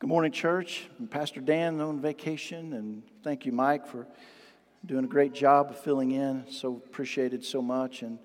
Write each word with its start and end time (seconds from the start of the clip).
Good 0.00 0.08
morning, 0.08 0.32
church. 0.32 0.88
I'm 0.98 1.08
Pastor 1.08 1.42
Dan 1.42 1.78
on 1.78 2.00
vacation, 2.00 2.72
and 2.72 3.02
thank 3.22 3.44
you, 3.44 3.52
Mike, 3.52 3.86
for 3.86 4.06
doing 4.86 5.04
a 5.04 5.06
great 5.06 5.34
job 5.34 5.68
of 5.68 5.78
filling 5.78 6.12
in. 6.12 6.46
So 6.50 6.82
appreciated 6.86 7.44
so 7.44 7.60
much, 7.60 8.00
and 8.00 8.18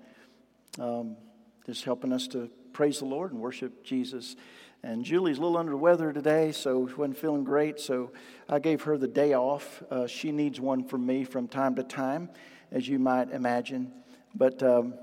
um, 0.78 1.18
just 1.66 1.84
helping 1.84 2.14
us 2.14 2.28
to 2.28 2.48
praise 2.72 3.00
the 3.00 3.04
Lord 3.04 3.32
and 3.32 3.42
worship 3.42 3.84
Jesus. 3.84 4.36
And 4.82 5.04
Julie's 5.04 5.36
a 5.36 5.42
little 5.42 5.58
under 5.58 5.72
the 5.72 5.76
weather 5.76 6.14
today, 6.14 6.50
so 6.50 6.88
she 6.88 6.94
wasn't 6.94 7.18
feeling 7.18 7.44
great. 7.44 7.78
So 7.78 8.10
I 8.48 8.58
gave 8.58 8.80
her 8.84 8.96
the 8.96 9.06
day 9.06 9.34
off. 9.34 9.82
Uh, 9.90 10.06
she 10.06 10.32
needs 10.32 10.58
one 10.58 10.82
from 10.82 11.04
me 11.04 11.24
from 11.24 11.46
time 11.46 11.74
to 11.74 11.82
time, 11.82 12.30
as 12.72 12.88
you 12.88 12.98
might 12.98 13.30
imagine. 13.32 13.92
But 14.34 14.62
um, 14.62 14.94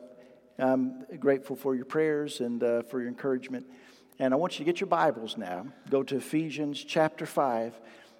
I'm 0.58 1.06
grateful 1.20 1.56
for 1.56 1.76
your 1.76 1.86
prayers 1.86 2.40
and 2.40 2.64
uh, 2.64 2.82
for 2.82 3.00
your 3.00 3.10
encouragement. 3.10 3.68
And 4.20 4.32
I 4.32 4.38
want 4.38 4.54
you 4.54 4.66
to 4.66 4.72
get 4.72 4.80
your 4.80 4.88
Bibles 4.88 5.38
now. 5.38 5.66
Go 5.90 6.04
to 6.04 6.18
Ephesians 6.18 6.84
chapter 6.84 7.26
5, 7.26 7.74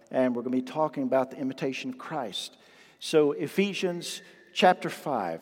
and 0.10 0.36
we're 0.36 0.42
going 0.42 0.58
to 0.58 0.64
be 0.64 0.72
talking 0.72 1.04
about 1.04 1.30
the 1.30 1.38
imitation 1.38 1.92
of 1.92 2.00
Christ. 2.00 2.58
So, 3.00 3.34
Ephesians 3.34 4.24
chapter 4.54 4.90
5. 4.90 5.42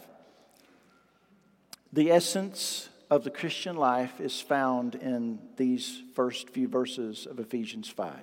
The 1.93 2.11
essence 2.11 2.89
of 3.09 3.23
the 3.23 3.29
Christian 3.29 3.77
life 3.77 4.19
is 4.19 4.41
found 4.41 4.95
in 4.95 5.39
these 5.55 6.01
first 6.15 6.49
few 6.49 6.67
verses 6.67 7.25
of 7.25 7.39
Ephesians 7.39 7.87
5. 7.87 8.13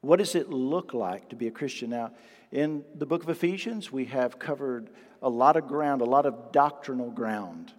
What 0.00 0.18
does 0.18 0.34
it 0.34 0.50
look 0.50 0.94
like 0.94 1.28
to 1.28 1.36
be 1.36 1.46
a 1.46 1.52
Christian? 1.52 1.90
Now, 1.90 2.10
in 2.50 2.84
the 2.96 3.06
book 3.06 3.22
of 3.22 3.28
Ephesians, 3.28 3.92
we 3.92 4.06
have 4.06 4.40
covered 4.40 4.90
a 5.22 5.28
lot 5.28 5.56
of 5.56 5.68
ground, 5.68 6.00
a 6.00 6.06
lot 6.06 6.26
of 6.26 6.50
doctrinal 6.50 7.10
ground. 7.12 7.72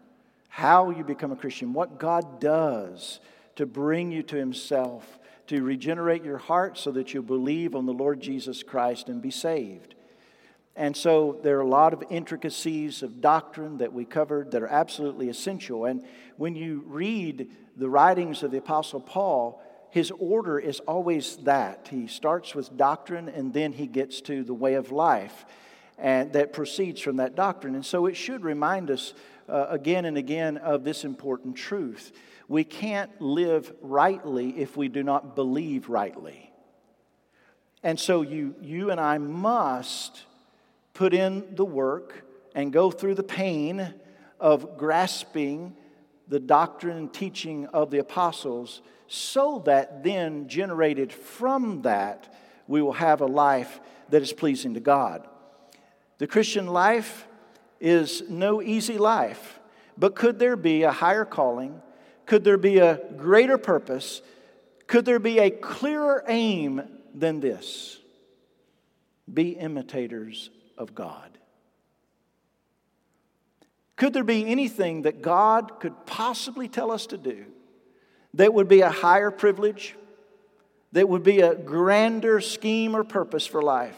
How 0.48 0.90
you 0.90 1.04
become 1.04 1.34
a 1.34 1.38
Christian, 1.38 1.74
what 1.74 2.00
God 2.00 2.40
does 2.40 3.20
to 3.58 3.66
bring 3.66 4.12
you 4.12 4.24
to 4.24 4.36
Himself, 4.36 5.20
to 5.48 5.62
regenerate 5.62 6.24
your 6.24 6.38
heart 6.38 6.78
so 6.78 6.92
that 6.92 7.14
you 7.14 7.22
believe 7.22 7.76
on 7.76 7.86
the 7.86 7.94
Lord 7.94 8.22
Jesus 8.22 8.64
Christ 8.64 9.10
and 9.10 9.22
be 9.22 9.32
saved. 9.32 9.96
And 10.76 10.96
so 10.96 11.40
there 11.42 11.58
are 11.58 11.62
a 11.62 11.68
lot 11.68 11.94
of 11.94 12.04
intricacies 12.10 13.02
of 13.02 13.20
doctrine 13.20 13.80
that 13.80 13.94
we 13.94 14.06
covered 14.06 14.52
that 14.52 14.62
are 14.62 14.68
absolutely 14.68 15.28
essential. 15.28 15.86
And 15.86 16.04
when 16.38 16.56
you 16.56 16.84
read 16.86 17.50
the 17.76 17.90
writings 17.90 18.44
of 18.44 18.52
the 18.52 18.60
Apostle 18.60 19.00
Paul, 19.00 19.62
his 19.90 20.12
order 20.20 20.60
is 20.60 20.80
always 20.82 21.38
that. 21.38 21.88
He 21.90 22.06
starts 22.06 22.54
with 22.54 22.78
doctrine 22.78 23.28
and 23.28 23.54
then 23.54 23.74
he 23.74 23.88
gets 23.88 24.22
to 24.22 24.44
the 24.44 24.54
way 24.54 24.76
of 24.76 24.92
life 24.92 25.46
and 25.98 26.32
that 26.34 26.54
proceeds 26.54 27.02
from 27.02 27.18
that 27.18 27.36
doctrine. 27.36 27.74
And 27.74 27.86
so 27.86 28.06
it 28.06 28.16
should 28.16 28.44
remind 28.44 28.92
us 28.92 29.16
uh, 29.50 29.66
again 29.70 30.06
and 30.06 30.16
again 30.16 30.58
of 30.58 30.84
this 30.84 31.04
important 31.04 31.56
truth 31.56 32.12
we 32.48 32.64
can't 32.64 33.22
live 33.22 33.74
rightly 33.82 34.60
if 34.60 34.78
we 34.78 34.88
do 34.88 35.04
not 35.04 35.36
believe 35.36 35.90
rightly. 35.90 36.52
And 37.84 38.00
so 38.00 38.22
you, 38.22 38.56
you 38.62 38.92
and 38.92 39.00
I 39.00 39.18
must 39.18 40.24
put 40.94 41.14
in 41.14 41.56
the 41.56 41.66
work 41.66 42.26
and 42.56 42.74
go 42.74 42.90
through 42.90 43.16
the 43.16 43.24
pain 43.24 43.94
of 44.40 44.78
grasping 44.78 45.76
the 46.28 46.40
doctrine 46.40 46.98
and 46.98 47.14
teaching 47.14 47.68
of 47.68 47.92
the 47.92 48.00
apostles 48.00 48.82
so 49.08 49.62
that 49.66 50.04
then, 50.04 50.50
generated 50.50 51.14
from 51.14 51.84
that, 51.84 52.34
we 52.68 52.82
will 52.82 52.94
have 52.94 53.22
a 53.22 53.26
life 53.26 53.80
that 54.10 54.22
is 54.22 54.34
pleasing 54.34 54.74
to 54.74 54.80
God. 54.80 55.28
The 56.18 56.28
Christian 56.28 56.68
life 56.68 57.28
is 57.80 58.24
no 58.28 58.62
easy 58.62 58.98
life, 58.98 59.60
but 59.98 60.16
could 60.16 60.40
there 60.40 60.56
be 60.58 60.84
a 60.84 60.92
higher 60.92 61.26
calling 61.26 61.82
could 62.28 62.44
there 62.44 62.58
be 62.58 62.78
a 62.78 63.00
greater 63.16 63.58
purpose? 63.58 64.22
Could 64.86 65.06
there 65.06 65.18
be 65.18 65.40
a 65.40 65.50
clearer 65.50 66.24
aim 66.28 66.82
than 67.16 67.40
this? 67.40 67.98
Be 69.34 69.52
imitators 69.52 70.50
of 70.78 70.94
God. 70.94 71.38
Could 73.96 74.14
there 74.14 74.26
be 74.26 74.46
anything 74.46 75.04
that 75.04 75.22
God 75.22 75.80
could 75.80 76.06
possibly 76.06 76.68
tell 76.68 76.92
us 76.92 77.08
to 77.08 77.18
do 77.18 77.46
that 78.36 78.54
would 78.54 78.68
be 78.68 78.82
a 78.82 78.92
higher 78.92 79.32
privilege, 79.32 79.96
that 80.92 81.10
would 81.10 81.24
be 81.24 81.40
a 81.40 81.56
grander 81.56 82.40
scheme 82.42 82.96
or 82.96 83.04
purpose 83.04 83.48
for 83.48 83.62
life? 83.62 83.98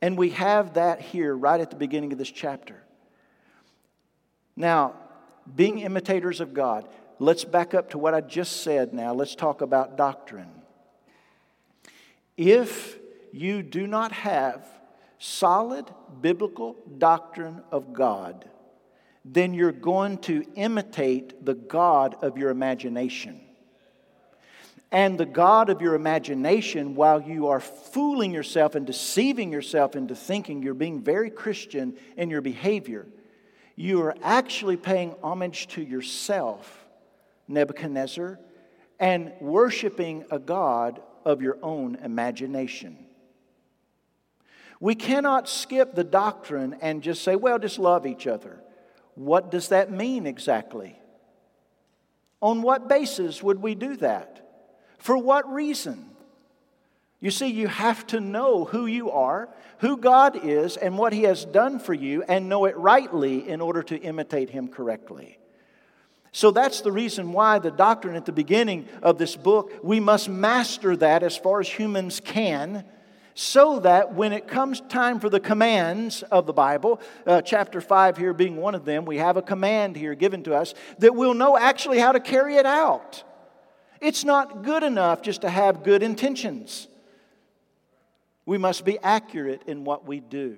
And 0.00 0.18
we 0.18 0.30
have 0.30 0.74
that 0.74 1.00
here 1.00 1.36
right 1.36 1.60
at 1.60 1.70
the 1.70 1.76
beginning 1.76 2.12
of 2.12 2.18
this 2.18 2.30
chapter. 2.30 2.82
Now, 4.56 4.94
being 5.54 5.78
imitators 5.80 6.40
of 6.40 6.54
God. 6.54 6.88
Let's 7.18 7.44
back 7.44 7.74
up 7.74 7.90
to 7.90 7.98
what 7.98 8.14
I 8.14 8.20
just 8.20 8.62
said 8.62 8.92
now. 8.92 9.14
Let's 9.14 9.34
talk 9.34 9.60
about 9.60 9.96
doctrine. 9.96 10.50
If 12.36 12.98
you 13.32 13.62
do 13.62 13.86
not 13.86 14.12
have 14.12 14.66
solid 15.18 15.86
biblical 16.20 16.76
doctrine 16.98 17.62
of 17.70 17.92
God, 17.92 18.48
then 19.24 19.54
you're 19.54 19.72
going 19.72 20.18
to 20.18 20.44
imitate 20.54 21.44
the 21.44 21.54
God 21.54 22.16
of 22.22 22.36
your 22.36 22.50
imagination. 22.50 23.40
And 24.92 25.18
the 25.18 25.26
God 25.26 25.70
of 25.70 25.80
your 25.80 25.94
imagination, 25.94 26.94
while 26.94 27.20
you 27.20 27.48
are 27.48 27.58
fooling 27.58 28.32
yourself 28.32 28.74
and 28.74 28.86
deceiving 28.86 29.50
yourself 29.50 29.96
into 29.96 30.14
thinking 30.14 30.62
you're 30.62 30.74
being 30.74 31.00
very 31.00 31.30
Christian 31.30 31.96
in 32.16 32.30
your 32.30 32.42
behavior, 32.42 33.06
you 33.76 34.02
are 34.02 34.14
actually 34.22 34.76
paying 34.76 35.14
homage 35.22 35.66
to 35.68 35.82
yourself, 35.82 36.83
Nebuchadnezzar, 37.48 38.38
and 38.98 39.32
worshiping 39.40 40.24
a 40.30 40.38
God 40.38 41.00
of 41.24 41.42
your 41.42 41.58
own 41.62 41.96
imagination. 41.96 42.98
We 44.80 44.94
cannot 44.94 45.48
skip 45.48 45.94
the 45.94 46.04
doctrine 46.04 46.76
and 46.80 47.02
just 47.02 47.22
say, 47.22 47.36
well, 47.36 47.58
just 47.58 47.78
love 47.78 48.06
each 48.06 48.26
other. 48.26 48.60
What 49.14 49.50
does 49.50 49.68
that 49.68 49.90
mean 49.90 50.26
exactly? 50.26 50.98
On 52.42 52.62
what 52.62 52.88
basis 52.88 53.42
would 53.42 53.62
we 53.62 53.74
do 53.74 53.96
that? 53.96 54.40
For 54.98 55.16
what 55.16 55.50
reason? 55.50 56.10
You 57.20 57.30
see, 57.30 57.46
you 57.46 57.68
have 57.68 58.06
to 58.08 58.20
know 58.20 58.66
who 58.66 58.84
you 58.84 59.10
are, 59.10 59.48
who 59.78 59.96
God 59.96 60.44
is, 60.44 60.76
and 60.76 60.98
what 60.98 61.14
He 61.14 61.22
has 61.22 61.46
done 61.46 61.78
for 61.78 61.94
you, 61.94 62.22
and 62.22 62.50
know 62.50 62.66
it 62.66 62.76
rightly 62.76 63.48
in 63.48 63.62
order 63.62 63.82
to 63.84 63.96
imitate 63.96 64.50
Him 64.50 64.68
correctly. 64.68 65.38
So 66.34 66.50
that's 66.50 66.80
the 66.80 66.90
reason 66.90 67.32
why 67.32 67.60
the 67.60 67.70
doctrine 67.70 68.16
at 68.16 68.24
the 68.24 68.32
beginning 68.32 68.88
of 69.04 69.18
this 69.18 69.36
book, 69.36 69.72
we 69.84 70.00
must 70.00 70.28
master 70.28 70.96
that 70.96 71.22
as 71.22 71.36
far 71.36 71.60
as 71.60 71.68
humans 71.68 72.18
can, 72.18 72.84
so 73.34 73.78
that 73.78 74.14
when 74.14 74.32
it 74.32 74.48
comes 74.48 74.80
time 74.80 75.20
for 75.20 75.28
the 75.28 75.38
commands 75.38 76.24
of 76.24 76.46
the 76.46 76.52
Bible, 76.52 77.00
uh, 77.24 77.40
chapter 77.40 77.80
5 77.80 78.16
here 78.16 78.34
being 78.34 78.56
one 78.56 78.74
of 78.74 78.84
them, 78.84 79.04
we 79.04 79.18
have 79.18 79.36
a 79.36 79.42
command 79.42 79.94
here 79.94 80.16
given 80.16 80.42
to 80.42 80.56
us 80.56 80.74
that 80.98 81.14
we'll 81.14 81.34
know 81.34 81.56
actually 81.56 82.00
how 82.00 82.10
to 82.10 82.18
carry 82.18 82.56
it 82.56 82.66
out. 82.66 83.22
It's 84.00 84.24
not 84.24 84.64
good 84.64 84.82
enough 84.82 85.22
just 85.22 85.42
to 85.42 85.48
have 85.48 85.84
good 85.84 86.02
intentions. 86.02 86.88
We 88.44 88.58
must 88.58 88.84
be 88.84 88.98
accurate 89.04 89.62
in 89.68 89.84
what 89.84 90.04
we 90.04 90.18
do. 90.18 90.56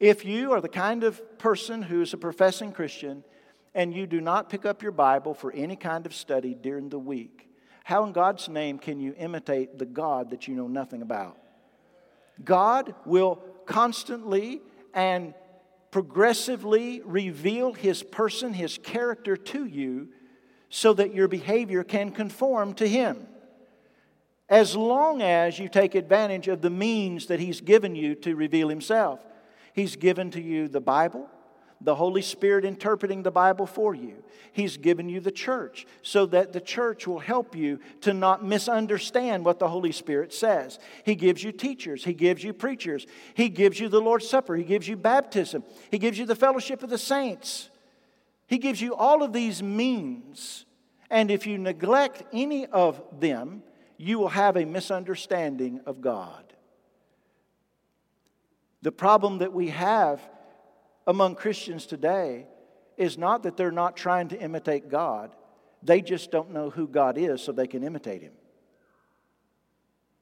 If 0.00 0.24
you 0.24 0.50
are 0.54 0.60
the 0.60 0.68
kind 0.68 1.04
of 1.04 1.38
person 1.38 1.82
who 1.82 2.02
is 2.02 2.12
a 2.12 2.18
professing 2.18 2.72
Christian 2.72 3.22
and 3.74 3.94
you 3.94 4.06
do 4.06 4.20
not 4.20 4.50
pick 4.50 4.64
up 4.66 4.82
your 4.82 4.92
Bible 4.92 5.34
for 5.34 5.52
any 5.52 5.76
kind 5.76 6.06
of 6.06 6.14
study 6.14 6.54
during 6.54 6.88
the 6.88 6.98
week, 6.98 7.48
how 7.84 8.04
in 8.04 8.12
God's 8.12 8.48
name 8.48 8.78
can 8.78 9.00
you 9.00 9.14
imitate 9.16 9.78
the 9.78 9.86
God 9.86 10.30
that 10.30 10.46
you 10.46 10.54
know 10.54 10.68
nothing 10.68 11.02
about? 11.02 11.38
God 12.44 12.94
will 13.04 13.42
constantly 13.66 14.60
and 14.94 15.34
progressively 15.90 17.00
reveal 17.04 17.72
His 17.72 18.02
person, 18.02 18.52
His 18.52 18.78
character 18.78 19.36
to 19.36 19.64
you 19.64 20.08
so 20.68 20.92
that 20.92 21.14
your 21.14 21.28
behavior 21.28 21.82
can 21.82 22.10
conform 22.10 22.74
to 22.74 22.86
Him 22.86 23.26
as 24.48 24.74
long 24.74 25.20
as 25.20 25.58
you 25.58 25.68
take 25.68 25.94
advantage 25.94 26.48
of 26.48 26.62
the 26.62 26.70
means 26.70 27.26
that 27.26 27.40
He's 27.40 27.60
given 27.60 27.94
you 27.94 28.14
to 28.16 28.34
reveal 28.34 28.68
Himself. 28.68 29.20
He's 29.74 29.96
given 29.96 30.30
to 30.32 30.40
you 30.40 30.68
the 30.68 30.80
Bible, 30.80 31.28
the 31.80 31.94
Holy 31.94 32.22
Spirit 32.22 32.64
interpreting 32.64 33.22
the 33.22 33.30
Bible 33.30 33.66
for 33.66 33.94
you. 33.94 34.22
He's 34.52 34.76
given 34.76 35.08
you 35.08 35.20
the 35.20 35.30
church 35.30 35.86
so 36.02 36.26
that 36.26 36.52
the 36.52 36.60
church 36.60 37.06
will 37.06 37.20
help 37.20 37.54
you 37.54 37.78
to 38.00 38.12
not 38.12 38.44
misunderstand 38.44 39.44
what 39.44 39.58
the 39.58 39.68
Holy 39.68 39.92
Spirit 39.92 40.32
says. 40.32 40.78
He 41.04 41.14
gives 41.14 41.42
you 41.44 41.52
teachers, 41.52 42.04
He 42.04 42.14
gives 42.14 42.42
you 42.42 42.52
preachers, 42.52 43.06
He 43.34 43.48
gives 43.48 43.78
you 43.78 43.88
the 43.88 44.00
Lord's 44.00 44.28
Supper, 44.28 44.56
He 44.56 44.64
gives 44.64 44.88
you 44.88 44.96
baptism, 44.96 45.62
He 45.90 45.98
gives 45.98 46.18
you 46.18 46.26
the 46.26 46.34
fellowship 46.34 46.82
of 46.82 46.90
the 46.90 46.98
saints. 46.98 47.70
He 48.46 48.58
gives 48.58 48.80
you 48.80 48.94
all 48.94 49.22
of 49.22 49.32
these 49.32 49.62
means. 49.62 50.64
And 51.10 51.30
if 51.30 51.46
you 51.46 51.58
neglect 51.58 52.22
any 52.32 52.66
of 52.66 53.02
them, 53.20 53.62
you 53.98 54.18
will 54.18 54.28
have 54.28 54.56
a 54.56 54.64
misunderstanding 54.64 55.80
of 55.86 56.00
God. 56.00 56.44
The 58.82 58.92
problem 58.92 59.38
that 59.38 59.52
we 59.52 59.68
have 59.68 60.20
among 61.08 61.34
Christians 61.34 61.86
today 61.86 62.46
is 62.98 63.16
not 63.16 63.42
that 63.44 63.56
they're 63.56 63.72
not 63.72 63.96
trying 63.96 64.28
to 64.28 64.38
imitate 64.38 64.90
God, 64.90 65.34
they 65.82 66.02
just 66.02 66.30
don't 66.30 66.52
know 66.52 66.70
who 66.70 66.86
God 66.86 67.16
is 67.16 67.42
so 67.42 67.50
they 67.50 67.66
can 67.66 67.82
imitate 67.82 68.20
Him. 68.20 68.34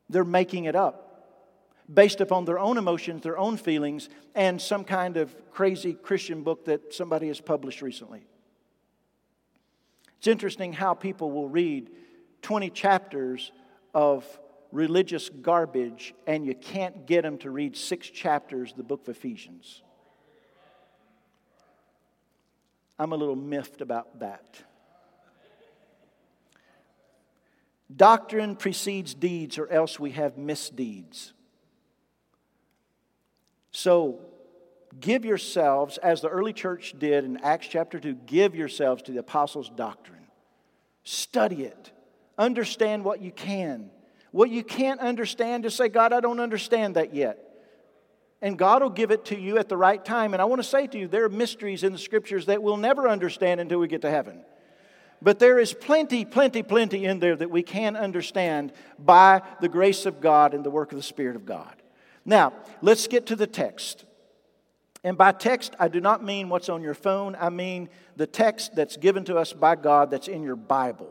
They're 0.08 0.24
making 0.24 0.66
it 0.66 0.76
up 0.76 1.02
based 1.92 2.20
upon 2.20 2.44
their 2.44 2.58
own 2.58 2.78
emotions, 2.78 3.22
their 3.22 3.38
own 3.38 3.56
feelings, 3.56 4.08
and 4.34 4.62
some 4.62 4.84
kind 4.84 5.16
of 5.16 5.34
crazy 5.50 5.92
Christian 5.92 6.42
book 6.42 6.66
that 6.66 6.94
somebody 6.94 7.28
has 7.28 7.40
published 7.40 7.82
recently. 7.82 8.24
It's 10.18 10.28
interesting 10.28 10.72
how 10.72 10.94
people 10.94 11.32
will 11.32 11.48
read 11.48 11.90
20 12.42 12.70
chapters 12.70 13.50
of 13.92 14.24
religious 14.70 15.30
garbage 15.30 16.14
and 16.26 16.46
you 16.46 16.54
can't 16.54 17.06
get 17.06 17.22
them 17.22 17.38
to 17.38 17.50
read 17.50 17.76
six 17.76 18.08
chapters 18.08 18.72
of 18.72 18.76
the 18.76 18.82
book 18.82 19.02
of 19.02 19.16
Ephesians. 19.16 19.82
I'm 22.98 23.12
a 23.12 23.16
little 23.16 23.36
miffed 23.36 23.80
about 23.80 24.20
that. 24.20 24.62
Doctrine 27.94 28.56
precedes 28.56 29.14
deeds, 29.14 29.58
or 29.58 29.68
else 29.68 30.00
we 30.00 30.10
have 30.12 30.36
misdeeds. 30.36 31.32
So, 33.70 34.20
give 34.98 35.24
yourselves, 35.24 35.98
as 35.98 36.20
the 36.20 36.28
early 36.28 36.52
church 36.52 36.94
did 36.98 37.24
in 37.24 37.36
Acts 37.44 37.68
chapter 37.68 38.00
2, 38.00 38.14
give 38.26 38.54
yourselves 38.54 39.02
to 39.04 39.12
the 39.12 39.18
apostles' 39.18 39.70
doctrine. 39.70 40.26
Study 41.04 41.64
it. 41.64 41.92
Understand 42.38 43.04
what 43.04 43.22
you 43.22 43.30
can. 43.30 43.90
What 44.32 44.50
you 44.50 44.64
can't 44.64 45.00
understand, 45.00 45.62
just 45.62 45.76
say, 45.76 45.88
God, 45.88 46.12
I 46.12 46.20
don't 46.20 46.40
understand 46.40 46.96
that 46.96 47.14
yet. 47.14 47.45
And 48.46 48.56
God 48.56 48.80
will 48.80 48.90
give 48.90 49.10
it 49.10 49.24
to 49.24 49.36
you 49.36 49.58
at 49.58 49.68
the 49.68 49.76
right 49.76 50.04
time. 50.04 50.32
And 50.32 50.40
I 50.40 50.44
want 50.44 50.62
to 50.62 50.68
say 50.68 50.86
to 50.86 50.96
you, 50.96 51.08
there 51.08 51.24
are 51.24 51.28
mysteries 51.28 51.82
in 51.82 51.90
the 51.90 51.98
scriptures 51.98 52.46
that 52.46 52.62
we'll 52.62 52.76
never 52.76 53.08
understand 53.08 53.58
until 53.58 53.80
we 53.80 53.88
get 53.88 54.02
to 54.02 54.10
heaven. 54.10 54.44
But 55.20 55.40
there 55.40 55.58
is 55.58 55.74
plenty, 55.74 56.24
plenty, 56.24 56.62
plenty 56.62 57.06
in 57.06 57.18
there 57.18 57.34
that 57.34 57.50
we 57.50 57.64
can 57.64 57.96
understand 57.96 58.72
by 59.00 59.42
the 59.60 59.68
grace 59.68 60.06
of 60.06 60.20
God 60.20 60.54
and 60.54 60.62
the 60.62 60.70
work 60.70 60.92
of 60.92 60.96
the 60.96 61.02
Spirit 61.02 61.34
of 61.34 61.44
God. 61.44 61.74
Now, 62.24 62.52
let's 62.82 63.08
get 63.08 63.26
to 63.26 63.34
the 63.34 63.48
text. 63.48 64.04
And 65.02 65.18
by 65.18 65.32
text, 65.32 65.74
I 65.80 65.88
do 65.88 66.00
not 66.00 66.22
mean 66.22 66.48
what's 66.48 66.68
on 66.68 66.82
your 66.82 66.94
phone, 66.94 67.36
I 67.40 67.48
mean 67.48 67.88
the 68.14 68.28
text 68.28 68.76
that's 68.76 68.96
given 68.96 69.24
to 69.24 69.38
us 69.38 69.52
by 69.54 69.74
God 69.74 70.08
that's 70.08 70.28
in 70.28 70.44
your 70.44 70.54
Bible. 70.54 71.10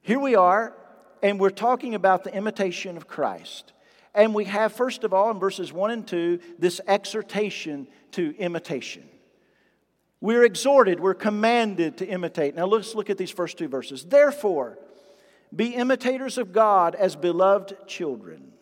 Here 0.00 0.18
we 0.18 0.34
are, 0.34 0.74
and 1.22 1.38
we're 1.38 1.50
talking 1.50 1.94
about 1.94 2.24
the 2.24 2.34
imitation 2.34 2.96
of 2.96 3.06
Christ. 3.06 3.74
And 4.14 4.34
we 4.34 4.44
have, 4.44 4.72
first 4.72 5.04
of 5.04 5.12
all, 5.12 5.30
in 5.30 5.38
verses 5.38 5.72
1 5.72 5.90
and 5.90 6.06
2, 6.06 6.40
this 6.58 6.80
exhortation 6.86 7.86
to 8.12 8.34
imitation. 8.38 9.08
We're 10.20 10.44
exhorted, 10.44 10.98
we're 10.98 11.14
commanded 11.14 11.98
to 11.98 12.06
imitate. 12.06 12.56
Now 12.56 12.66
let's 12.66 12.94
look 12.94 13.08
at 13.10 13.18
these 13.18 13.30
first 13.30 13.56
two 13.56 13.68
verses. 13.68 14.04
Therefore, 14.04 14.78
be 15.54 15.74
imitators 15.74 16.38
of 16.38 16.52
God 16.52 16.94
as 16.94 17.16
beloved 17.16 17.86
children, 17.86 18.52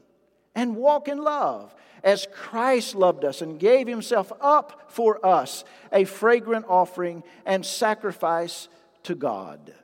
and 0.55 0.77
walk 0.77 1.09
in 1.09 1.19
love, 1.19 1.75
as 2.05 2.27
Christ 2.33 2.95
loved 2.95 3.25
us 3.25 3.41
and 3.41 3.59
gave 3.59 3.89
himself 3.89 4.33
up 4.41 4.93
for 4.93 5.25
us, 5.25 5.65
a 5.93 6.05
fragrant 6.05 6.67
offering 6.69 7.25
and 7.45 7.65
sacrifice 7.65 8.69
to 9.05 9.15
God. 9.15 9.75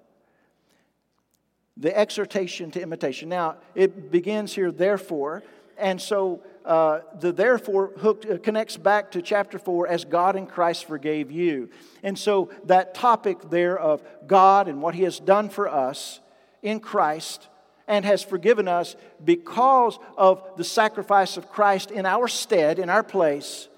The 1.76 1.96
exhortation 1.96 2.70
to 2.72 2.82
imitation. 2.82 3.28
Now, 3.28 3.56
it 3.74 4.10
begins 4.10 4.54
here, 4.54 4.70
therefore, 4.70 5.42
and 5.78 6.00
so 6.00 6.42
uh, 6.64 7.00
the 7.18 7.32
therefore 7.32 7.92
hook, 7.98 8.24
uh, 8.30 8.38
connects 8.38 8.76
back 8.76 9.10
to 9.12 9.22
chapter 9.22 9.58
4 9.58 9.88
as 9.88 10.04
God 10.04 10.36
in 10.36 10.46
Christ 10.46 10.84
forgave 10.84 11.30
you. 11.30 11.70
And 12.02 12.18
so 12.18 12.50
that 12.64 12.94
topic 12.94 13.50
there 13.50 13.78
of 13.78 14.02
God 14.26 14.68
and 14.68 14.80
what 14.80 14.94
He 14.94 15.02
has 15.02 15.18
done 15.18 15.48
for 15.48 15.68
us 15.68 16.20
in 16.62 16.78
Christ 16.78 17.48
and 17.88 18.04
has 18.04 18.22
forgiven 18.22 18.68
us 18.68 18.94
because 19.24 19.98
of 20.16 20.42
the 20.56 20.64
sacrifice 20.64 21.36
of 21.36 21.50
Christ 21.50 21.90
in 21.90 22.06
our 22.06 22.28
stead, 22.28 22.78
in 22.78 22.88
our 22.88 23.02
place, 23.02 23.68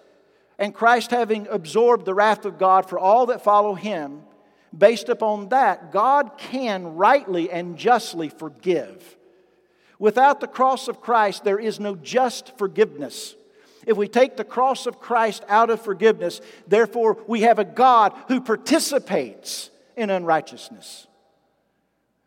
and 0.59 0.75
Christ 0.75 1.11
having 1.11 1.49
absorbed 1.49 2.05
the 2.05 2.15
wrath 2.15 2.45
of 2.45 2.59
God 2.59 2.89
for 2.89 2.99
all 2.99 3.27
that 3.27 3.43
follow 3.43 3.75
Him, 3.75 4.23
based 4.79 5.09
upon 5.09 5.49
that, 5.51 5.93
God 5.93 6.33
can 6.39 6.97
rightly 6.97 7.51
and 7.51 7.77
justly 7.77 8.29
forgive. 8.29 9.17
Without 9.99 10.41
the 10.41 10.47
cross 10.47 10.89
of 10.89 11.01
Christ, 11.01 11.45
there 11.45 11.59
is 11.59 11.81
no 11.81 11.97
just 11.97 12.57
forgiveness. 12.59 13.37
If 13.87 13.97
we 13.97 14.09
take 14.09 14.37
the 14.37 14.45
cross 14.45 14.87
of 14.87 15.01
Christ 15.01 15.45
out 15.49 15.71
of 15.71 15.83
forgiveness, 15.83 16.41
therefore 16.67 17.19
we 17.27 17.43
have 17.43 17.59
a 17.59 17.65
God 17.65 18.15
who 18.29 18.41
participates 18.41 19.71
in 19.97 20.11
unrighteousness. 20.11 21.07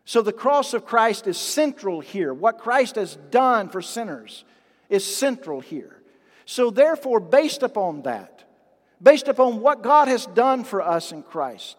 So 0.04 0.22
the 0.22 0.32
cross 0.32 0.72
of 0.72 0.86
Christ 0.86 1.26
is 1.26 1.36
central 1.36 2.00
here. 2.00 2.32
What 2.32 2.58
Christ 2.58 2.94
has 2.94 3.16
done 3.30 3.68
for 3.68 3.82
sinners 3.82 4.44
is 4.88 5.04
central 5.04 5.60
here. 5.60 5.98
So, 6.46 6.70
therefore, 6.70 7.20
based 7.20 7.62
upon 7.62 8.02
that, 8.04 8.44
based 9.02 9.28
upon 9.28 9.60
what 9.60 9.82
God 9.82 10.08
has 10.08 10.24
done 10.24 10.64
for 10.64 10.80
us 10.80 11.12
in 11.12 11.22
Christ, 11.22 11.76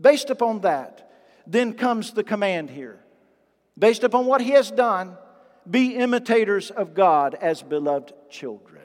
based 0.00 0.30
upon 0.30 0.60
that, 0.60 1.10
then 1.46 1.72
comes 1.72 2.12
the 2.12 2.24
command 2.24 2.70
here 2.70 3.00
based 3.78 4.04
upon 4.04 4.26
what 4.26 4.40
he 4.40 4.50
has 4.50 4.70
done, 4.70 5.16
be 5.68 5.94
imitators 5.94 6.70
of 6.70 6.94
God 6.94 7.34
as 7.34 7.62
beloved 7.62 8.12
children. 8.30 8.82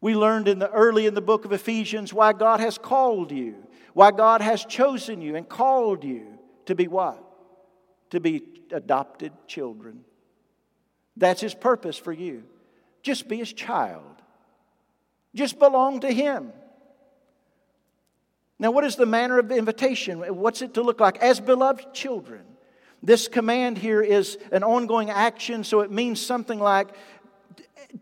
We 0.00 0.14
learned 0.14 0.48
in 0.48 0.58
the 0.58 0.70
early 0.70 1.06
in 1.06 1.14
the 1.14 1.20
book 1.20 1.44
of 1.44 1.52
Ephesians 1.52 2.12
why 2.12 2.32
God 2.32 2.60
has 2.60 2.76
called 2.76 3.30
you, 3.30 3.54
why 3.94 4.10
God 4.10 4.40
has 4.40 4.64
chosen 4.64 5.22
you 5.22 5.36
and 5.36 5.48
called 5.48 6.04
you 6.04 6.38
to 6.66 6.74
be 6.74 6.88
what? 6.88 7.22
To 8.10 8.20
be 8.20 8.42
adopted 8.70 9.32
children. 9.46 10.04
That's 11.16 11.40
his 11.40 11.54
purpose 11.54 11.96
for 11.96 12.12
you. 12.12 12.42
Just 13.02 13.28
be 13.28 13.36
his 13.36 13.52
child. 13.52 14.02
Just 15.34 15.58
belong 15.58 16.00
to 16.00 16.10
him. 16.10 16.52
Now, 18.58 18.70
what 18.70 18.84
is 18.84 18.96
the 18.96 19.06
manner 19.06 19.38
of 19.38 19.50
invitation? 19.50 20.20
What's 20.20 20.62
it 20.62 20.74
to 20.74 20.82
look 20.82 21.00
like? 21.00 21.18
As 21.18 21.40
beloved 21.40 21.92
children. 21.92 22.42
This 23.02 23.28
command 23.28 23.76
here 23.76 24.00
is 24.00 24.38
an 24.50 24.62
ongoing 24.62 25.10
action, 25.10 25.64
so 25.64 25.80
it 25.80 25.90
means 25.90 26.20
something 26.20 26.58
like 26.58 26.88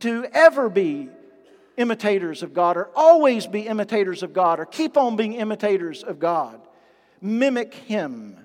to 0.00 0.26
ever 0.32 0.68
be 0.68 1.08
imitators 1.76 2.42
of 2.42 2.54
God, 2.54 2.76
or 2.76 2.90
always 2.94 3.46
be 3.46 3.66
imitators 3.66 4.22
of 4.22 4.32
God, 4.32 4.60
or 4.60 4.66
keep 4.66 4.96
on 4.96 5.16
being 5.16 5.32
imitators 5.32 6.02
of 6.02 6.18
God. 6.18 6.60
Mimic 7.20 7.74
Him. 7.74 8.36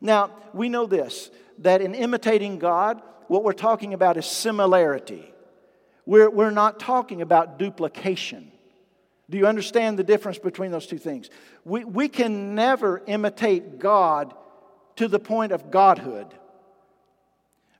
Now, 0.00 0.30
we 0.52 0.68
know 0.68 0.86
this 0.86 1.30
that 1.58 1.80
in 1.80 1.94
imitating 1.94 2.58
God, 2.58 3.00
what 3.28 3.42
we're 3.42 3.52
talking 3.52 3.94
about 3.94 4.16
is 4.16 4.26
similarity. 4.26 5.32
We're, 6.04 6.30
we're 6.30 6.50
not 6.50 6.78
talking 6.78 7.22
about 7.22 7.58
duplication. 7.58 8.52
Do 9.28 9.38
you 9.38 9.46
understand 9.46 9.98
the 9.98 10.04
difference 10.04 10.38
between 10.38 10.70
those 10.70 10.86
two 10.86 10.98
things? 10.98 11.30
We, 11.64 11.84
we 11.84 12.08
can 12.08 12.54
never 12.54 13.02
imitate 13.06 13.78
God 13.78 14.34
to 14.96 15.08
the 15.08 15.18
point 15.18 15.52
of 15.52 15.70
godhood. 15.70 16.28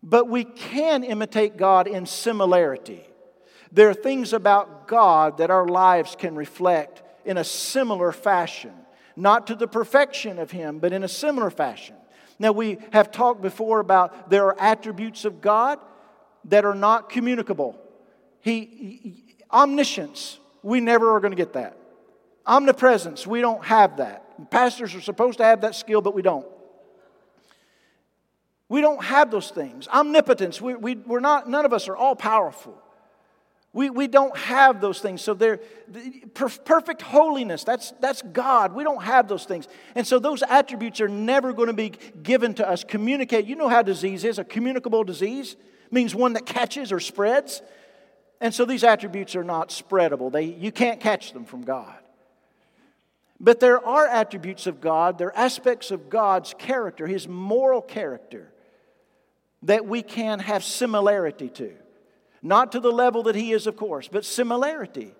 But 0.02 0.28
we 0.28 0.44
can 0.44 1.04
imitate 1.04 1.56
God 1.56 1.86
in 1.86 2.06
similarity. 2.06 3.04
There 3.72 3.88
are 3.88 3.94
things 3.94 4.32
about 4.32 4.88
God 4.88 5.38
that 5.38 5.50
our 5.50 5.66
lives 5.66 6.16
can 6.16 6.36
reflect 6.36 7.02
in 7.24 7.38
a 7.38 7.44
similar 7.44 8.12
fashion, 8.12 8.72
not 9.16 9.48
to 9.48 9.54
the 9.54 9.66
perfection 9.66 10.38
of 10.38 10.50
Him, 10.50 10.78
but 10.78 10.92
in 10.92 11.02
a 11.02 11.08
similar 11.08 11.50
fashion. 11.50 11.96
Now, 12.38 12.52
we 12.52 12.78
have 12.92 13.10
talked 13.10 13.40
before 13.40 13.80
about 13.80 14.30
there 14.30 14.46
are 14.46 14.60
attributes 14.60 15.24
of 15.24 15.40
God 15.40 15.78
that 16.44 16.64
are 16.64 16.74
not 16.74 17.08
communicable. 17.08 17.80
He, 18.40 19.34
omniscience, 19.50 20.38
we 20.66 20.80
never 20.80 21.14
are 21.14 21.20
going 21.20 21.30
to 21.30 21.37
get 21.37 21.52
that. 21.52 21.78
Omnipresence, 22.44 23.25
we 23.25 23.40
don't 23.40 23.64
have 23.64 23.99
that. 23.99 24.50
Pastors 24.50 24.96
are 24.96 25.00
supposed 25.00 25.38
to 25.38 25.44
have 25.44 25.61
that 25.61 25.76
skill, 25.76 26.02
but 26.02 26.12
we 26.12 26.23
don't. 26.23 26.44
We 28.68 28.80
don't 28.80 29.02
have 29.04 29.30
those 29.30 29.49
things. 29.50 29.87
Omnipotence, 29.87 30.61
we, 30.61 30.75
we, 30.75 30.96
we're 30.96 31.20
not, 31.20 31.49
none 31.49 31.64
of 31.64 31.73
us 31.73 31.87
are 31.87 31.96
all 31.96 32.16
powerful. 32.16 32.76
We, 33.73 33.90
we 33.90 34.08
don't 34.08 34.37
have 34.37 34.80
those 34.80 34.99
things. 34.99 35.23
So 35.23 35.35
they're 35.35 35.58
per, 36.35 36.49
perfect 36.49 37.00
holiness, 37.00 37.62
that's, 37.62 37.92
that's 38.00 38.23
God. 38.23 38.75
We 38.75 38.82
don't 38.82 39.04
have 39.04 39.28
those 39.28 39.44
things. 39.44 39.68
And 39.94 40.04
so 40.04 40.18
those 40.18 40.42
attributes 40.42 41.00
are 41.00 41.08
never 41.08 41.52
going 41.52 41.68
to 41.68 41.75
be 41.75 41.92
given 42.25 42.54
to 42.54 42.68
us. 42.68 42.82
Communicate. 42.82 43.46
You 43.46 43.54
know 43.54 43.68
how 43.68 43.82
disease 43.82 44.25
is 44.25 44.40
a 44.40 44.44
communicable 44.44 45.04
disease 45.04 45.54
means 45.92 46.12
one 46.12 46.32
that 46.32 46.44
catches 46.44 46.90
or 46.90 46.99
spreads. 46.99 47.62
And 48.40 48.55
so 48.55 48.64
these 48.64 48.85
attributes 48.85 49.35
are 49.35 49.45
not 49.45 49.71
spreadable. 49.71 50.31
They, 50.31 50.45
you 50.45 50.73
can't 50.73 51.00
catch 51.00 51.33
them 51.33 51.45
from 51.45 51.62
God. 51.62 51.97
But 53.38 53.61
there 53.61 53.85
are 53.85 54.07
attributes 54.07 54.66
of 54.66 54.81
God, 54.81 55.19
there 55.19 55.28
are 55.28 55.37
aspects 55.37 55.90
of 55.90 56.09
God's 56.09 56.55
character, 56.59 57.07
His 57.07 57.28
moral 57.28 57.83
character, 57.83 58.50
that 59.62 59.87
we 59.87 60.02
can 60.02 60.38
have 60.38 60.64
similarity 60.64 61.49
to. 61.50 61.75
Not 62.43 62.73
to 62.73 62.81
the 62.81 62.93
level 62.93 63.25
that 63.25 63.35
he 63.35 63.52
is, 63.52 63.66
of 63.66 63.76
course, 63.76 64.09
but 64.09 64.25
similarity. 64.25 65.14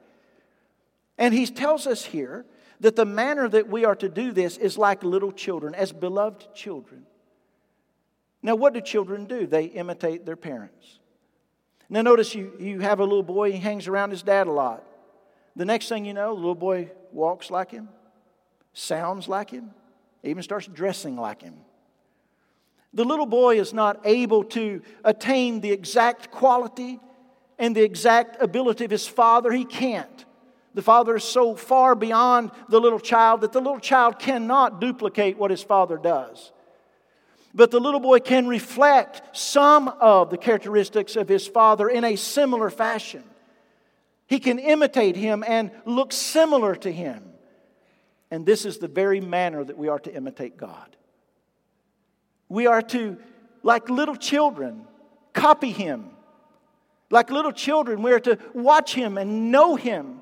And 1.19 1.35
he 1.35 1.47
tells 1.47 1.87
us 1.87 2.05
here 2.05 2.45
that 2.81 2.95
the 2.95 3.05
manner 3.05 3.49
that 3.49 3.69
we 3.69 3.85
are 3.85 3.97
to 3.97 4.09
do 4.09 4.33
this 4.33 4.57
is 4.57 4.79
like 4.79 5.03
little 5.03 5.33
children, 5.33 5.75
as 5.75 5.93
beloved 5.93 6.55
children. 6.55 7.07
Now, 8.43 8.55
what 8.55 8.75
do 8.75 8.81
children 8.81 9.25
do? 9.25 9.47
They 9.47 9.65
imitate 9.65 10.25
their 10.25 10.37
parents. 10.37 11.01
Now, 11.88 12.02
notice 12.02 12.35
you, 12.35 12.52
you 12.59 12.81
have 12.81 13.00
a 13.00 13.05
little 13.05 13.23
boy, 13.23 13.52
he 13.52 13.59
hangs 13.59 13.87
around 13.87 14.11
his 14.11 14.23
dad 14.23 14.47
a 14.47 14.52
lot. 14.52 14.85
The 15.55 15.64
next 15.64 15.88
thing 15.88 16.05
you 16.05 16.14
know, 16.14 16.35
the 16.35 16.40
little 16.40 16.55
boy 16.55 16.90
walks 17.12 17.50
like 17.50 17.71
him, 17.71 17.88
sounds 18.73 19.28
like 19.28 19.50
him, 19.50 19.71
even 20.23 20.43
starts 20.43 20.66
dressing 20.66 21.16
like 21.16 21.43
him. 21.43 21.55
The 22.93 23.05
little 23.05 23.26
boy 23.26 23.61
is 23.61 23.73
not 23.73 24.00
able 24.05 24.45
to 24.45 24.83
attain 25.05 25.61
the 25.61 25.71
exact 25.71 26.31
quality 26.31 26.99
and 27.59 27.75
the 27.76 27.83
exact 27.83 28.43
ability 28.43 28.85
of 28.85 28.90
his 28.90 29.07
father. 29.07 29.52
He 29.52 29.64
can't. 29.64 30.25
The 30.75 30.83
father 30.83 31.16
is 31.16 31.25
so 31.25 31.55
far 31.55 31.95
beyond 31.95 32.50
the 32.69 32.81
little 32.81 33.00
child 33.00 33.40
that 33.43 33.52
the 33.52 33.61
little 33.61 33.81
child 33.81 34.19
cannot 34.19 34.81
duplicate 34.81 35.38
what 35.38 35.50
his 35.50 35.62
father 35.62 35.97
does. 35.97 36.52
But 37.57 37.71
the 37.71 37.81
little 37.81 38.01
boy 38.01 38.21
can 38.21 38.47
reflect 38.47 39.35
some 39.35 39.89
of 39.89 40.29
the 40.29 40.37
characteristics 40.37 41.17
of 41.17 41.27
his 41.27 41.49
father 41.49 41.89
in 41.89 42.05
a 42.05 42.15
similar 42.15 42.69
fashion. 42.69 43.25
He 44.27 44.41
can 44.41 44.59
imitate 44.59 45.17
him 45.17 45.43
and 45.47 45.71
look 45.87 46.13
similar 46.13 46.77
to 46.77 46.93
him. 46.93 47.25
And 48.31 48.45
this 48.45 48.67
is 48.67 48.77
the 48.77 48.89
very 48.89 49.21
manner 49.23 49.65
that 49.65 49.79
we 49.79 49.89
are 49.89 49.99
to 50.01 50.15
imitate 50.15 50.59
God. 50.59 50.97
We 52.51 52.67
are 52.67 52.83
to, 52.83 53.17
like 53.63 53.89
little 53.89 54.17
children, 54.17 54.85
copy 55.33 55.71
him. 55.71 56.11
Like 57.09 57.31
little 57.31 57.53
children, 57.53 58.03
we 58.03 58.13
are 58.13 58.21
to 58.21 58.39
watch 58.53 58.95
him 58.95 59.17
and 59.17 59.51
know 59.51 59.77
him 59.77 60.21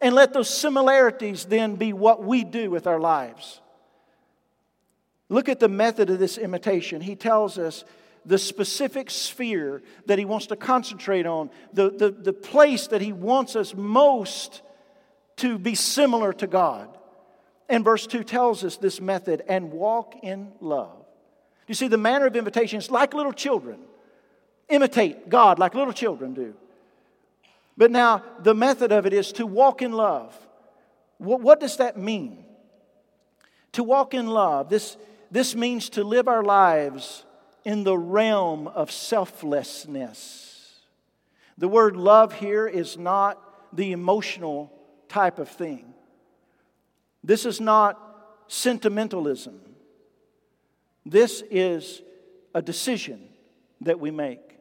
and 0.00 0.14
let 0.14 0.32
those 0.32 0.48
similarities 0.48 1.44
then 1.44 1.76
be 1.76 1.92
what 1.92 2.24
we 2.24 2.44
do 2.44 2.70
with 2.70 2.86
our 2.86 2.98
lives. 2.98 3.60
Look 5.32 5.48
at 5.48 5.60
the 5.60 5.68
method 5.68 6.10
of 6.10 6.18
this 6.18 6.36
imitation. 6.36 7.00
He 7.00 7.16
tells 7.16 7.56
us 7.56 7.86
the 8.26 8.36
specific 8.36 9.08
sphere 9.08 9.82
that 10.04 10.18
he 10.18 10.26
wants 10.26 10.48
to 10.48 10.56
concentrate 10.56 11.24
on, 11.24 11.48
the, 11.72 11.88
the, 11.88 12.10
the 12.10 12.34
place 12.34 12.88
that 12.88 13.00
he 13.00 13.14
wants 13.14 13.56
us 13.56 13.74
most 13.74 14.60
to 15.36 15.58
be 15.58 15.74
similar 15.74 16.34
to 16.34 16.46
God. 16.46 16.98
And 17.66 17.82
verse 17.82 18.06
2 18.06 18.24
tells 18.24 18.62
us 18.62 18.76
this 18.76 19.00
method 19.00 19.42
and 19.48 19.72
walk 19.72 20.16
in 20.22 20.52
love. 20.60 21.02
You 21.66 21.74
see, 21.74 21.88
the 21.88 21.96
manner 21.96 22.26
of 22.26 22.36
imitation 22.36 22.78
is 22.78 22.90
like 22.90 23.14
little 23.14 23.32
children. 23.32 23.78
Imitate 24.68 25.30
God 25.30 25.58
like 25.58 25.74
little 25.74 25.94
children 25.94 26.34
do. 26.34 26.52
But 27.78 27.90
now, 27.90 28.22
the 28.42 28.54
method 28.54 28.92
of 28.92 29.06
it 29.06 29.14
is 29.14 29.32
to 29.32 29.46
walk 29.46 29.80
in 29.80 29.92
love. 29.92 30.36
What, 31.16 31.40
what 31.40 31.58
does 31.58 31.78
that 31.78 31.96
mean? 31.96 32.44
To 33.72 33.82
walk 33.82 34.12
in 34.12 34.26
love, 34.26 34.68
this, 34.68 34.98
this 35.32 35.56
means 35.56 35.88
to 35.88 36.04
live 36.04 36.28
our 36.28 36.44
lives 36.44 37.24
in 37.64 37.84
the 37.84 37.96
realm 37.96 38.68
of 38.68 38.90
selflessness. 38.90 40.82
The 41.56 41.68
word 41.68 41.96
love 41.96 42.34
here 42.34 42.68
is 42.68 42.98
not 42.98 43.40
the 43.74 43.92
emotional 43.92 44.70
type 45.08 45.38
of 45.38 45.48
thing. 45.48 45.94
This 47.24 47.46
is 47.46 47.62
not 47.62 47.98
sentimentalism. 48.46 49.58
This 51.06 51.42
is 51.50 52.02
a 52.54 52.60
decision 52.60 53.26
that 53.80 53.98
we 53.98 54.10
make. 54.10 54.58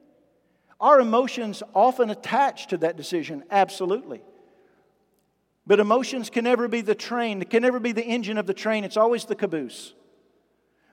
Our 0.79 1.01
emotions 1.01 1.63
often 1.75 2.09
attach 2.09 2.67
to 2.67 2.77
that 2.77 2.95
decision, 2.95 3.43
absolutely. 3.51 4.21
But 5.67 5.81
emotions 5.81 6.29
can 6.29 6.45
never 6.45 6.69
be 6.69 6.79
the 6.79 6.95
train, 6.95 7.41
can 7.43 7.61
never 7.61 7.81
be 7.81 7.91
the 7.91 8.05
engine 8.05 8.37
of 8.37 8.47
the 8.47 8.53
train, 8.53 8.85
it's 8.85 8.95
always 8.95 9.25
the 9.25 9.35
caboose. 9.35 9.95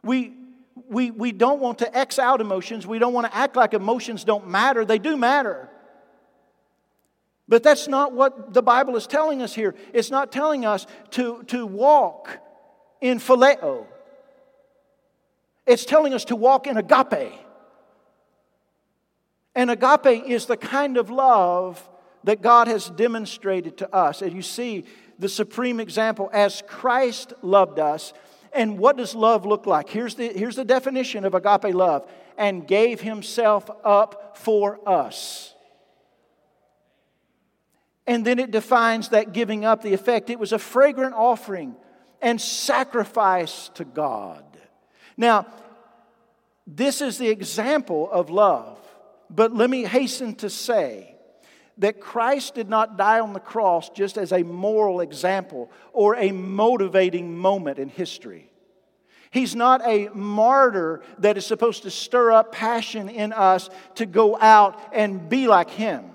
We, 0.08 0.32
we, 0.88 1.10
we 1.10 1.32
don't 1.32 1.60
want 1.60 1.80
to 1.80 1.94
X 1.94 2.18
out 2.18 2.40
emotions, 2.40 2.86
we 2.86 2.98
don't 2.98 3.12
want 3.12 3.26
to 3.26 3.36
act 3.36 3.56
like 3.56 3.74
emotions 3.74 4.24
don't 4.24 4.48
matter, 4.48 4.86
they 4.86 4.98
do 4.98 5.18
matter. 5.18 5.68
But 7.46 7.62
that's 7.62 7.88
not 7.88 8.14
what 8.14 8.54
the 8.54 8.62
Bible 8.62 8.96
is 8.96 9.06
telling 9.06 9.42
us 9.42 9.54
here. 9.54 9.74
It's 9.92 10.10
not 10.10 10.32
telling 10.32 10.64
us 10.64 10.86
to, 11.10 11.42
to 11.48 11.66
walk 11.66 12.38
in 13.02 13.18
phileo. 13.18 13.84
It's 15.66 15.84
telling 15.84 16.14
us 16.14 16.24
to 16.26 16.36
walk 16.36 16.66
in 16.66 16.78
agape. 16.78 17.34
And 19.54 19.70
agape 19.70 20.24
is 20.26 20.46
the 20.46 20.56
kind 20.56 20.96
of 20.96 21.10
love 21.10 21.86
that 22.24 22.40
God 22.40 22.66
has 22.66 22.88
demonstrated 22.88 23.76
to 23.78 23.94
us. 23.94 24.22
And 24.22 24.32
you 24.32 24.40
see 24.40 24.86
the 25.18 25.28
supreme 25.28 25.80
example 25.80 26.30
as 26.32 26.62
Christ 26.66 27.34
loved 27.42 27.78
us. 27.78 28.14
And 28.52 28.78
what 28.78 28.96
does 28.96 29.14
love 29.14 29.44
look 29.44 29.66
like? 29.66 29.88
Here's 29.88 30.14
the, 30.14 30.28
here's 30.28 30.56
the 30.56 30.64
definition 30.64 31.24
of 31.24 31.34
agape 31.34 31.74
love 31.74 32.10
and 32.36 32.66
gave 32.66 33.00
himself 33.00 33.70
up 33.84 34.36
for 34.38 34.78
us. 34.88 35.54
And 38.06 38.24
then 38.24 38.38
it 38.38 38.50
defines 38.50 39.10
that 39.10 39.32
giving 39.32 39.64
up 39.64 39.82
the 39.82 39.92
effect. 39.92 40.30
It 40.30 40.38
was 40.38 40.52
a 40.52 40.58
fragrant 40.58 41.14
offering 41.14 41.76
and 42.22 42.40
sacrifice 42.40 43.68
to 43.74 43.84
God. 43.84 44.44
Now, 45.16 45.46
this 46.66 47.00
is 47.00 47.18
the 47.18 47.28
example 47.28 48.10
of 48.10 48.30
love. 48.30 48.78
But 49.30 49.54
let 49.54 49.68
me 49.68 49.84
hasten 49.84 50.34
to 50.36 50.48
say 50.48 51.16
that 51.78 52.00
Christ 52.00 52.54
did 52.54 52.68
not 52.68 52.96
die 52.96 53.20
on 53.20 53.32
the 53.32 53.40
cross 53.40 53.88
just 53.90 54.18
as 54.18 54.32
a 54.32 54.42
moral 54.42 55.00
example 55.00 55.70
or 55.92 56.16
a 56.16 56.32
motivating 56.32 57.36
moment 57.36 57.78
in 57.78 57.88
history. 57.88 58.50
He's 59.30 59.54
not 59.54 59.86
a 59.86 60.08
martyr 60.14 61.02
that 61.18 61.36
is 61.36 61.46
supposed 61.46 61.82
to 61.82 61.90
stir 61.90 62.32
up 62.32 62.52
passion 62.52 63.08
in 63.08 63.32
us 63.32 63.68
to 63.96 64.06
go 64.06 64.38
out 64.40 64.80
and 64.92 65.28
be 65.28 65.48
like 65.48 65.70
him. 65.70 66.10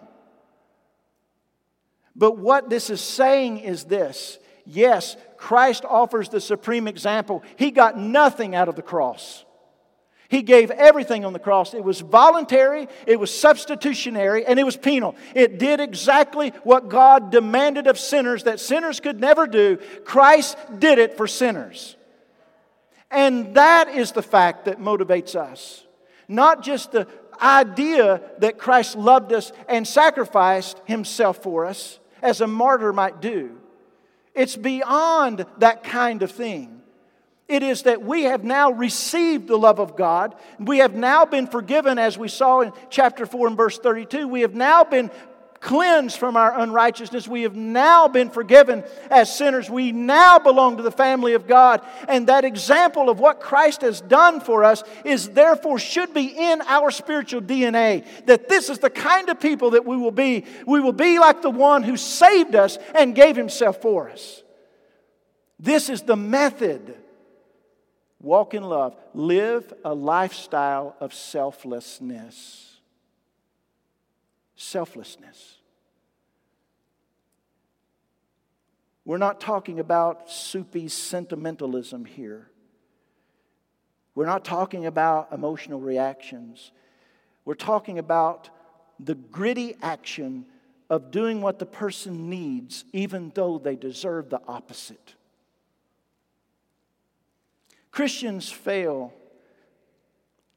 But 2.15 2.38
what 2.38 2.70
this 2.70 2.89
is 2.89 3.01
saying 3.01 3.60
is 3.60 3.86
this 3.86 4.39
yes, 4.65 5.17
Christ 5.38 5.86
offers 5.86 6.29
the 6.29 6.41
supreme 6.41 6.88
example. 6.88 7.43
He 7.58 7.72
got 7.72 7.98
nothing 7.98 8.55
out 8.55 8.70
of 8.70 8.75
the 8.75 8.82
cross. 8.82 9.46
He 10.33 10.41
gave 10.41 10.71
everything 10.71 11.25
on 11.25 11.33
the 11.33 11.37
cross. 11.37 11.75
It 11.75 11.83
was 11.83 11.99
voluntary, 11.99 12.87
it 13.05 13.19
was 13.19 13.31
substitutionary, 13.31 14.43
and 14.43 14.59
it 14.59 14.63
was 14.63 14.75
penal. 14.75 15.15
It 15.35 15.59
did 15.59 15.79
exactly 15.79 16.49
what 16.63 16.89
God 16.89 17.29
demanded 17.29 17.85
of 17.85 17.99
sinners 17.99 18.45
that 18.45 18.59
sinners 18.59 18.99
could 18.99 19.19
never 19.19 19.45
do. 19.45 19.77
Christ 20.05 20.57
did 20.79 20.97
it 20.97 21.17
for 21.17 21.27
sinners. 21.27 21.95
And 23.11 23.53
that 23.53 23.89
is 23.89 24.13
the 24.13 24.23
fact 24.23 24.65
that 24.65 24.79
motivates 24.79 25.35
us. 25.35 25.83
Not 26.27 26.63
just 26.63 26.93
the 26.93 27.07
idea 27.39 28.19
that 28.39 28.57
Christ 28.57 28.95
loved 28.95 29.33
us 29.33 29.51
and 29.69 29.87
sacrificed 29.87 30.81
himself 30.85 31.43
for 31.43 31.63
us, 31.63 31.99
as 32.23 32.41
a 32.41 32.47
martyr 32.47 32.91
might 32.91 33.21
do. 33.21 33.55
It's 34.33 34.55
beyond 34.55 35.45
that 35.59 35.83
kind 35.83 36.23
of 36.23 36.31
thing. 36.31 36.81
It 37.47 37.62
is 37.62 37.83
that 37.83 38.01
we 38.01 38.23
have 38.23 38.43
now 38.43 38.71
received 38.71 39.47
the 39.47 39.57
love 39.57 39.79
of 39.79 39.95
God. 39.95 40.35
We 40.59 40.77
have 40.79 40.95
now 40.95 41.25
been 41.25 41.47
forgiven, 41.47 42.00
as 42.00 42.17
we 42.17 42.29
saw 42.29 42.62
in 42.62 42.71
chapter 42.89 43.25
4 43.25 43.47
and 43.47 43.57
verse 43.57 43.77
32. 43.77 44.27
We 44.27 44.41
have 44.41 44.55
now 44.55 44.83
been 44.85 45.12
cleansed 45.59 46.17
from 46.17 46.35
our 46.38 46.59
unrighteousness. 46.59 47.27
We 47.27 47.43
have 47.43 47.55
now 47.55 48.07
been 48.07 48.29
forgiven 48.29 48.83
as 49.09 49.33
sinners. 49.33 49.69
We 49.69 49.91
now 49.91 50.38
belong 50.38 50.77
to 50.77 50.83
the 50.83 50.91
family 50.91 51.33
of 51.33 51.47
God. 51.47 51.81
And 52.07 52.27
that 52.27 52.45
example 52.45 53.09
of 53.09 53.19
what 53.19 53.39
Christ 53.39 53.81
has 53.81 54.01
done 54.01 54.41
for 54.41 54.63
us 54.63 54.83
is 55.05 55.29
therefore 55.29 55.79
should 55.79 56.13
be 56.13 56.25
in 56.25 56.62
our 56.63 56.91
spiritual 56.91 57.41
DNA. 57.41 58.05
That 58.25 58.50
this 58.50 58.69
is 58.69 58.79
the 58.79 58.89
kind 58.89 59.29
of 59.29 59.39
people 59.39 59.71
that 59.71 59.85
we 59.85 59.97
will 59.97 60.12
be. 60.12 60.45
We 60.67 60.81
will 60.81 60.93
be 60.93 61.17
like 61.17 61.41
the 61.41 61.50
one 61.50 61.83
who 61.83 61.97
saved 61.97 62.55
us 62.55 62.77
and 62.93 63.15
gave 63.15 63.35
himself 63.35 63.81
for 63.81 64.09
us. 64.09 64.43
This 65.59 65.89
is 65.89 66.01
the 66.01 66.17
method 66.17 67.02
walk 68.23 68.53
in 68.55 68.63
love, 68.63 68.95
live 69.13 69.71
a 69.85 69.93
lifestyle 69.93 70.95
of 70.99 71.13
selflessness. 71.13 72.79
Selflessness. 74.55 75.57
We're 79.05 79.17
not 79.17 79.41
talking 79.41 79.79
about 79.79 80.31
soupy 80.31 80.87
sentimentalism 80.87 82.05
here. 82.05 82.49
We're 84.15 84.25
not 84.25 84.45
talking 84.45 84.85
about 84.85 85.33
emotional 85.33 85.81
reactions. 85.81 86.71
We're 87.43 87.55
talking 87.55 87.99
about 87.99 88.49
the 88.99 89.15
gritty 89.15 89.75
action 89.81 90.45
of 90.89 91.11
doing 91.11 91.41
what 91.41 91.59
the 91.59 91.65
person 91.65 92.29
needs, 92.29 92.85
even 92.93 93.31
though 93.35 93.57
they 93.57 93.75
deserve 93.75 94.29
the 94.29 94.39
opposite. 94.47 95.15
Christians 97.93 98.51
fail 98.51 99.13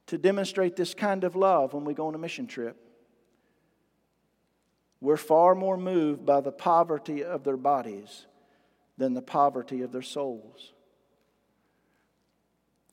to 0.06 0.16
demonstrate 0.16 0.74
this 0.74 0.94
kind 0.94 1.22
of 1.22 1.36
love 1.36 1.74
when 1.74 1.84
we 1.84 1.92
go 1.92 2.06
on 2.06 2.14
a 2.14 2.18
mission 2.18 2.46
trip. 2.46 2.78
We're 5.02 5.18
far 5.18 5.54
more 5.54 5.76
moved 5.76 6.24
by 6.24 6.40
the 6.40 6.50
poverty 6.50 7.22
of 7.22 7.44
their 7.44 7.58
bodies 7.58 8.24
than 8.96 9.12
the 9.12 9.20
poverty 9.20 9.82
of 9.82 9.92
their 9.92 10.00
souls. 10.00 10.72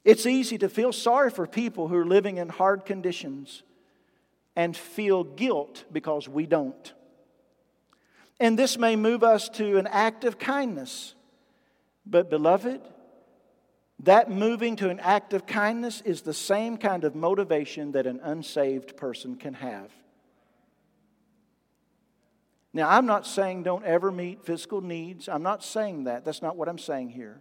It's 0.04 0.26
easy 0.26 0.58
to 0.58 0.68
feel 0.68 0.92
sorry 0.92 1.30
for 1.30 1.48
people 1.48 1.88
who 1.88 1.96
are 1.96 2.06
living 2.06 2.36
in 2.36 2.50
hard 2.50 2.86
conditions 2.86 3.64
and 4.58 4.76
feel 4.76 5.24
guilt 5.24 5.86
because 5.90 6.28
we 6.28 6.48
don't. 6.48 6.94
And 8.42 8.60
this 8.60 8.78
may 8.78 8.98
move 8.98 9.24
us 9.24 9.48
to 9.52 9.78
an 9.78 9.88
act 9.88 10.26
of 10.26 10.38
kindness. 10.38 11.16
But, 12.06 12.30
beloved, 12.30 12.82
that 14.04 14.30
moving 14.30 14.76
to 14.78 14.90
an 14.90 15.00
act 15.00 15.34
of 15.34 15.46
kindness 15.46 16.02
is 16.02 16.22
the 16.22 16.34
same 16.34 16.78
kind 16.78 17.06
of 17.06 17.16
motivation 17.16 17.94
that 17.94 18.06
an 18.06 18.20
unsaved 18.22 18.98
person 18.98 19.36
can 19.36 19.54
have. 19.54 19.90
Now, 22.74 22.90
I'm 22.90 23.06
not 23.06 23.26
saying 23.26 23.64
don't 23.64 23.86
ever 23.86 24.12
meet 24.12 24.44
physical 24.44 24.82
needs. 24.82 25.30
I'm 25.30 25.44
not 25.44 25.64
saying 25.64 26.06
that. 26.06 26.26
That's 26.26 26.42
not 26.42 26.58
what 26.58 26.68
I'm 26.68 26.80
saying 26.80 27.10
here. 27.10 27.40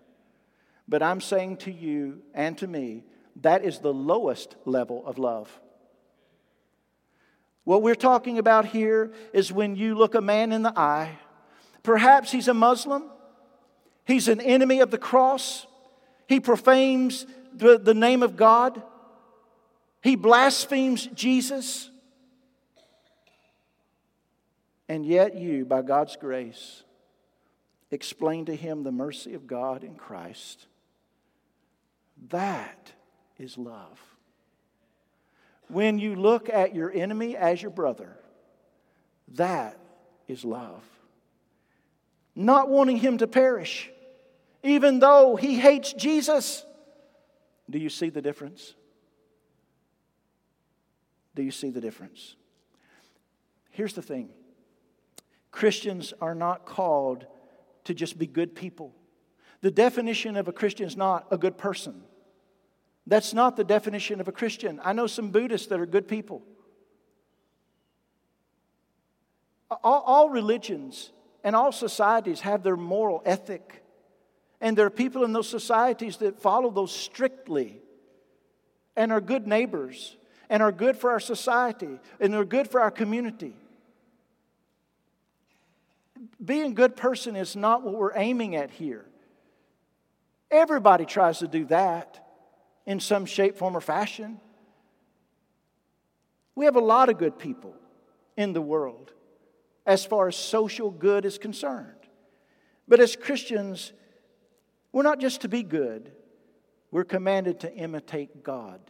But 0.89 1.03
I'm 1.03 1.21
saying 1.21 1.57
to 1.59 1.73
you 1.73 2.23
and 2.35 2.57
to 2.59 2.67
me, 2.67 3.05
that 3.41 3.65
is 3.65 3.79
the 3.79 3.95
lowest 3.95 4.55
level 4.65 5.03
of 5.07 5.19
love. 5.19 5.61
What 7.65 7.83
we're 7.83 7.95
talking 7.95 8.39
about 8.39 8.67
here 8.67 9.13
is 9.33 9.53
when 9.53 9.75
you 9.75 9.95
look 9.97 10.15
a 10.15 10.21
man 10.21 10.53
in 10.53 10.63
the 10.63 10.79
eye, 10.79 11.19
perhaps 11.83 12.31
he's 12.31 12.49
a 12.49 12.55
Muslim, 12.55 13.05
he's 14.05 14.29
an 14.29 14.41
enemy 14.41 14.81
of 14.81 14.91
the 14.91 14.99
cross, 14.99 15.67
he 16.27 16.41
profanes 16.41 17.27
the, 17.55 17.79
the 17.79 17.95
name 17.95 18.23
of 18.23 18.37
God, 18.37 18.83
he 20.03 20.17
blasphemes 20.17 21.07
Jesus. 21.09 21.91
And 24.89 25.07
yet, 25.07 25.37
you, 25.37 25.65
by 25.65 25.83
God's 25.83 26.17
grace, 26.17 26.83
explain 27.91 28.47
to 28.47 28.55
him 28.55 28.83
the 28.83 28.93
mercy 28.93 29.35
of 29.35 29.47
God 29.47 29.85
in 29.85 29.95
Christ. 29.95 30.67
That 32.29 32.93
is 33.39 33.57
love. 33.57 33.99
When 35.69 35.99
you 35.99 36.15
look 36.15 36.51
at 36.51 36.75
your 36.75 36.93
enemy 36.93 37.37
as 37.37 37.63
your 37.63 37.71
brother, 37.71 38.17
that 39.35 39.79
is 40.29 40.45
love. 40.45 40.83
Not 42.35 42.69
wanting 42.69 42.99
him 42.99 43.19
to 43.19 43.27
perish, 43.27 43.91
even 44.63 44.99
though 44.99 45.37
he 45.37 45.57
hates 45.57 45.93
Jesus. 45.93 46.65
Do 47.69 47.79
you 47.79 47.89
see 47.89 48.11
the 48.11 48.23
difference? 48.23 48.75
Do 51.35 51.43
you 51.43 51.51
see 51.51 51.71
the 51.71 51.81
difference? 51.81 52.37
Here's 53.71 53.95
the 53.95 54.03
thing 54.03 54.31
Christians 55.51 56.13
are 56.21 56.35
not 56.35 56.67
called 56.67 57.27
to 57.85 57.95
just 57.95 58.19
be 58.19 58.27
good 58.27 58.55
people. 58.55 58.95
The 59.61 59.71
definition 59.71 60.37
of 60.37 60.49
a 60.49 60.53
Christian 60.53 60.87
is 60.87 60.97
not 60.97 61.27
a 61.31 61.39
good 61.39 61.57
person. 61.57 62.03
That's 63.07 63.35
not 63.35 63.57
the 63.57 63.65
definition 63.65 64.21
of 64.21 64.29
a 64.29 64.33
Christian. 64.33 64.81
I 64.85 64.93
know 64.93 65.07
some 65.07 65.31
Buddhists 65.31 65.67
that 65.69 65.81
are 65.81 65.87
good 65.87 66.07
people. 66.07 66.43
All, 69.71 70.03
all, 70.07 70.29
religions 70.29 71.13
and 71.43 71.57
all 71.57 71.73
societies 71.73 72.41
have 72.41 72.63
their 72.63 72.77
moral 72.77 73.23
ethic. 73.25 73.82
And 74.63 74.79
there 74.79 74.87
are 74.87 74.91
people 74.91 75.25
in 75.25 75.33
those 75.33 75.49
societies 75.49 76.19
that 76.19 76.41
follow 76.41 76.71
those 76.71 76.93
strictly 76.93 77.83
and 78.95 79.11
are 79.11 79.21
good 79.21 79.45
neighbors 79.45 80.17
and 80.49 80.63
are 80.63 80.71
good 80.71 80.97
for 80.97 81.11
our 81.11 81.19
society 81.19 81.99
and 82.21 82.33
are 82.37 82.45
good 82.45 82.69
for 82.71 82.81
our 82.81 82.91
community. 82.93 83.57
Being 86.43 86.71
a 86.71 86.75
good 86.75 86.95
person 86.95 87.35
is 87.35 87.57
not 87.57 87.83
what 87.83 87.95
we're 87.95 88.17
aiming 88.17 88.55
at 88.55 88.71
here. 88.71 89.05
Everybody 90.49 91.07
tries 91.07 91.41
to 91.41 91.49
do 91.49 91.65
that 91.65 92.25
in 92.87 93.01
some 93.01 93.27
shape, 93.27 93.59
form, 93.59 93.77
or 93.77 93.81
fashion. 93.81 94.41
We 96.55 96.67
have 96.67 96.77
a 96.77 96.81
lot 96.81 97.09
of 97.09 97.19
good 97.19 97.37
people 97.37 97.75
in 98.37 98.53
the 98.53 98.63
world 98.63 99.13
as 99.87 100.05
far 100.05 100.29
as 100.29 100.37
social 100.37 100.93
good 100.93 101.25
is 101.25 101.37
concerned. 101.37 101.89
But 102.87 103.01
as 103.01 103.17
Christians, 103.17 103.93
we're 104.93 105.03
not 105.03 105.21
just 105.21 105.41
to 105.43 105.49
be 105.49 105.63
good, 105.63 106.13
we're 106.91 107.05
commanded 107.05 107.61
to 107.61 107.75
imitate 107.75 108.43
God. 108.43 108.81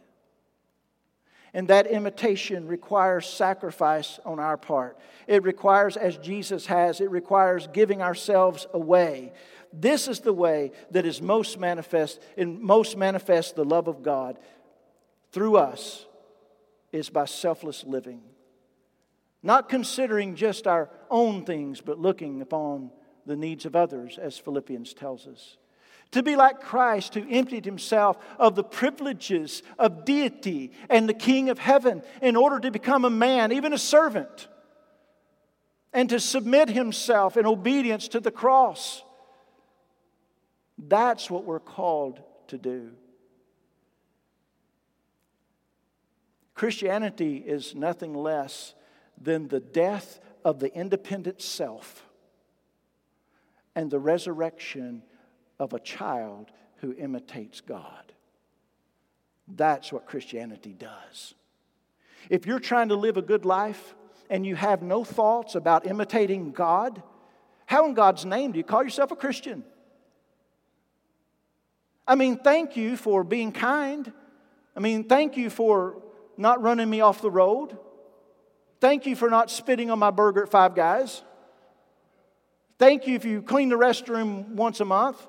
And 1.55 1.67
that 1.67 1.85
imitation 1.85 2.67
requires 2.67 3.27
sacrifice 3.27 4.19
on 4.25 4.39
our 4.39 4.57
part. 4.57 4.97
It 5.27 5.43
requires, 5.43 5.95
as 5.95 6.17
Jesus 6.17 6.65
has, 6.65 6.99
it 6.99 7.11
requires 7.11 7.67
giving 7.71 8.01
ourselves 8.01 8.65
away. 8.73 9.33
This 9.71 10.07
is 10.07 10.21
the 10.21 10.33
way 10.33 10.71
that 10.91 11.05
is 11.05 11.21
most 11.21 11.59
manifest, 11.59 12.19
and 12.37 12.59
most 12.59 12.97
manifest 12.97 13.55
the 13.55 13.65
love 13.65 13.87
of 13.87 14.01
God 14.01 14.39
through 15.31 15.57
us 15.57 16.07
is 16.91 17.09
by 17.09 17.25
selfless 17.25 17.83
living. 17.83 18.21
Not 19.43 19.69
considering 19.69 20.35
just 20.35 20.65
our 20.67 20.89
own 21.09 21.45
things, 21.45 21.81
but 21.81 21.99
looking 21.99 22.41
upon 22.41 22.91
the 23.25 23.35
needs 23.35 23.65
of 23.65 23.75
others, 23.75 24.17
as 24.17 24.37
Philippians 24.37 24.93
tells 24.93 25.27
us. 25.27 25.57
To 26.13 26.21
be 26.21 26.35
like 26.35 26.61
Christ, 26.61 27.15
who 27.15 27.25
emptied 27.27 27.65
himself 27.65 28.17
of 28.37 28.53
the 28.53 28.63
privileges 28.63 29.63
of 29.79 30.05
deity 30.05 30.71
and 30.87 31.09
the 31.09 31.13
King 31.13 31.49
of 31.49 31.57
heaven 31.57 32.03
in 32.21 32.35
order 32.35 32.59
to 32.59 32.69
become 32.69 33.03
a 33.03 33.09
man, 33.09 33.51
even 33.51 33.73
a 33.73 33.79
servant, 33.79 34.47
and 35.91 36.09
to 36.09 36.19
submit 36.19 36.69
himself 36.69 37.35
in 37.35 37.47
obedience 37.47 38.07
to 38.09 38.19
the 38.19 38.29
cross. 38.29 39.03
That's 40.77 41.31
what 41.31 41.45
we're 41.45 41.59
called 41.59 42.21
to 42.49 42.59
do. 42.59 42.91
Christianity 46.53 47.37
is 47.37 47.73
nothing 47.73 48.13
less 48.13 48.75
than 49.19 49.47
the 49.47 49.59
death 49.59 50.19
of 50.45 50.59
the 50.59 50.71
independent 50.71 51.41
self 51.41 52.05
and 53.75 53.89
the 53.89 53.99
resurrection 53.99 55.01
of 55.59 55.73
a 55.73 55.79
child 55.79 56.51
who 56.77 56.93
imitates 56.93 57.61
God. 57.61 58.13
That's 59.47 59.91
what 59.91 60.05
Christianity 60.05 60.73
does. 60.73 61.33
If 62.29 62.45
you're 62.45 62.59
trying 62.59 62.89
to 62.89 62.95
live 62.95 63.17
a 63.17 63.21
good 63.21 63.45
life 63.45 63.95
and 64.29 64.45
you 64.45 64.55
have 64.55 64.81
no 64.81 65.03
thoughts 65.03 65.55
about 65.55 65.85
imitating 65.85 66.51
God, 66.51 67.03
how 67.65 67.85
in 67.85 67.93
God's 67.93 68.25
name 68.25 68.51
do 68.51 68.57
you 68.57 68.63
call 68.63 68.83
yourself 68.83 69.11
a 69.11 69.15
Christian? 69.15 69.63
I 72.07 72.15
mean, 72.15 72.37
thank 72.37 72.75
you 72.75 72.97
for 72.97 73.23
being 73.23 73.51
kind. 73.51 74.11
I 74.75 74.79
mean, 74.79 75.05
thank 75.05 75.37
you 75.37 75.49
for 75.49 76.01
not 76.37 76.61
running 76.61 76.89
me 76.89 77.01
off 77.01 77.21
the 77.21 77.31
road. 77.31 77.77
Thank 78.81 79.05
you 79.05 79.15
for 79.15 79.29
not 79.29 79.49
spitting 79.49 79.91
on 79.91 79.99
my 79.99 80.11
burger 80.11 80.43
at 80.43 80.51
Five 80.51 80.75
Guys. 80.75 81.21
Thank 82.77 83.07
you 83.07 83.15
if 83.15 83.23
you 83.23 83.41
clean 83.41 83.69
the 83.69 83.77
restroom 83.77 84.49
once 84.49 84.79
a 84.81 84.85
month. 84.85 85.25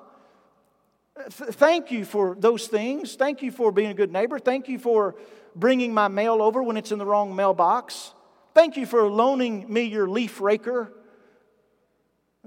Thank 1.29 1.91
you 1.91 2.03
for 2.03 2.35
those 2.37 2.67
things. 2.67 3.15
Thank 3.15 3.41
you 3.41 3.51
for 3.51 3.71
being 3.71 3.89
a 3.89 3.93
good 3.93 4.11
neighbor. 4.11 4.37
Thank 4.37 4.67
you 4.67 4.77
for 4.77 5.15
bringing 5.55 5.93
my 5.93 6.09
mail 6.09 6.41
over 6.41 6.61
when 6.61 6.75
it's 6.75 6.91
in 6.91 6.99
the 6.99 7.05
wrong 7.05 7.35
mailbox. 7.35 8.13
Thank 8.53 8.75
you 8.77 8.85
for 8.85 9.07
loaning 9.09 9.71
me 9.71 9.83
your 9.83 10.09
leaf 10.09 10.41
raker. 10.41 10.91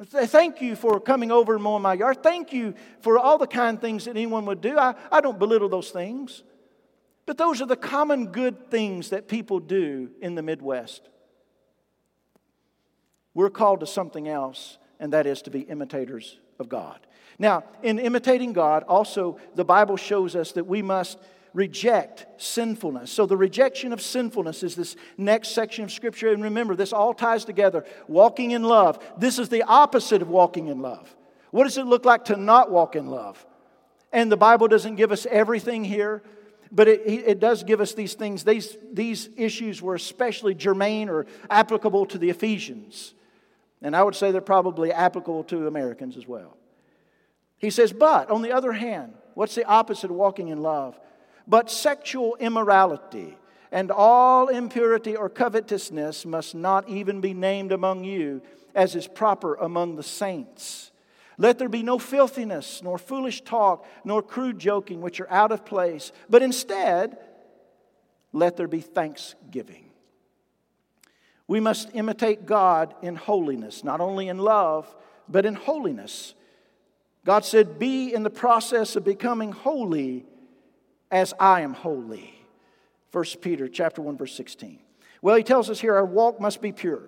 Thank 0.05 0.61
you 0.61 0.77
for 0.77 1.01
coming 1.01 1.33
over 1.33 1.55
and 1.55 1.63
mowing 1.63 1.83
my 1.83 1.95
yard. 1.95 2.23
Thank 2.23 2.53
you 2.53 2.75
for 3.01 3.19
all 3.19 3.39
the 3.39 3.47
kind 3.47 3.81
things 3.81 4.05
that 4.05 4.13
anyone 4.13 4.47
would 4.47 4.61
do. 4.61 4.79
I, 4.79 4.95
I 5.11 5.21
don't 5.21 5.39
belittle 5.39 5.69
those 5.69 5.91
things. 5.91 6.45
But 7.27 7.37
those 7.37 7.61
are 7.61 7.67
the 7.67 7.77
common 7.77 8.29
good 8.29 8.71
things 8.71 9.11
that 9.11 9.29
people 9.29 9.61
do 9.61 10.11
in 10.21 10.35
the 10.35 10.43
Midwest. 10.43 11.09
We're 13.35 13.51
called 13.51 13.81
to 13.81 13.87
something 13.87 14.29
else, 14.29 14.79
and 14.99 15.13
that 15.13 15.27
is 15.27 15.43
to 15.43 15.51
be 15.51 15.61
imitators 15.61 16.39
of 16.59 16.69
God. 16.69 17.01
Now, 17.39 17.65
in 17.83 17.99
imitating 17.99 18.53
God, 18.53 18.83
also 18.85 19.39
the 19.55 19.65
Bible 19.65 19.97
shows 19.97 20.35
us 20.35 20.53
that 20.53 20.67
we 20.67 20.83
must 20.83 21.19
reject 21.55 22.27
sinfulness. 22.37 23.11
So, 23.11 23.27
the 23.27 23.37
rejection 23.37 23.93
of 23.93 24.01
sinfulness 24.01 24.63
is 24.63 24.75
this 24.75 24.97
next 25.17 25.51
section 25.51 25.85
of 25.85 25.93
Scripture. 25.93 26.33
And 26.33 26.43
remember, 26.43 26.75
this 26.75 26.93
all 26.93 27.15
ties 27.15 27.45
together. 27.45 27.85
Walking 28.07 28.51
in 28.51 28.65
love. 28.65 28.99
This 29.19 29.39
is 29.39 29.49
the 29.49 29.63
opposite 29.63 30.23
of 30.23 30.29
walking 30.29 30.67
in 30.67 30.83
love. 30.83 31.15
What 31.51 31.65
does 31.65 31.79
it 31.79 31.87
look 31.87 32.05
like 32.05 32.27
to 32.27 32.37
not 32.37 32.71
walk 32.71 32.97
in 32.97 33.07
love? 33.07 33.45
And 34.13 34.33
the 34.33 34.37
Bible 34.37 34.69
doesn't 34.69 34.97
give 34.97 35.13
us 35.13 35.27
everything 35.27 35.85
here, 35.85 36.23
but 36.73 36.89
it, 36.89 37.03
it 37.07 37.41
does 37.41 37.63
give 37.63 37.81
us 37.81 37.95
these 37.95 38.15
things. 38.15 38.45
These, 38.45 38.77
these 38.93 39.29
issues 39.37 39.81
were 39.81 39.95
especially 39.95 40.55
germane 40.55 41.09
or 41.09 41.27
applicable 41.49 42.07
to 42.07 42.19
the 42.19 42.31
Ephesians. 42.31 43.15
And 43.81 43.95
I 43.95 44.03
would 44.03 44.15
say 44.15 44.33
they're 44.33 44.41
probably 44.41 44.93
applicable 44.93 45.45
to 45.45 45.67
Americans 45.67 46.17
as 46.17 46.27
well. 46.27 46.58
He 47.59 47.71
says, 47.71 47.93
but 47.93 48.31
on 48.31 48.43
the 48.43 48.53
other 48.53 48.73
hand, 48.73 49.15
what's 49.35 49.55
the 49.55 49.65
opposite 49.65 50.11
of 50.11 50.17
walking 50.17 50.49
in 50.49 50.63
love? 50.63 50.99
But 51.47 51.71
sexual 51.71 52.37
immorality 52.37 53.37
and 53.73 53.91
all 53.91 54.49
impurity 54.49 55.17
or 55.17 55.29
covetousness 55.29 56.25
must 56.25 56.55
not 56.55 56.89
even 56.89 57.21
be 57.21 57.35
named 57.35 57.73
among 57.73 58.05
you, 58.05 58.43
as 58.75 58.95
is 58.95 59.07
proper 59.07 59.55
among 59.55 59.97
the 59.97 60.03
saints. 60.03 60.91
Let 61.37 61.59
there 61.59 61.69
be 61.69 61.83
no 61.83 61.99
filthiness, 61.99 62.83
nor 62.83 62.99
foolish 62.99 63.43
talk, 63.43 63.87
nor 64.05 64.23
crude 64.23 64.59
joking, 64.59 65.01
which 65.01 65.21
are 65.21 65.31
out 65.31 65.53
of 65.53 65.65
place, 65.65 66.13
but 66.29 66.43
instead, 66.43 67.19
let 68.33 68.57
there 68.57 68.69
be 68.69 68.81
thanksgiving. 68.81 69.91
We 71.47 71.61
must 71.61 71.91
imitate 71.95 72.45
God 72.45 72.95
in 73.03 73.17
holiness, 73.17 73.85
not 73.85 74.01
only 74.01 74.29
in 74.29 74.39
love, 74.39 74.95
but 75.29 75.47
in 75.47 75.55
holiness. 75.55 76.35
God 77.29 77.45
said, 77.45 77.79
Be 77.79 78.15
in 78.15 78.23
the 78.23 78.31
process 78.31 78.97
of 78.97 79.05
becoming 79.05 79.53
holy 79.53 80.25
as 81.11 81.35
I 81.39 81.61
am 81.61 81.75
holy. 81.75 82.33
1 83.13 83.25
Peter 83.43 83.69
chapter 83.69 84.01
1, 84.01 84.17
verse 84.17 84.35
16. 84.35 84.79
Well, 85.21 85.37
he 85.37 85.43
tells 85.43 85.69
us 85.69 85.79
here 85.79 85.95
our 85.95 86.07
walk 86.07 86.41
must 86.41 86.63
be 86.63 86.73
pure. 86.73 87.03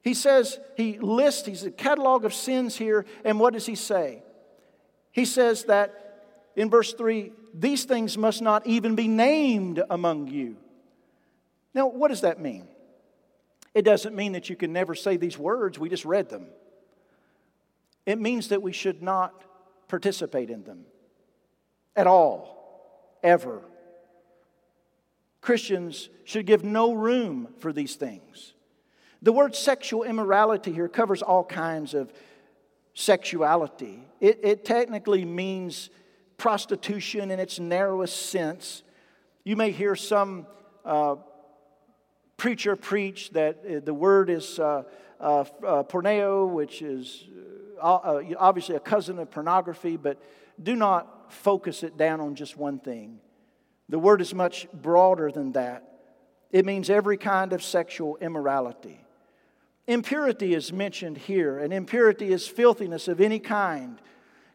He 0.00 0.14
says, 0.14 0.58
he 0.74 0.98
lists, 0.98 1.46
he's 1.46 1.64
a 1.64 1.70
catalog 1.70 2.24
of 2.24 2.32
sins 2.32 2.78
here, 2.78 3.04
and 3.22 3.38
what 3.38 3.52
does 3.52 3.66
he 3.66 3.74
say? 3.74 4.22
He 5.12 5.26
says 5.26 5.64
that 5.64 6.24
in 6.56 6.70
verse 6.70 6.94
3, 6.94 7.30
these 7.52 7.84
things 7.84 8.16
must 8.16 8.40
not 8.40 8.66
even 8.66 8.94
be 8.94 9.06
named 9.06 9.82
among 9.90 10.28
you. 10.28 10.56
Now, 11.74 11.88
what 11.88 12.08
does 12.08 12.22
that 12.22 12.40
mean? 12.40 12.68
It 13.74 13.82
doesn't 13.82 14.16
mean 14.16 14.32
that 14.32 14.48
you 14.48 14.56
can 14.56 14.72
never 14.72 14.94
say 14.94 15.18
these 15.18 15.36
words, 15.36 15.78
we 15.78 15.90
just 15.90 16.06
read 16.06 16.30
them. 16.30 16.46
It 18.10 18.20
means 18.20 18.48
that 18.48 18.60
we 18.60 18.72
should 18.72 19.02
not 19.02 19.44
participate 19.88 20.50
in 20.50 20.64
them 20.64 20.84
at 21.94 22.06
all, 22.06 23.18
ever. 23.22 23.62
Christians 25.40 26.08
should 26.24 26.44
give 26.44 26.64
no 26.64 26.92
room 26.92 27.48
for 27.58 27.72
these 27.72 27.94
things. 27.94 28.54
The 29.22 29.32
word 29.32 29.54
sexual 29.54 30.02
immorality 30.02 30.72
here 30.72 30.88
covers 30.88 31.22
all 31.22 31.44
kinds 31.44 31.94
of 31.94 32.12
sexuality. 32.94 34.02
It, 34.18 34.40
it 34.42 34.64
technically 34.64 35.24
means 35.24 35.90
prostitution 36.36 37.30
in 37.30 37.38
its 37.38 37.60
narrowest 37.60 38.30
sense. 38.30 38.82
You 39.44 39.56
may 39.56 39.70
hear 39.70 39.94
some 39.94 40.46
uh, 40.84 41.16
preacher 42.36 42.74
preach 42.76 43.30
that 43.30 43.60
uh, 43.64 43.80
the 43.84 43.94
word 43.94 44.30
is 44.30 44.58
uh, 44.58 44.82
uh, 45.20 45.44
uh 45.64 45.82
porneo, 45.84 46.48
which 46.48 46.80
is 46.80 47.24
uh, 47.28 47.59
obviously 47.80 48.76
a 48.76 48.80
cousin 48.80 49.18
of 49.18 49.30
pornography, 49.30 49.96
but 49.96 50.22
do 50.62 50.76
not 50.76 51.32
focus 51.32 51.82
it 51.82 51.96
down 51.96 52.20
on 52.20 52.34
just 52.34 52.56
one 52.56 52.78
thing. 52.78 53.18
The 53.88 53.98
word 53.98 54.20
is 54.20 54.34
much 54.34 54.68
broader 54.72 55.30
than 55.30 55.52
that. 55.52 55.84
It 56.52 56.64
means 56.64 56.90
every 56.90 57.16
kind 57.16 57.52
of 57.52 57.62
sexual 57.62 58.16
immorality. 58.16 59.00
Impurity 59.86 60.54
is 60.54 60.72
mentioned 60.72 61.18
here, 61.18 61.58
and 61.58 61.72
impurity 61.72 62.32
is 62.32 62.46
filthiness 62.46 63.08
of 63.08 63.20
any 63.20 63.38
kind. 63.38 64.00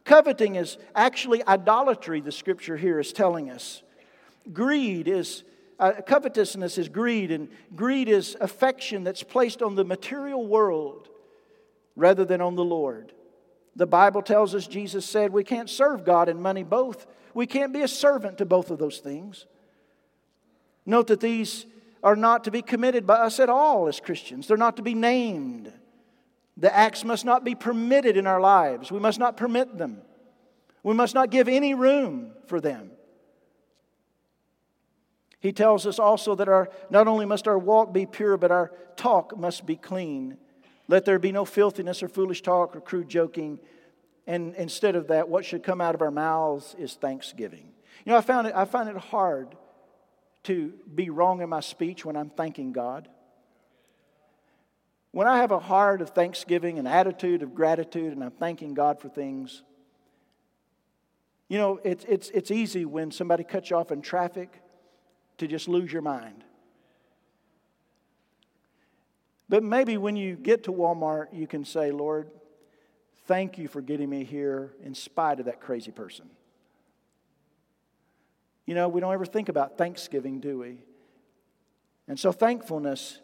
Coveting 0.05 0.55
is 0.55 0.77
actually 0.95 1.43
idolatry, 1.45 2.21
the 2.21 2.31
scripture 2.31 2.77
here 2.77 2.99
is 2.99 3.11
telling 3.11 3.49
us. 3.49 3.81
Greed 4.53 5.07
is, 5.07 5.43
uh, 5.79 5.93
covetousness 6.05 6.77
is 6.77 6.87
greed, 6.87 7.31
and 7.31 7.49
greed 7.75 8.07
is 8.07 8.37
affection 8.39 9.03
that's 9.03 9.23
placed 9.23 9.61
on 9.61 9.75
the 9.75 9.83
material 9.83 10.45
world 10.45 11.09
rather 11.95 12.23
than 12.23 12.39
on 12.39 12.55
the 12.55 12.63
Lord. 12.63 13.11
The 13.75 13.85
Bible 13.85 14.21
tells 14.21 14.55
us, 14.55 14.67
Jesus 14.67 15.05
said, 15.05 15.33
we 15.33 15.43
can't 15.43 15.69
serve 15.69 16.05
God 16.05 16.29
and 16.29 16.41
money 16.41 16.63
both. 16.63 17.05
We 17.33 17.45
can't 17.45 17.73
be 17.73 17.81
a 17.81 17.87
servant 17.87 18.37
to 18.37 18.45
both 18.45 18.71
of 18.71 18.79
those 18.79 18.99
things. 18.99 19.45
Note 20.85 21.07
that 21.07 21.19
these 21.19 21.65
are 22.01 22.15
not 22.15 22.45
to 22.45 22.51
be 22.51 22.61
committed 22.61 23.05
by 23.05 23.15
us 23.15 23.39
at 23.39 23.49
all 23.49 23.87
as 23.87 23.99
Christians. 23.99 24.47
They're 24.47 24.55
not 24.55 24.77
to 24.77 24.83
be 24.83 24.93
named. 24.93 25.73
The 26.55 26.73
acts 26.73 27.03
must 27.03 27.25
not 27.25 27.43
be 27.43 27.55
permitted 27.55 28.15
in 28.15 28.27
our 28.27 28.39
lives. 28.39 28.91
We 28.91 28.99
must 28.99 29.19
not 29.19 29.35
permit 29.35 29.77
them. 29.77 30.01
We 30.83 30.93
must 30.93 31.15
not 31.15 31.31
give 31.31 31.47
any 31.47 31.73
room 31.73 32.31
for 32.47 32.61
them. 32.61 32.91
He 35.39 35.51
tells 35.51 35.85
us 35.85 35.99
also 35.99 36.35
that 36.35 36.47
our, 36.47 36.69
not 36.89 37.07
only 37.07 37.25
must 37.25 37.47
our 37.47 37.57
walk 37.57 37.91
be 37.91 38.05
pure, 38.05 38.37
but 38.37 38.51
our 38.51 38.71
talk 38.95 39.37
must 39.37 39.65
be 39.65 39.75
clean. 39.75 40.37
Let 40.87 41.05
there 41.05 41.19
be 41.19 41.31
no 41.31 41.45
filthiness 41.45 42.03
or 42.03 42.07
foolish 42.07 42.41
talk 42.41 42.75
or 42.75 42.81
crude 42.81 43.09
joking. 43.09 43.59
And 44.27 44.55
instead 44.55 44.95
of 44.95 45.07
that, 45.07 45.29
what 45.29 45.45
should 45.45 45.63
come 45.63 45.81
out 45.81 45.95
of 45.95 46.01
our 46.01 46.11
mouths 46.11 46.75
is 46.77 46.93
thanksgiving. 46.93 47.71
You 48.05 48.11
know, 48.11 48.17
I, 48.17 48.21
found 48.21 48.47
it, 48.47 48.53
I 48.55 48.65
find 48.65 48.89
it 48.89 48.97
hard 48.97 49.55
to 50.43 50.73
be 50.93 51.09
wrong 51.09 51.41
in 51.41 51.49
my 51.49 51.59
speech 51.59 52.05
when 52.05 52.15
I'm 52.15 52.29
thanking 52.29 52.71
God. 52.71 53.07
When 55.11 55.27
I 55.27 55.37
have 55.37 55.51
a 55.51 55.59
heart 55.59 56.01
of 56.01 56.09
thanksgiving, 56.09 56.77
an 56.77 56.85
attitude 56.85 57.41
of 57.41 57.55
gratitude, 57.55 58.13
and 58.13 58.23
I'm 58.23 58.31
thanking 58.31 58.73
God 58.73 58.99
for 58.99 59.09
things, 59.09 59.63
you 61.47 61.57
know, 61.57 61.79
it's, 61.83 62.05
it's, 62.07 62.29
it's 62.29 62.51
easy 62.51 62.85
when 62.85 63.11
somebody 63.11 63.43
cuts 63.43 63.69
you 63.69 63.77
off 63.77 63.91
in 63.91 64.01
traffic 64.01 64.61
to 65.37 65.47
just 65.47 65.67
lose 65.67 65.91
your 65.91 66.01
mind. 66.01 66.43
But 69.47 69.63
maybe 69.63 69.97
when 69.97 70.15
you 70.15 70.35
get 70.35 70.63
to 70.63 70.71
Walmart, 70.71 71.27
you 71.31 71.47
can 71.47 71.65
say, 71.65 71.91
Lord, 71.91 72.29
thank 73.27 73.57
you 73.57 73.67
for 73.67 73.81
getting 73.81 74.09
me 74.09 74.23
here 74.23 74.73
in 74.83 74.95
spite 74.95 75.39
of 75.39 75.45
that 75.45 75.61
crazy 75.61 75.91
person. 75.91 76.29
You 78.65 78.73
know, 78.73 78.87
we 78.87 79.01
don't 79.01 79.13
ever 79.13 79.25
think 79.25 79.49
about 79.49 79.77
Thanksgiving, 79.77 80.39
do 80.39 80.59
we? 80.59 80.79
And 82.07 82.19
so 82.19 82.31
thankfulness 82.31 83.19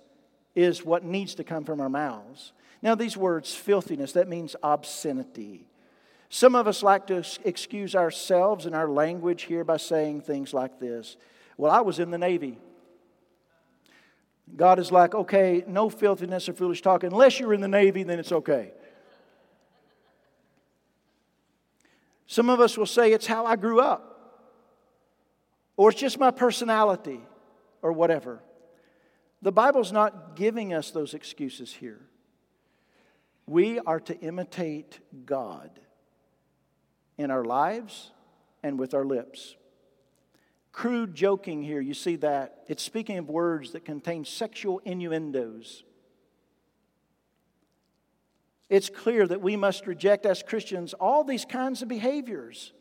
is 0.56 0.86
what 0.86 1.04
needs 1.04 1.36
to 1.36 1.44
come 1.44 1.64
from 1.64 1.80
our 1.82 1.90
mouths. 1.90 2.54
Now, 2.82 2.96
these 2.96 3.16
words, 3.16 3.54
filthiness, 3.54 4.14
that 4.14 4.28
means 4.28 4.56
obscenity. 4.62 5.68
Some 6.30 6.56
of 6.56 6.68
us 6.68 6.82
like 6.82 7.08
to 7.08 7.24
excuse 7.44 7.96
ourselves 7.96 8.66
and 8.66 8.76
our 8.76 8.88
language 8.88 9.44
here 9.44 9.64
by 9.64 9.78
saying 9.78 10.22
things 10.22 10.54
like 10.54 10.80
this 10.80 11.18
Well, 11.58 11.72
I 11.72 11.82
was 11.82 12.00
in 12.00 12.12
the 12.12 12.18
Navy. 12.18 12.60
God 14.56 14.80
is 14.80 14.92
like, 14.92 15.16
okay, 15.16 15.64
no 15.68 15.90
filthiness 15.90 16.50
or 16.50 16.54
foolish 16.54 16.82
talk. 16.82 17.04
Unless 17.04 17.40
you're 17.40 17.54
in 17.54 17.62
the 17.62 17.68
Navy, 17.68 18.04
then 18.04 18.20
it's 18.20 18.32
okay. 18.32 18.72
Some 22.28 22.50
of 22.50 22.60
us 22.60 22.78
will 22.78 22.86
say, 22.86 23.12
it's 23.12 23.28
how 23.28 23.46
I 23.46 23.56
grew 23.56 23.80
up 23.80 24.12
or 25.82 25.90
it's 25.90 26.00
just 26.00 26.20
my 26.20 26.30
personality, 26.30 27.20
or 27.82 27.92
whatever. 27.92 28.40
The 29.42 29.52
Bible's 29.52 29.92
not 29.92 30.36
giving 30.36 30.76
us 30.76 30.92
those 30.92 31.16
excuses 31.16 31.74
here. 31.74 32.02
We 33.48 33.80
are 33.80 34.00
to 34.02 34.16
imitate 34.20 35.00
God 35.26 35.72
in 37.18 37.32
our 37.32 37.44
lives 37.44 38.12
and 38.62 38.78
with 38.78 38.94
our 38.94 39.04
lips. 39.04 39.56
Crude 40.72 41.14
joking 41.14 41.62
here, 41.62 41.82
you 41.82 41.94
see 41.94 42.16
that. 42.18 42.64
It's 42.68 42.84
speaking 42.84 43.18
of 43.18 43.30
words 43.30 43.72
that 43.72 43.84
contain 43.84 44.24
sexual 44.24 44.80
innuendos. 44.86 45.84
It's 48.70 48.90
clear 48.90 49.28
that 49.28 49.42
we 49.42 49.58
must 49.58 49.86
reject 49.86 50.26
as 50.26 50.44
Christians 50.44 50.94
all 50.94 51.26
these 51.26 51.44
kinds 51.44 51.82
of 51.82 51.90
behaviors. 51.90 52.72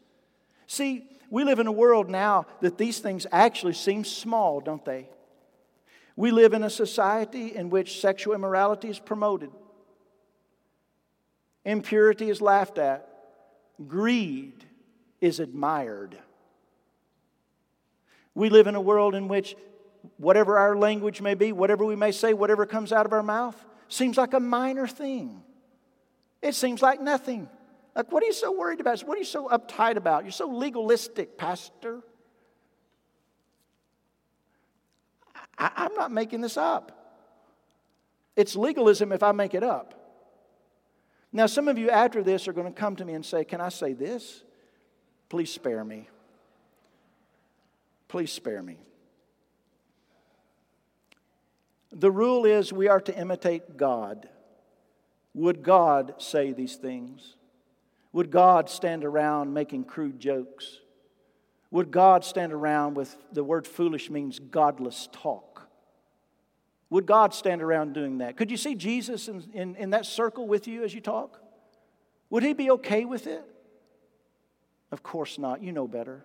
See, 0.68 1.09
we 1.31 1.42
live 1.42 1.59
in 1.59 1.66
a 1.66 1.72
world 1.72 2.09
now 2.09 2.46
that 2.61 2.79
these 2.79 3.00
things 3.00 3.26
actually 3.33 3.72
seem 3.72 4.05
small, 4.05 4.61
don't 4.61 4.85
they? 4.85 5.09
We 6.14 6.31
live 6.31 6.53
in 6.53 6.62
a 6.62 6.70
society 6.70 7.57
in 7.57 7.70
which 7.70 8.00
sexual 8.00 8.35
immorality 8.35 8.88
is 8.88 9.00
promoted, 9.00 9.50
impurity 11.64 12.31
is 12.31 12.40
laughed 12.40 12.79
at, 12.79 13.09
greed 13.88 14.64
is 15.20 15.40
admired. 15.40 16.16
We 18.40 18.48
live 18.48 18.68
in 18.68 18.74
a 18.74 18.81
world 18.81 19.14
in 19.14 19.29
which 19.29 19.55
whatever 20.16 20.57
our 20.57 20.74
language 20.74 21.20
may 21.20 21.35
be, 21.35 21.53
whatever 21.53 21.85
we 21.85 21.94
may 21.94 22.11
say, 22.11 22.33
whatever 22.33 22.64
comes 22.64 22.90
out 22.90 23.05
of 23.05 23.12
our 23.12 23.22
mouth, 23.22 23.55
seems 23.88 24.16
like 24.16 24.33
a 24.33 24.40
minor 24.40 24.87
thing. 24.87 25.42
It 26.40 26.55
seems 26.55 26.81
like 26.81 27.03
nothing. 27.03 27.50
Like, 27.94 28.11
what 28.11 28.22
are 28.22 28.26
you 28.26 28.33
so 28.33 28.50
worried 28.50 28.81
about? 28.81 28.98
What 29.00 29.16
are 29.16 29.18
you 29.18 29.26
so 29.26 29.46
uptight 29.50 29.96
about? 29.96 30.24
You're 30.24 30.33
so 30.33 30.48
legalistic, 30.48 31.37
Pastor. 31.37 32.00
I, 35.59 35.72
I'm 35.76 35.94
not 35.94 36.11
making 36.11 36.40
this 36.40 36.57
up. 36.57 37.26
It's 38.37 38.57
legalism 38.57 39.12
if 39.12 39.22
I 39.22 39.33
make 39.33 39.53
it 39.53 39.62
up. 39.62 39.92
Now, 41.31 41.44
some 41.44 41.68
of 41.68 41.76
you 41.76 41.90
after 41.90 42.22
this 42.22 42.48
are 42.48 42.55
going 42.55 42.72
to 42.72 42.81
come 42.81 42.96
to 42.96 43.05
me 43.05 43.12
and 43.12 43.26
say, 43.26 43.44
Can 43.44 43.61
I 43.61 43.68
say 43.68 43.92
this? 43.92 44.44
Please 45.29 45.53
spare 45.53 45.85
me. 45.85 46.09
Please 48.11 48.33
spare 48.33 48.61
me. 48.61 48.77
The 51.92 52.11
rule 52.11 52.44
is 52.44 52.73
we 52.73 52.88
are 52.88 53.01
to 53.03 53.16
imitate 53.16 53.77
God. 53.77 54.29
Would 55.33 55.62
God 55.62 56.14
say 56.18 56.53
these 56.53 56.75
things? 56.75 57.37
Would 58.12 58.33
God 58.33 58.68
stand 58.68 59.05
around 59.05 59.55
making 59.55 59.85
crude 59.85 60.18
jokes? 60.18 60.81
Would 61.70 61.92
God 61.92 62.25
stand 62.25 62.53
around 62.53 62.96
with 62.96 63.16
the 63.33 63.44
word 63.44 63.64
foolish 63.64 64.11
means 64.11 64.40
godless 64.40 65.09
talk? 65.12 65.68
Would 66.90 67.07
God 67.07 67.33
stand 67.33 67.62
around 67.62 67.92
doing 67.92 68.18
that? 68.18 68.37
Could 68.37 68.51
you 68.51 68.57
see 68.57 68.75
Jesus 68.75 69.29
in, 69.29 69.44
in, 69.55 69.77
in 69.77 69.90
that 69.90 70.05
circle 70.05 70.49
with 70.49 70.66
you 70.66 70.83
as 70.83 70.92
you 70.92 71.01
talk? 71.01 71.40
Would 72.31 72.42
he 72.42 72.55
be 72.55 72.73
okay 72.73 73.05
with 73.05 73.29
it? 73.29 73.44
Of 74.90 75.05
course 75.05 75.38
not. 75.38 75.62
You 75.62 75.70
know 75.70 75.87
better. 75.87 76.25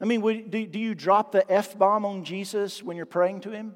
I 0.00 0.04
mean, 0.06 0.20
do, 0.50 0.66
do 0.66 0.78
you 0.78 0.94
drop 0.94 1.32
the 1.32 1.50
F 1.50 1.78
bomb 1.78 2.04
on 2.04 2.24
Jesus 2.24 2.82
when 2.82 2.96
you're 2.96 3.06
praying 3.06 3.42
to 3.42 3.50
him? 3.50 3.74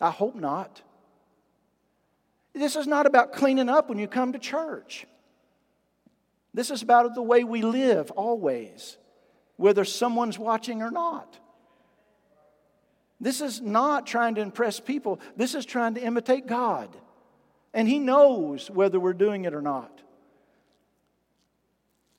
I 0.00 0.10
hope 0.10 0.34
not. 0.34 0.82
This 2.54 2.76
is 2.76 2.86
not 2.86 3.06
about 3.06 3.32
cleaning 3.32 3.68
up 3.68 3.88
when 3.88 3.98
you 3.98 4.06
come 4.06 4.32
to 4.32 4.38
church. 4.38 5.06
This 6.52 6.70
is 6.70 6.82
about 6.82 7.14
the 7.14 7.22
way 7.22 7.42
we 7.42 7.62
live 7.62 8.12
always, 8.12 8.96
whether 9.56 9.84
someone's 9.84 10.38
watching 10.38 10.82
or 10.82 10.90
not. 10.90 11.38
This 13.20 13.40
is 13.40 13.60
not 13.60 14.06
trying 14.06 14.36
to 14.36 14.40
impress 14.40 14.78
people, 14.80 15.20
this 15.36 15.54
is 15.54 15.66
trying 15.66 15.94
to 15.94 16.02
imitate 16.02 16.46
God. 16.46 16.96
And 17.72 17.88
He 17.88 17.98
knows 17.98 18.70
whether 18.70 19.00
we're 19.00 19.12
doing 19.12 19.44
it 19.46 19.54
or 19.54 19.62
not. 19.62 20.03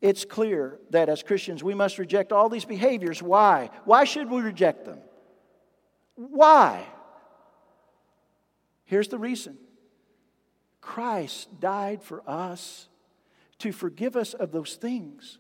It's 0.02 0.26
clear 0.26 0.80
that 0.92 1.10
as 1.10 1.24
Christians 1.24 1.64
we 1.64 1.74
must 1.74 1.98
reject 1.98 2.32
all 2.32 2.50
these 2.50 2.66
behaviors. 2.66 3.24
Why? 3.24 3.70
Why 3.86 4.04
should 4.04 4.30
we 4.30 4.42
reject 4.42 4.86
them? 4.86 5.00
Why? 6.16 6.86
Here's 8.86 9.08
the 9.08 9.18
reason 9.18 9.58
Christ 10.82 11.60
died 11.60 12.04
for 12.04 12.22
us 12.30 12.88
to 13.60 13.72
forgive 13.72 14.16
us 14.16 14.34
of 14.34 14.52
those 14.52 14.76
things. 14.76 15.40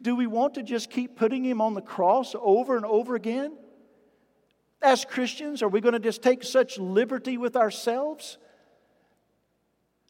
Do 0.00 0.16
we 0.16 0.26
want 0.26 0.54
to 0.54 0.62
just 0.62 0.90
keep 0.90 1.16
putting 1.16 1.44
him 1.44 1.60
on 1.60 1.74
the 1.74 1.80
cross 1.80 2.34
over 2.40 2.76
and 2.76 2.84
over 2.84 3.14
again? 3.14 3.56
As 4.82 5.04
Christians, 5.04 5.62
are 5.62 5.68
we 5.68 5.80
going 5.80 5.92
to 5.92 6.00
just 6.00 6.22
take 6.22 6.42
such 6.42 6.76
liberty 6.76 7.38
with 7.38 7.54
ourselves 7.54 8.38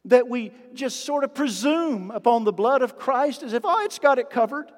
that 0.05 0.27
we 0.27 0.51
just 0.73 1.05
sort 1.05 1.23
of 1.23 1.33
presume 1.33 2.11
upon 2.11 2.43
the 2.43 2.51
blood 2.51 2.81
of 2.81 2.97
Christ 2.97 3.43
as 3.43 3.53
if, 3.53 3.63
oh, 3.63 3.83
it's 3.85 3.99
got 3.99 4.19
it 4.19 4.29
covered? 4.29 4.71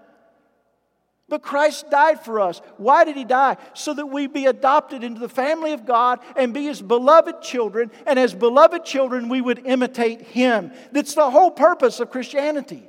But 1.28 1.42
Christ 1.42 1.90
died 1.90 2.24
for 2.24 2.40
us. 2.40 2.62
Why 2.78 3.04
did 3.04 3.16
He 3.16 3.24
die? 3.26 3.58
So 3.74 3.96
that 3.96 4.06
we 4.06 4.28
be 4.28 4.46
adopted 4.46 5.04
into 5.04 5.20
the 5.20 5.30
family 5.30 5.74
of 5.74 5.86
God 5.86 6.20
and 6.36 6.54
be 6.54 6.66
His 6.66 6.82
beloved 6.82 7.42
children. 7.42 7.92
And 8.06 8.20
as 8.20 8.34
beloved 8.34 8.86
children, 8.86 9.28
we 9.28 9.42
would 9.42 9.66
imitate 9.66 10.22
Him. 10.22 10.72
That's 10.92 11.16
the 11.16 11.32
whole 11.32 11.50
purpose 11.50 12.00
of 12.00 12.12
Christianity. 12.12 12.88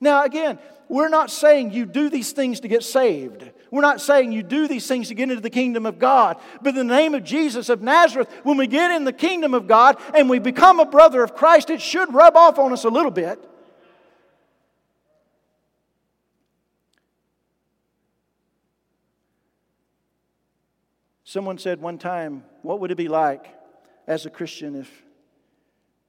Now, 0.00 0.24
again, 0.24 0.58
we're 0.88 1.08
not 1.08 1.30
saying 1.30 1.72
you 1.72 1.86
do 1.86 2.10
these 2.10 2.32
things 2.32 2.60
to 2.60 2.68
get 2.68 2.82
saved. 2.82 3.50
We're 3.70 3.82
not 3.82 4.00
saying 4.00 4.32
you 4.32 4.42
do 4.42 4.68
these 4.68 4.86
things 4.86 5.08
to 5.08 5.14
get 5.14 5.30
into 5.30 5.40
the 5.40 5.50
kingdom 5.50 5.86
of 5.86 5.98
God. 5.98 6.38
But 6.62 6.76
in 6.76 6.86
the 6.86 6.94
name 6.94 7.14
of 7.14 7.24
Jesus 7.24 7.68
of 7.68 7.82
Nazareth, 7.82 8.30
when 8.42 8.56
we 8.56 8.66
get 8.66 8.90
in 8.90 9.04
the 9.04 9.12
kingdom 9.12 9.54
of 9.54 9.66
God 9.66 9.96
and 10.14 10.28
we 10.28 10.38
become 10.38 10.80
a 10.80 10.84
brother 10.84 11.22
of 11.22 11.34
Christ, 11.34 11.70
it 11.70 11.80
should 11.80 12.12
rub 12.12 12.36
off 12.36 12.58
on 12.58 12.72
us 12.72 12.84
a 12.84 12.88
little 12.88 13.10
bit. 13.10 13.42
Someone 21.24 21.58
said 21.58 21.80
one 21.80 21.98
time, 21.98 22.44
What 22.62 22.78
would 22.78 22.92
it 22.92 22.96
be 22.96 23.08
like 23.08 23.52
as 24.06 24.24
a 24.26 24.30
Christian 24.30 24.76
if, 24.76 25.02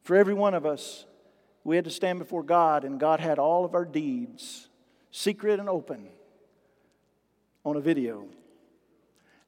for 0.03 0.15
every 0.15 0.35
one 0.35 0.53
of 0.53 0.67
us, 0.67 1.05
we 1.65 1.75
had 1.75 1.83
to 1.83 1.91
stand 1.91 2.19
before 2.19 2.43
God 2.43 2.85
and 2.85 2.97
God 2.97 3.19
had 3.19 3.39
all 3.39 3.65
of 3.65 3.75
our 3.75 3.83
deeds, 3.83 4.69
secret 5.11 5.59
and 5.59 5.67
open, 5.67 6.07
on 7.65 7.75
a 7.75 7.81
video 7.81 8.27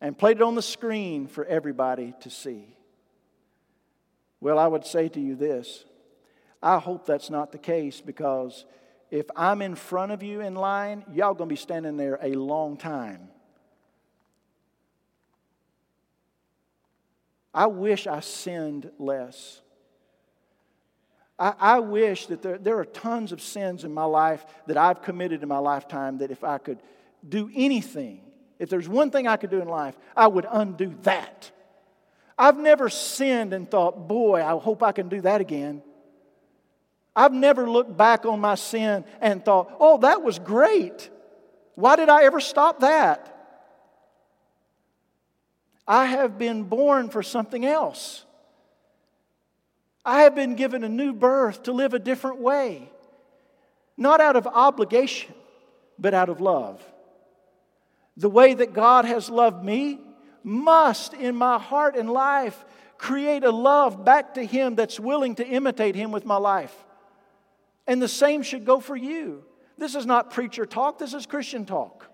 and 0.02 0.18
played 0.18 0.38
it 0.38 0.44
on 0.44 0.56
the 0.56 0.62
screen 0.62 1.28
for 1.28 1.46
everybody 1.46 2.14
to 2.22 2.30
see? 2.30 2.76
Well, 4.40 4.60
I 4.60 4.68
would 4.68 4.86
say 4.86 5.08
to 5.10 5.20
you 5.20 5.36
this 5.36 5.86
I 6.62 6.80
hope 6.80 7.06
that's 7.06 7.30
not 7.30 7.52
the 7.52 7.58
case 7.58 8.02
because 8.02 8.66
if 9.10 9.28
I'm 9.36 9.62
in 9.62 9.76
front 9.76 10.12
of 10.12 10.24
you 10.24 10.42
in 10.42 10.56
line, 10.56 11.06
y'all 11.14 11.34
gonna 11.34 11.48
be 11.48 11.56
standing 11.56 11.98
there 11.98 12.20
a 12.22 12.34
long 12.34 12.78
time. 12.78 13.30
I 17.54 17.68
wish 17.68 18.06
I 18.06 18.20
sinned 18.20 18.92
less. 19.00 19.62
I, 21.40 21.54
I 21.60 21.80
wish 21.80 22.28
that 22.28 22.42
there, 22.42 22.58
there 22.58 22.80
are 22.80 22.86
tons 22.86 23.32
of 23.32 23.42
sins 23.42 23.84
in 23.84 23.94
my 23.94 24.06
life 24.06 24.46
that 24.68 24.78
I've 24.78 25.02
committed 25.02 25.44
in 25.44 25.50
my 25.50 25.60
lifetime 25.60 26.20
that 26.20 26.32
if 26.32 26.44
I 26.44 26.58
could 26.58 26.80
do 27.28 27.50
anything, 27.54 28.22
if 28.60 28.70
there's 28.70 28.90
one 28.90 29.12
thing 29.12 29.28
I 29.28 29.38
could 29.38 29.50
do 29.50 29.62
in 29.62 29.68
life, 29.68 29.96
I 30.16 30.28
would 30.28 30.48
undo 30.50 30.96
that. 31.04 31.52
I've 32.38 32.58
never 32.58 32.90
sinned 32.90 33.54
and 33.54 33.70
thought, 33.70 34.08
boy, 34.08 34.44
I 34.44 34.60
hope 34.60 34.84
I 34.84 34.92
can 34.92 35.10
do 35.10 35.22
that 35.22 35.42
again. 35.42 35.82
I've 37.16 37.34
never 37.34 37.68
looked 37.68 37.98
back 37.98 38.26
on 38.26 38.40
my 38.40 38.56
sin 38.56 39.04
and 39.22 39.44
thought, 39.44 39.76
oh, 39.80 39.98
that 40.00 40.22
was 40.22 40.38
great. 40.38 41.10
Why 41.74 41.96
did 41.96 42.10
I 42.10 42.26
ever 42.26 42.40
stop 42.40 42.82
that? 42.82 43.34
I 45.88 46.06
have 46.06 46.38
been 46.38 46.64
born 46.64 47.10
for 47.10 47.24
something 47.24 47.66
else. 47.66 48.24
I 50.08 50.22
have 50.22 50.36
been 50.36 50.56
given 50.56 50.86
a 50.86 50.90
new 50.90 51.12
birth 51.12 51.64
to 51.64 51.74
live 51.74 51.94
a 51.94 52.00
different 52.00 52.40
way, 52.40 52.90
not 53.98 54.22
out 54.22 54.38
of 54.38 54.48
obligation, 54.48 55.36
but 56.00 56.14
out 56.14 56.30
of 56.30 56.40
love. 56.40 56.82
The 58.16 58.30
way 58.30 58.54
that 58.54 58.72
God 58.72 59.04
has 59.04 59.30
loved 59.30 59.66
me 59.66 60.00
must, 60.46 61.14
in 61.14 61.36
my 61.36 61.60
heart 61.60 61.98
and 61.98 62.10
life, 62.10 62.64
create 62.98 63.44
a 63.44 63.52
love 63.52 64.06
back 64.06 64.36
to 64.36 64.46
Him 64.46 64.76
that's 64.76 64.98
willing 64.98 65.36
to 65.36 65.46
imitate 65.46 65.94
Him 65.94 66.14
with 66.14 66.26
my 66.26 66.38
life. 66.38 66.74
And 67.86 68.02
the 68.02 68.08
same 68.08 68.44
should 68.44 68.64
go 68.64 68.80
for 68.80 68.96
you. 68.96 69.44
This 69.78 69.94
is 69.94 70.06
not 70.06 70.32
preacher 70.32 70.66
talk, 70.66 71.00
this 71.00 71.14
is 71.14 71.26
Christian 71.26 71.66
talk. 71.66 72.10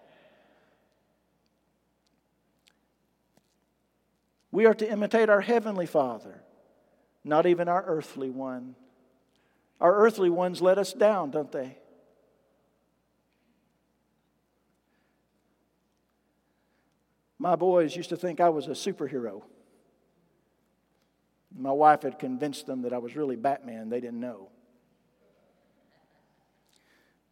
We 4.52 4.66
are 4.66 4.74
to 4.74 4.92
imitate 4.92 5.30
our 5.30 5.42
heavenly 5.42 5.86
Father, 5.86 6.42
not 7.24 7.46
even 7.46 7.68
our 7.68 7.84
earthly 7.86 8.30
one. 8.30 8.76
Our 9.80 9.96
earthly 9.96 10.30
ones 10.30 10.62
let 10.62 10.78
us 10.78 10.94
down, 10.94 11.32
don't 11.32 11.52
they? 11.52 11.78
My 17.40 17.56
boys 17.58 17.96
used 17.96 18.10
to 18.10 18.18
think 18.18 18.40
I 18.40 18.50
was 18.50 18.68
a 18.68 18.72
superhero. 18.72 19.44
My 21.56 21.72
wife 21.72 22.04
had 22.04 22.18
convinced 22.18 22.66
them 22.66 22.84
that 22.84 22.94
I 22.94 22.98
was 22.98 23.16
really 23.16 23.36
Batman. 23.36 23.90
They 23.90 24.00
didn't 24.00 24.20
know. 24.20 24.50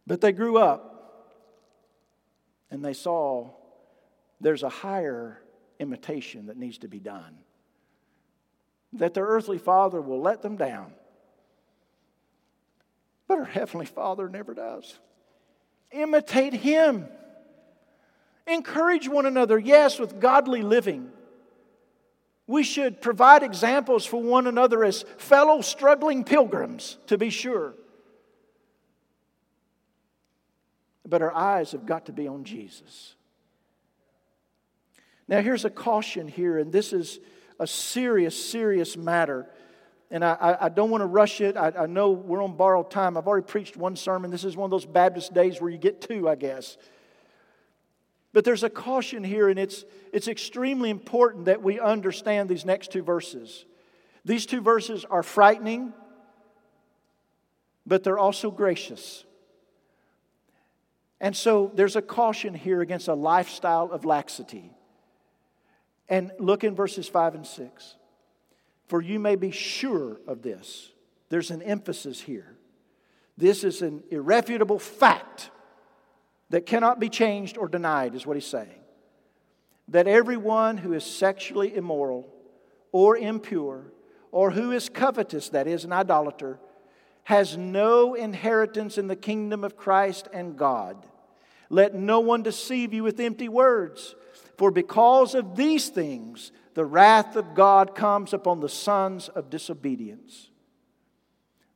But 0.06 0.20
they 0.20 0.32
grew 0.32 0.58
up 0.58 0.92
and 2.70 2.84
they 2.84 2.92
saw 2.92 3.50
there's 4.40 4.62
a 4.62 4.68
higher 4.68 5.40
imitation 5.78 6.46
that 6.46 6.56
needs 6.56 6.78
to 6.78 6.88
be 6.88 6.98
done. 6.98 7.38
That 8.94 9.14
their 9.14 9.26
earthly 9.26 9.58
father 9.58 10.00
will 10.00 10.20
let 10.20 10.42
them 10.42 10.56
down. 10.56 10.92
But 13.26 13.38
our 13.38 13.44
heavenly 13.44 13.86
father 13.86 14.28
never 14.28 14.52
does. 14.52 14.98
Imitate 15.90 16.52
him. 16.52 17.08
Encourage 18.46 19.08
one 19.08 19.24
another, 19.26 19.58
yes, 19.58 19.98
with 19.98 20.20
godly 20.20 20.62
living. 20.62 21.10
We 22.46 22.64
should 22.64 23.00
provide 23.00 23.42
examples 23.42 24.04
for 24.04 24.20
one 24.20 24.46
another 24.46 24.84
as 24.84 25.04
fellow 25.16 25.60
struggling 25.60 26.24
pilgrims, 26.24 26.98
to 27.06 27.16
be 27.16 27.30
sure. 27.30 27.74
But 31.08 31.22
our 31.22 31.32
eyes 31.32 31.72
have 31.72 31.86
got 31.86 32.06
to 32.06 32.12
be 32.12 32.26
on 32.26 32.44
Jesus. 32.44 33.14
Now, 35.28 35.40
here's 35.40 35.64
a 35.64 35.70
caution 35.70 36.26
here, 36.26 36.58
and 36.58 36.72
this 36.72 36.92
is 36.92 37.20
a 37.62 37.66
serious, 37.66 38.50
serious 38.50 38.96
matter. 38.96 39.46
And 40.10 40.24
I, 40.24 40.58
I 40.60 40.68
don't 40.68 40.90
want 40.90 41.00
to 41.00 41.06
rush 41.06 41.40
it. 41.40 41.56
I, 41.56 41.72
I 41.78 41.86
know 41.86 42.10
we're 42.10 42.42
on 42.42 42.56
borrowed 42.56 42.90
time. 42.90 43.16
I've 43.16 43.26
already 43.26 43.46
preached 43.46 43.76
one 43.76 43.96
sermon. 43.96 44.30
This 44.30 44.44
is 44.44 44.56
one 44.56 44.66
of 44.66 44.70
those 44.70 44.84
Baptist 44.84 45.32
days 45.32 45.60
where 45.60 45.70
you 45.70 45.78
get 45.78 46.02
two, 46.02 46.28
I 46.28 46.34
guess. 46.34 46.76
But 48.32 48.44
there's 48.44 48.62
a 48.62 48.70
caution 48.70 49.24
here, 49.24 49.48
and 49.48 49.58
it's, 49.58 49.84
it's 50.12 50.28
extremely 50.28 50.90
important 50.90 51.46
that 51.46 51.62
we 51.62 51.78
understand 51.78 52.48
these 52.48 52.64
next 52.64 52.90
two 52.92 53.02
verses. 53.02 53.64
These 54.24 54.46
two 54.46 54.60
verses 54.60 55.04
are 55.04 55.22
frightening, 55.22 55.92
but 57.86 58.04
they're 58.04 58.18
also 58.18 58.50
gracious. 58.50 59.24
And 61.20 61.36
so 61.36 61.70
there's 61.74 61.96
a 61.96 62.02
caution 62.02 62.54
here 62.54 62.80
against 62.80 63.08
a 63.08 63.14
lifestyle 63.14 63.90
of 63.92 64.04
laxity. 64.04 64.70
And 66.12 66.30
look 66.38 66.62
in 66.62 66.74
verses 66.74 67.08
5 67.08 67.36
and 67.36 67.46
6. 67.46 67.96
For 68.86 69.00
you 69.00 69.18
may 69.18 69.34
be 69.34 69.50
sure 69.50 70.20
of 70.26 70.42
this. 70.42 70.92
There's 71.30 71.50
an 71.50 71.62
emphasis 71.62 72.20
here. 72.20 72.58
This 73.38 73.64
is 73.64 73.80
an 73.80 74.02
irrefutable 74.10 74.78
fact 74.78 75.50
that 76.50 76.66
cannot 76.66 77.00
be 77.00 77.08
changed 77.08 77.56
or 77.56 77.66
denied, 77.66 78.14
is 78.14 78.26
what 78.26 78.36
he's 78.36 78.44
saying. 78.44 78.68
That 79.88 80.06
everyone 80.06 80.76
who 80.76 80.92
is 80.92 81.02
sexually 81.02 81.74
immoral 81.74 82.28
or 82.92 83.16
impure 83.16 83.90
or 84.30 84.50
who 84.50 84.70
is 84.70 84.90
covetous, 84.90 85.48
that 85.48 85.66
is, 85.66 85.86
an 85.86 85.94
idolater, 85.94 86.58
has 87.24 87.56
no 87.56 88.12
inheritance 88.14 88.98
in 88.98 89.06
the 89.06 89.16
kingdom 89.16 89.64
of 89.64 89.78
Christ 89.78 90.28
and 90.30 90.58
God. 90.58 91.06
Let 91.70 91.94
no 91.94 92.20
one 92.20 92.42
deceive 92.42 92.92
you 92.92 93.02
with 93.02 93.18
empty 93.18 93.48
words, 93.48 94.14
for 94.56 94.70
because 94.70 95.34
of 95.34 95.56
these 95.56 95.88
things, 95.88 96.52
the 96.74 96.84
wrath 96.84 97.36
of 97.36 97.54
God 97.54 97.94
comes 97.94 98.32
upon 98.32 98.60
the 98.60 98.68
sons 98.68 99.28
of 99.28 99.50
disobedience. 99.50 100.50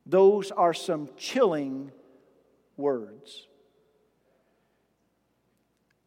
Those 0.05 0.51
are 0.51 0.73
some 0.73 1.09
chilling 1.17 1.91
words. 2.77 3.47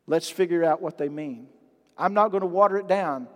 Let's 0.06 0.30
figure 0.30 0.64
out 0.64 0.80
what 0.80 0.98
they 0.98 1.08
mean. 1.08 1.48
I'm 1.96 2.14
not 2.14 2.30
going 2.30 2.40
to 2.40 2.46
water 2.46 2.78
it 2.78 2.88
down, 2.88 3.28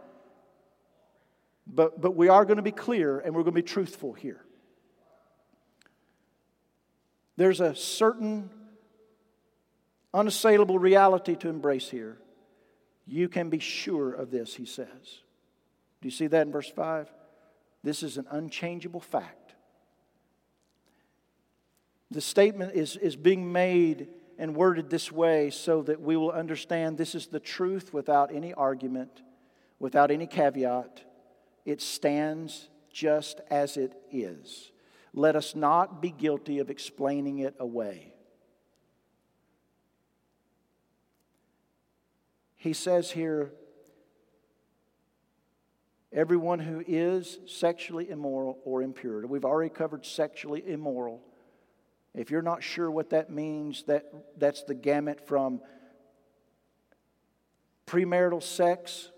but, 1.66 2.00
but 2.00 2.16
we 2.16 2.28
are 2.28 2.44
going 2.44 2.56
to 2.56 2.62
be 2.62 2.72
clear 2.72 3.20
and 3.20 3.34
we're 3.34 3.42
going 3.42 3.54
to 3.54 3.62
be 3.62 3.68
truthful 3.68 4.12
here. 4.12 4.40
There's 7.36 7.60
a 7.60 7.74
certain 7.74 8.48
unassailable 10.12 10.78
reality 10.78 11.36
to 11.36 11.48
embrace 11.48 11.90
here. 11.90 12.18
You 13.06 13.28
can 13.28 13.50
be 13.50 13.58
sure 13.58 14.12
of 14.12 14.30
this, 14.30 14.54
he 14.54 14.64
says. 14.64 14.88
Do 16.00 16.08
you 16.08 16.10
see 16.10 16.26
that 16.28 16.46
in 16.46 16.52
verse 16.52 16.70
5? 16.70 17.10
This 17.82 18.02
is 18.02 18.16
an 18.16 18.26
unchangeable 18.30 19.00
fact. 19.00 19.54
The 22.10 22.20
statement 22.20 22.74
is, 22.74 22.96
is 22.96 23.16
being 23.16 23.52
made 23.52 24.08
and 24.38 24.56
worded 24.56 24.90
this 24.90 25.12
way 25.12 25.50
so 25.50 25.82
that 25.82 26.00
we 26.00 26.16
will 26.16 26.30
understand 26.30 26.96
this 26.96 27.14
is 27.14 27.26
the 27.26 27.40
truth 27.40 27.92
without 27.92 28.34
any 28.34 28.54
argument, 28.54 29.22
without 29.78 30.10
any 30.10 30.26
caveat. 30.26 31.02
It 31.64 31.80
stands 31.80 32.68
just 32.92 33.40
as 33.50 33.76
it 33.76 33.94
is. 34.10 34.72
Let 35.12 35.36
us 35.36 35.54
not 35.54 36.00
be 36.00 36.10
guilty 36.10 36.58
of 36.58 36.70
explaining 36.70 37.38
it 37.40 37.54
away. 37.58 38.13
He 42.64 42.72
says 42.72 43.10
here, 43.10 43.52
everyone 46.10 46.60
who 46.60 46.82
is 46.86 47.38
sexually 47.44 48.08
immoral 48.08 48.58
or 48.64 48.80
impure. 48.80 49.26
We've 49.26 49.44
already 49.44 49.68
covered 49.68 50.06
sexually 50.06 50.66
immoral. 50.66 51.20
If 52.14 52.30
you're 52.30 52.40
not 52.40 52.62
sure 52.62 52.90
what 52.90 53.10
that 53.10 53.28
means, 53.28 53.82
that, 53.82 54.06
that's 54.38 54.62
the 54.62 54.72
gamut 54.72 55.28
from 55.28 55.60
premarital 57.86 58.42
sex 58.42 59.10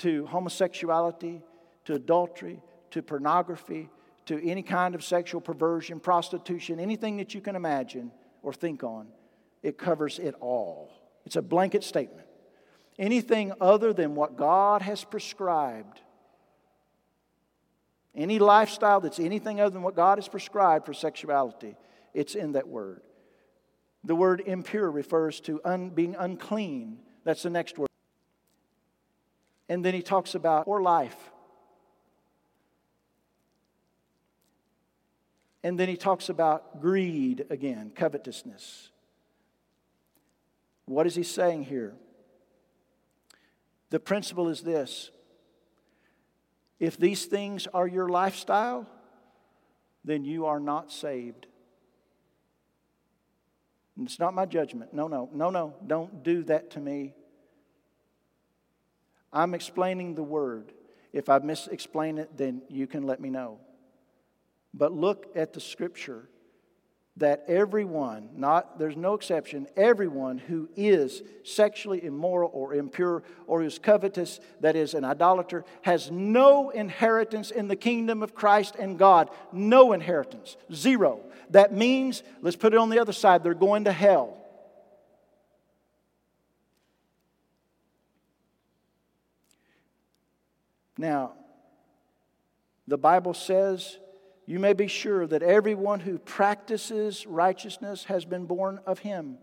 to 0.00 0.26
homosexuality 0.26 1.40
to 1.86 1.94
adultery 1.94 2.60
to 2.90 3.02
pornography 3.02 3.88
to 4.26 4.38
any 4.46 4.62
kind 4.62 4.94
of 4.94 5.02
sexual 5.02 5.40
perversion, 5.40 5.98
prostitution, 5.98 6.78
anything 6.78 7.16
that 7.16 7.32
you 7.32 7.40
can 7.40 7.56
imagine 7.56 8.12
or 8.42 8.52
think 8.52 8.84
on. 8.84 9.06
It 9.62 9.78
covers 9.78 10.18
it 10.18 10.34
all. 10.40 10.97
It's 11.28 11.36
a 11.36 11.42
blanket 11.42 11.84
statement. 11.84 12.26
Anything 12.98 13.52
other 13.60 13.92
than 13.92 14.14
what 14.14 14.38
God 14.38 14.80
has 14.80 15.04
prescribed, 15.04 16.00
any 18.14 18.38
lifestyle 18.38 19.02
that's 19.02 19.20
anything 19.20 19.60
other 19.60 19.68
than 19.68 19.82
what 19.82 19.94
God 19.94 20.16
has 20.16 20.26
prescribed 20.26 20.86
for 20.86 20.94
sexuality, 20.94 21.76
it's 22.14 22.34
in 22.34 22.52
that 22.52 22.66
word. 22.66 23.02
The 24.04 24.14
word 24.14 24.40
impure 24.46 24.90
refers 24.90 25.38
to 25.40 25.60
un, 25.66 25.90
being 25.90 26.16
unclean. 26.18 27.00
That's 27.24 27.42
the 27.42 27.50
next 27.50 27.76
word. 27.76 27.90
And 29.68 29.84
then 29.84 29.92
he 29.92 30.00
talks 30.00 30.34
about 30.34 30.66
or 30.66 30.80
life. 30.80 31.30
And 35.62 35.78
then 35.78 35.90
he 35.90 35.96
talks 35.98 36.30
about 36.30 36.80
greed 36.80 37.44
again, 37.50 37.92
covetousness. 37.94 38.92
What 40.88 41.06
is 41.06 41.14
he 41.14 41.22
saying 41.22 41.64
here? 41.64 41.94
The 43.90 44.00
principle 44.00 44.48
is 44.48 44.62
this 44.62 45.10
if 46.80 46.96
these 46.96 47.26
things 47.26 47.66
are 47.74 47.86
your 47.86 48.08
lifestyle, 48.08 48.86
then 50.04 50.24
you 50.24 50.46
are 50.46 50.60
not 50.60 50.90
saved. 50.90 51.46
And 53.96 54.06
it's 54.06 54.18
not 54.18 54.32
my 54.32 54.46
judgment. 54.46 54.94
No, 54.94 55.08
no, 55.08 55.28
no, 55.32 55.50
no. 55.50 55.74
Don't 55.86 56.22
do 56.22 56.44
that 56.44 56.70
to 56.70 56.80
me. 56.80 57.14
I'm 59.32 59.54
explaining 59.54 60.14
the 60.14 60.22
word. 60.22 60.72
If 61.12 61.28
I 61.28 61.40
misexplain 61.40 62.18
it, 62.18 62.36
then 62.36 62.62
you 62.68 62.86
can 62.86 63.02
let 63.02 63.20
me 63.20 63.28
know. 63.28 63.58
But 64.72 64.92
look 64.92 65.26
at 65.34 65.52
the 65.52 65.60
scripture 65.60 66.28
that 67.18 67.44
everyone, 67.48 68.30
not 68.36 68.78
there's 68.78 68.96
no 68.96 69.14
exception, 69.14 69.66
everyone 69.76 70.38
who 70.38 70.68
is 70.76 71.22
sexually 71.42 72.04
immoral 72.04 72.50
or 72.52 72.74
impure 72.74 73.22
or 73.46 73.62
is 73.62 73.78
covetous, 73.78 74.40
that 74.60 74.76
is 74.76 74.94
an 74.94 75.04
idolater, 75.04 75.64
has 75.82 76.10
no 76.10 76.70
inheritance 76.70 77.50
in 77.50 77.68
the 77.68 77.76
kingdom 77.76 78.22
of 78.22 78.34
Christ 78.34 78.76
and 78.76 78.98
God. 78.98 79.30
No 79.52 79.92
inheritance. 79.92 80.56
Zero. 80.72 81.20
That 81.50 81.72
means, 81.72 82.22
let's 82.40 82.56
put 82.56 82.72
it 82.72 82.78
on 82.78 82.90
the 82.90 83.00
other 83.00 83.12
side, 83.12 83.42
they're 83.42 83.54
going 83.54 83.84
to 83.84 83.92
hell. 83.92 84.36
Now, 90.96 91.34
the 92.88 92.98
Bible 92.98 93.34
says 93.34 93.98
you 94.48 94.58
may 94.58 94.72
be 94.72 94.86
sure 94.86 95.26
that 95.26 95.42
everyone 95.42 96.00
who 96.00 96.16
practices 96.18 97.26
righteousness 97.26 98.04
has 98.04 98.24
been 98.24 98.46
born 98.46 98.80
of 98.86 99.00
him. 99.00 99.36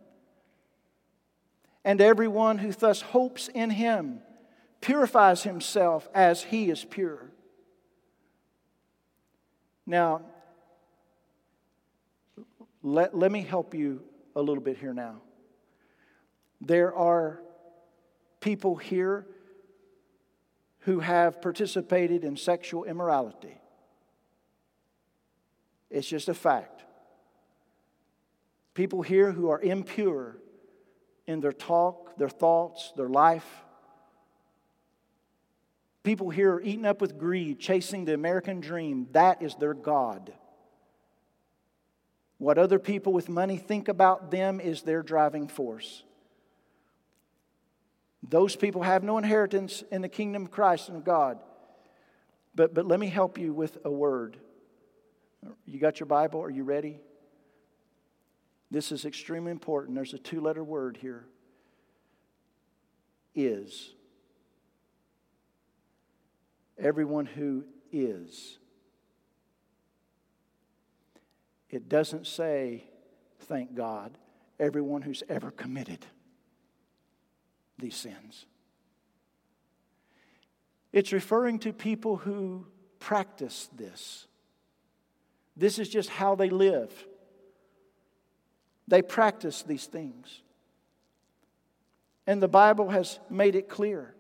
And 1.84 2.02
everyone 2.02 2.58
who 2.58 2.72
thus 2.72 3.02
hopes 3.02 3.48
in 3.48 3.70
him 3.70 4.22
purifies 4.82 5.44
himself 5.44 6.10
as 6.16 6.42
he 6.42 6.72
is 6.72 6.84
pure. 6.84 7.30
Now, 9.86 10.22
let, 12.82 13.16
let 13.16 13.32
me 13.32 13.44
help 13.44 13.76
you 13.76 14.02
a 14.36 14.42
little 14.42 14.64
bit 14.64 14.80
here 14.80 14.96
now. 14.96 15.22
There 16.62 16.96
are 16.96 17.44
people 18.40 18.76
here 18.76 19.28
who 20.80 21.00
have 21.00 21.44
participated 21.44 22.24
in 22.24 22.38
sexual 22.38 22.86
immorality. 22.86 23.60
It's 25.96 26.06
just 26.06 26.28
a 26.28 26.34
fact. 26.34 26.84
People 28.74 29.02
here 29.02 29.32
who 29.32 29.50
are 29.50 29.62
impure 29.62 30.36
in 31.26 31.40
their 31.40 31.54
talk, 31.54 32.18
their 32.18 32.28
thoughts, 32.28 32.92
their 32.98 33.08
life. 33.08 33.48
People 36.04 36.30
here 36.30 36.56
are 36.56 36.62
eaten 36.62 36.86
up 36.86 37.00
with 37.00 37.18
greed, 37.18 37.62
chasing 37.62 38.04
the 38.04 38.14
American 38.14 38.60
dream. 38.60 39.08
That 39.14 39.42
is 39.42 39.56
their 39.56 39.74
God. 39.74 40.34
What 42.40 42.58
other 42.58 42.78
people 42.78 43.14
with 43.14 43.30
money 43.30 43.56
think 43.56 43.88
about 43.88 44.32
them 44.32 44.60
is 44.60 44.82
their 44.82 45.02
driving 45.02 45.48
force. 45.48 46.04
Those 48.22 48.58
people 48.58 48.84
have 48.84 49.02
no 49.02 49.18
inheritance 49.18 49.82
in 49.94 50.02
the 50.02 50.10
kingdom 50.10 50.44
of 50.44 50.52
Christ 50.52 50.90
and 50.90 50.98
of 50.98 51.06
God. 51.06 51.40
But, 52.54 52.74
but 52.74 52.86
let 52.86 53.00
me 53.00 53.08
help 53.08 53.38
you 53.38 53.54
with 53.54 53.78
a 53.86 53.90
word. 53.90 54.36
You 55.66 55.80
got 55.80 56.00
your 56.00 56.08
Bible? 56.08 56.42
Are 56.42 56.50
you 56.50 56.64
ready? 56.64 57.00
This 58.72 58.92
is 58.92 59.06
extremely 59.06 59.52
important. 59.52 59.96
There's 59.96 60.14
a 60.14 60.18
two 60.18 60.42
letter 60.42 60.64
word 60.64 60.98
here 60.98 61.26
is. 63.36 63.94
Everyone 66.78 67.26
who 67.26 67.66
is. 67.92 68.58
It 71.70 71.90
doesn't 71.90 72.28
say, 72.28 72.86
thank 73.42 73.76
God, 73.76 74.18
everyone 74.60 75.02
who's 75.02 75.24
ever 75.30 75.52
committed 75.52 76.06
these 77.78 77.96
sins. 77.96 78.46
It's 80.94 81.12
referring 81.12 81.60
to 81.60 81.74
people 81.74 82.18
who 82.18 82.68
practice 83.00 83.70
this. 83.76 84.28
This 85.58 85.80
is 85.80 85.90
just 85.90 86.10
how 86.10 86.36
they 86.36 86.50
live. 86.50 86.92
They 88.88 89.02
practice 89.02 89.64
these 89.64 89.86
things. 89.86 90.42
And 92.28 92.42
the 92.42 92.48
Bible 92.48 92.90
has 92.90 93.20
made 93.30 93.56
it 93.56 93.70
clear 93.70 94.14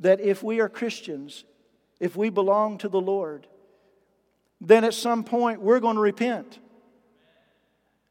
that 0.00 0.20
if 0.20 0.42
we 0.42 0.60
are 0.60 0.68
Christians, 0.68 1.44
if 2.00 2.16
we 2.16 2.30
belong 2.30 2.78
to 2.78 2.88
the 2.88 3.00
Lord, 3.00 3.46
then 4.60 4.84
at 4.84 4.94
some 4.94 5.24
point 5.24 5.60
we're 5.60 5.80
going 5.80 5.96
to 5.96 6.02
repent. 6.02 6.58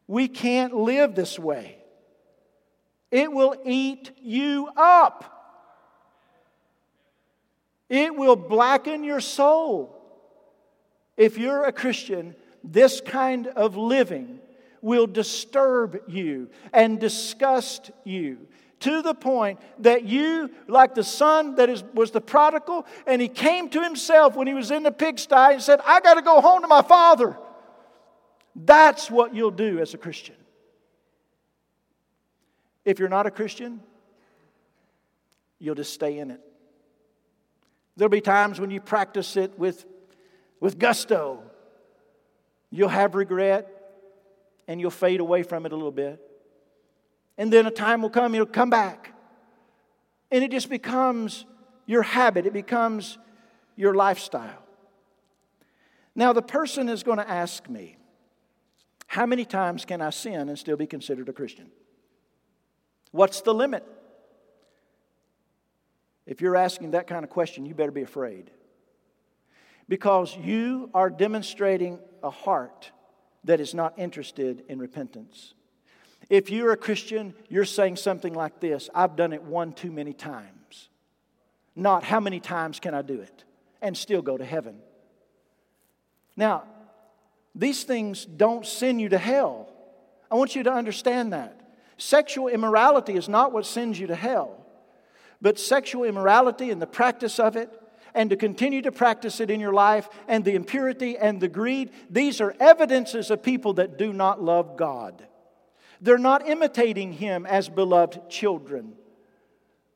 We 0.06 0.28
can't 0.28 0.74
live 0.74 1.14
this 1.14 1.38
way. 1.38 1.78
It 3.10 3.32
will 3.32 3.56
eat 3.64 4.10
you 4.22 4.68
up. 4.76 5.30
It 7.88 8.14
will 8.14 8.36
blacken 8.36 9.04
your 9.04 9.20
soul. 9.20 10.00
If 11.16 11.38
you're 11.38 11.64
a 11.64 11.72
Christian, 11.72 12.34
this 12.64 13.00
kind 13.00 13.46
of 13.46 13.76
living 13.76 14.40
will 14.80 15.06
disturb 15.06 16.00
you 16.08 16.48
and 16.72 16.98
disgust 16.98 17.90
you 18.04 18.38
to 18.80 19.00
the 19.00 19.14
point 19.14 19.60
that 19.78 20.04
you, 20.04 20.50
like 20.68 20.94
the 20.94 21.04
son 21.04 21.54
that 21.54 21.70
is, 21.70 21.82
was 21.94 22.10
the 22.10 22.20
prodigal, 22.20 22.84
and 23.06 23.22
he 23.22 23.28
came 23.28 23.68
to 23.70 23.82
himself 23.82 24.36
when 24.36 24.46
he 24.46 24.52
was 24.52 24.70
in 24.70 24.82
the 24.82 24.92
pigsty 24.92 25.34
and 25.34 25.62
said, 25.62 25.80
I 25.86 26.00
got 26.00 26.14
to 26.14 26.22
go 26.22 26.40
home 26.40 26.60
to 26.62 26.68
my 26.68 26.82
father. 26.82 27.38
That's 28.54 29.10
what 29.10 29.34
you'll 29.34 29.50
do 29.50 29.78
as 29.78 29.94
a 29.94 29.98
Christian. 29.98 30.36
If 32.84 32.98
you're 32.98 33.08
not 33.08 33.26
a 33.26 33.30
Christian, 33.30 33.80
you'll 35.58 35.74
just 35.74 35.94
stay 35.94 36.18
in 36.18 36.30
it. 36.30 36.40
There'll 37.96 38.10
be 38.10 38.20
times 38.20 38.60
when 38.60 38.70
you 38.70 38.80
practice 38.80 39.36
it 39.36 39.58
with, 39.58 39.86
with 40.60 40.78
gusto. 40.78 41.42
You'll 42.74 42.88
have 42.88 43.14
regret 43.14 43.70
and 44.66 44.80
you'll 44.80 44.90
fade 44.90 45.20
away 45.20 45.44
from 45.44 45.64
it 45.64 45.70
a 45.70 45.76
little 45.76 45.92
bit. 45.92 46.20
And 47.38 47.52
then 47.52 47.66
a 47.66 47.70
time 47.70 48.02
will 48.02 48.10
come, 48.10 48.34
you'll 48.34 48.46
come 48.46 48.68
back. 48.68 49.14
And 50.32 50.42
it 50.42 50.50
just 50.50 50.68
becomes 50.68 51.44
your 51.86 52.02
habit, 52.02 52.46
it 52.46 52.52
becomes 52.52 53.16
your 53.76 53.94
lifestyle. 53.94 54.58
Now, 56.16 56.32
the 56.32 56.42
person 56.42 56.88
is 56.88 57.04
going 57.04 57.18
to 57.18 57.30
ask 57.30 57.68
me, 57.68 57.96
How 59.06 59.24
many 59.24 59.44
times 59.44 59.84
can 59.84 60.00
I 60.00 60.10
sin 60.10 60.48
and 60.48 60.58
still 60.58 60.76
be 60.76 60.88
considered 60.88 61.28
a 61.28 61.32
Christian? 61.32 61.70
What's 63.12 63.40
the 63.42 63.54
limit? 63.54 63.86
If 66.26 66.40
you're 66.40 66.56
asking 66.56 66.90
that 66.90 67.06
kind 67.06 67.22
of 67.22 67.30
question, 67.30 67.66
you 67.66 67.74
better 67.74 67.92
be 67.92 68.02
afraid. 68.02 68.50
Because 69.88 70.36
you 70.36 70.90
are 70.94 71.10
demonstrating 71.10 71.98
a 72.22 72.30
heart 72.30 72.90
that 73.44 73.60
is 73.60 73.74
not 73.74 73.98
interested 73.98 74.64
in 74.68 74.78
repentance. 74.78 75.54
If 76.30 76.50
you're 76.50 76.72
a 76.72 76.76
Christian, 76.76 77.34
you're 77.48 77.64
saying 77.64 77.96
something 77.96 78.34
like 78.34 78.60
this 78.60 78.88
I've 78.94 79.16
done 79.16 79.32
it 79.32 79.42
one 79.42 79.72
too 79.72 79.92
many 79.92 80.12
times. 80.12 80.88
Not 81.76 82.04
how 82.04 82.20
many 82.20 82.40
times 82.40 82.80
can 82.80 82.94
I 82.94 83.02
do 83.02 83.20
it 83.20 83.44
and 83.82 83.96
still 83.96 84.22
go 84.22 84.36
to 84.36 84.44
heaven. 84.44 84.78
Now, 86.36 86.64
these 87.54 87.84
things 87.84 88.24
don't 88.24 88.66
send 88.66 89.00
you 89.00 89.10
to 89.10 89.18
hell. 89.18 89.68
I 90.30 90.36
want 90.36 90.56
you 90.56 90.62
to 90.64 90.72
understand 90.72 91.32
that. 91.32 91.60
Sexual 91.96 92.48
immorality 92.48 93.14
is 93.14 93.28
not 93.28 93.52
what 93.52 93.66
sends 93.66 93.98
you 94.00 94.06
to 94.08 94.14
hell. 94.14 94.64
But 95.40 95.58
sexual 95.58 96.04
immorality 96.04 96.70
and 96.70 96.80
the 96.80 96.86
practice 96.86 97.38
of 97.38 97.56
it, 97.56 97.70
and 98.14 98.30
to 98.30 98.36
continue 98.36 98.82
to 98.82 98.92
practice 98.92 99.40
it 99.40 99.50
in 99.50 99.60
your 99.60 99.72
life, 99.72 100.08
and 100.28 100.44
the 100.44 100.54
impurity 100.54 101.18
and 101.18 101.40
the 101.40 101.48
greed, 101.48 101.90
these 102.08 102.40
are 102.40 102.54
evidences 102.60 103.30
of 103.30 103.42
people 103.42 103.74
that 103.74 103.98
do 103.98 104.12
not 104.12 104.42
love 104.42 104.76
God. 104.76 105.26
They're 106.00 106.18
not 106.18 106.48
imitating 106.48 107.12
Him 107.12 107.46
as 107.46 107.68
beloved 107.68 108.28
children. 108.28 108.94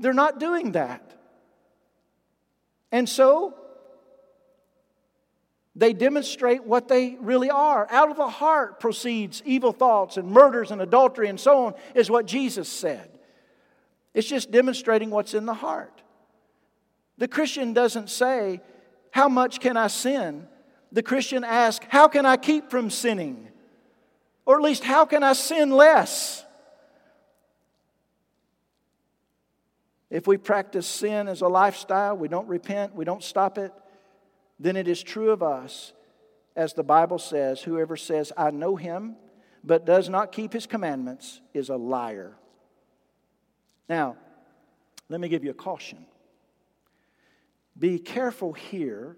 They're 0.00 0.12
not 0.12 0.40
doing 0.40 0.72
that. 0.72 1.14
And 2.90 3.08
so, 3.08 3.54
they 5.76 5.92
demonstrate 5.92 6.64
what 6.64 6.88
they 6.88 7.16
really 7.20 7.50
are. 7.50 7.86
Out 7.90 8.10
of 8.10 8.16
the 8.16 8.28
heart 8.28 8.80
proceeds 8.80 9.42
evil 9.44 9.70
thoughts 9.70 10.16
and 10.16 10.28
murders 10.28 10.72
and 10.72 10.82
adultery 10.82 11.28
and 11.28 11.38
so 11.38 11.66
on, 11.66 11.74
is 11.94 12.10
what 12.10 12.26
Jesus 12.26 12.68
said. 12.68 13.10
It's 14.12 14.26
just 14.26 14.50
demonstrating 14.50 15.10
what's 15.10 15.34
in 15.34 15.46
the 15.46 15.54
heart. 15.54 15.97
The 17.18 17.28
Christian 17.28 17.72
doesn't 17.72 18.08
say, 18.08 18.60
How 19.10 19.28
much 19.28 19.60
can 19.60 19.76
I 19.76 19.88
sin? 19.88 20.46
The 20.90 21.02
Christian 21.02 21.44
asks, 21.44 21.86
How 21.90 22.08
can 22.08 22.24
I 22.24 22.36
keep 22.36 22.70
from 22.70 22.90
sinning? 22.90 23.48
Or 24.46 24.56
at 24.56 24.62
least, 24.62 24.82
how 24.82 25.04
can 25.04 25.22
I 25.22 25.34
sin 25.34 25.70
less? 25.70 26.44
If 30.10 30.26
we 30.26 30.38
practice 30.38 30.86
sin 30.86 31.28
as 31.28 31.42
a 31.42 31.48
lifestyle, 31.48 32.16
we 32.16 32.28
don't 32.28 32.48
repent, 32.48 32.94
we 32.94 33.04
don't 33.04 33.22
stop 33.22 33.58
it, 33.58 33.72
then 34.58 34.74
it 34.74 34.88
is 34.88 35.02
true 35.02 35.30
of 35.30 35.42
us, 35.42 35.92
as 36.56 36.72
the 36.72 36.82
Bible 36.82 37.18
says 37.18 37.60
whoever 37.60 37.96
says, 37.96 38.32
I 38.36 38.50
know 38.50 38.76
him, 38.76 39.16
but 39.62 39.84
does 39.84 40.08
not 40.08 40.32
keep 40.32 40.52
his 40.52 40.66
commandments, 40.66 41.42
is 41.52 41.68
a 41.68 41.76
liar. 41.76 42.34
Now, 43.88 44.16
let 45.10 45.20
me 45.20 45.28
give 45.28 45.44
you 45.44 45.50
a 45.50 45.54
caution. 45.54 46.06
Be 47.78 47.98
careful 47.98 48.52
here 48.52 49.16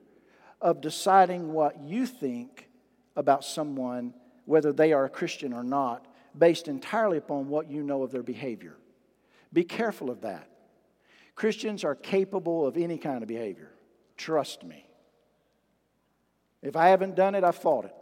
of 0.61 0.81
deciding 0.81 1.53
what 1.53 1.81
you 1.83 2.07
think 2.07 2.69
about 3.17 3.45
someone, 3.45 4.15
whether 4.45 4.73
they 4.73 4.93
are 4.93 5.07
a 5.07 5.11
Christian 5.11 5.53
or 5.53 5.65
not, 5.65 6.07
based 6.37 6.69
entirely 6.69 7.17
upon 7.17 7.49
what 7.49 7.71
you 7.71 7.83
know 7.83 8.03
of 8.03 8.13
their 8.13 8.23
behavior. 8.23 8.77
Be 9.53 9.65
careful 9.65 10.11
of 10.11 10.21
that. 10.21 10.49
Christians 11.35 11.85
are 11.85 11.95
capable 11.95 12.67
of 12.67 12.77
any 12.77 12.99
kind 12.99 13.23
of 13.23 13.29
behavior. 13.29 13.73
Trust 14.17 14.63
me. 14.63 14.87
If 16.63 16.77
I 16.77 16.89
haven't 16.89 17.17
done 17.17 17.35
it, 17.35 17.43
I've 17.43 17.57
fought 17.57 17.87
it. 17.87 17.95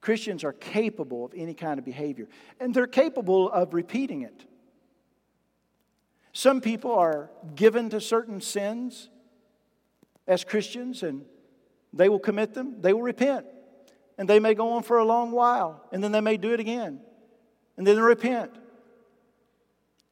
Christians 0.00 0.44
are 0.44 0.52
capable 0.52 1.24
of 1.24 1.32
any 1.34 1.54
kind 1.54 1.78
of 1.78 1.84
behavior, 1.84 2.28
and 2.60 2.72
they're 2.72 2.86
capable 2.86 3.50
of 3.50 3.74
repeating 3.74 4.22
it. 4.22 4.44
Some 6.32 6.60
people 6.60 6.92
are 6.92 7.30
given 7.54 7.90
to 7.90 8.00
certain 8.00 8.40
sins 8.40 9.08
as 10.26 10.44
Christians 10.44 11.02
and 11.02 11.24
they 11.92 12.08
will 12.08 12.18
commit 12.18 12.54
them, 12.54 12.80
they 12.80 12.92
will 12.92 13.02
repent. 13.02 13.46
And 14.16 14.28
they 14.28 14.38
may 14.38 14.54
go 14.54 14.72
on 14.72 14.82
for 14.82 14.98
a 14.98 15.04
long 15.04 15.32
while 15.32 15.84
and 15.92 16.02
then 16.02 16.12
they 16.12 16.20
may 16.20 16.36
do 16.36 16.52
it 16.52 16.60
again 16.60 17.00
and 17.76 17.86
then 17.86 17.98
repent. 17.98 18.52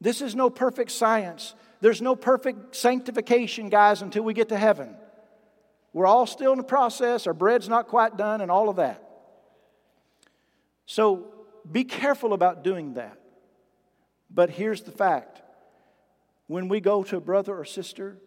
This 0.01 0.21
is 0.21 0.35
no 0.35 0.51
perfect 0.51 0.91
science. 0.91 1.55
There's 1.81 2.03
no 2.03 2.17
perfect 2.17 2.75
sanctification, 2.75 3.69
guys, 3.69 4.03
until 4.03 4.25
we 4.25 4.35
get 4.35 4.49
to 4.49 4.59
heaven. 4.59 4.97
We're 5.93 6.07
all 6.07 6.27
still 6.27 6.53
in 6.53 6.59
the 6.59 6.65
process, 6.65 7.27
our 7.27 7.35
bread's 7.35 7.69
not 7.69 7.87
quite 7.87 8.17
done, 8.17 8.41
and 8.41 8.51
all 8.51 8.69
of 8.69 8.77
that. 8.77 9.03
So 10.87 11.33
be 11.71 11.85
careful 11.85 12.33
about 12.33 12.65
doing 12.65 12.95
that. 12.95 13.19
But 14.31 14.51
here's 14.51 14.83
the 14.83 14.91
fact 14.91 15.43
when 16.47 16.69
we 16.69 16.81
go 16.81 17.03
to 17.05 17.17
a 17.17 17.21
brother 17.21 17.57
or 17.57 17.65
sister 17.65 18.19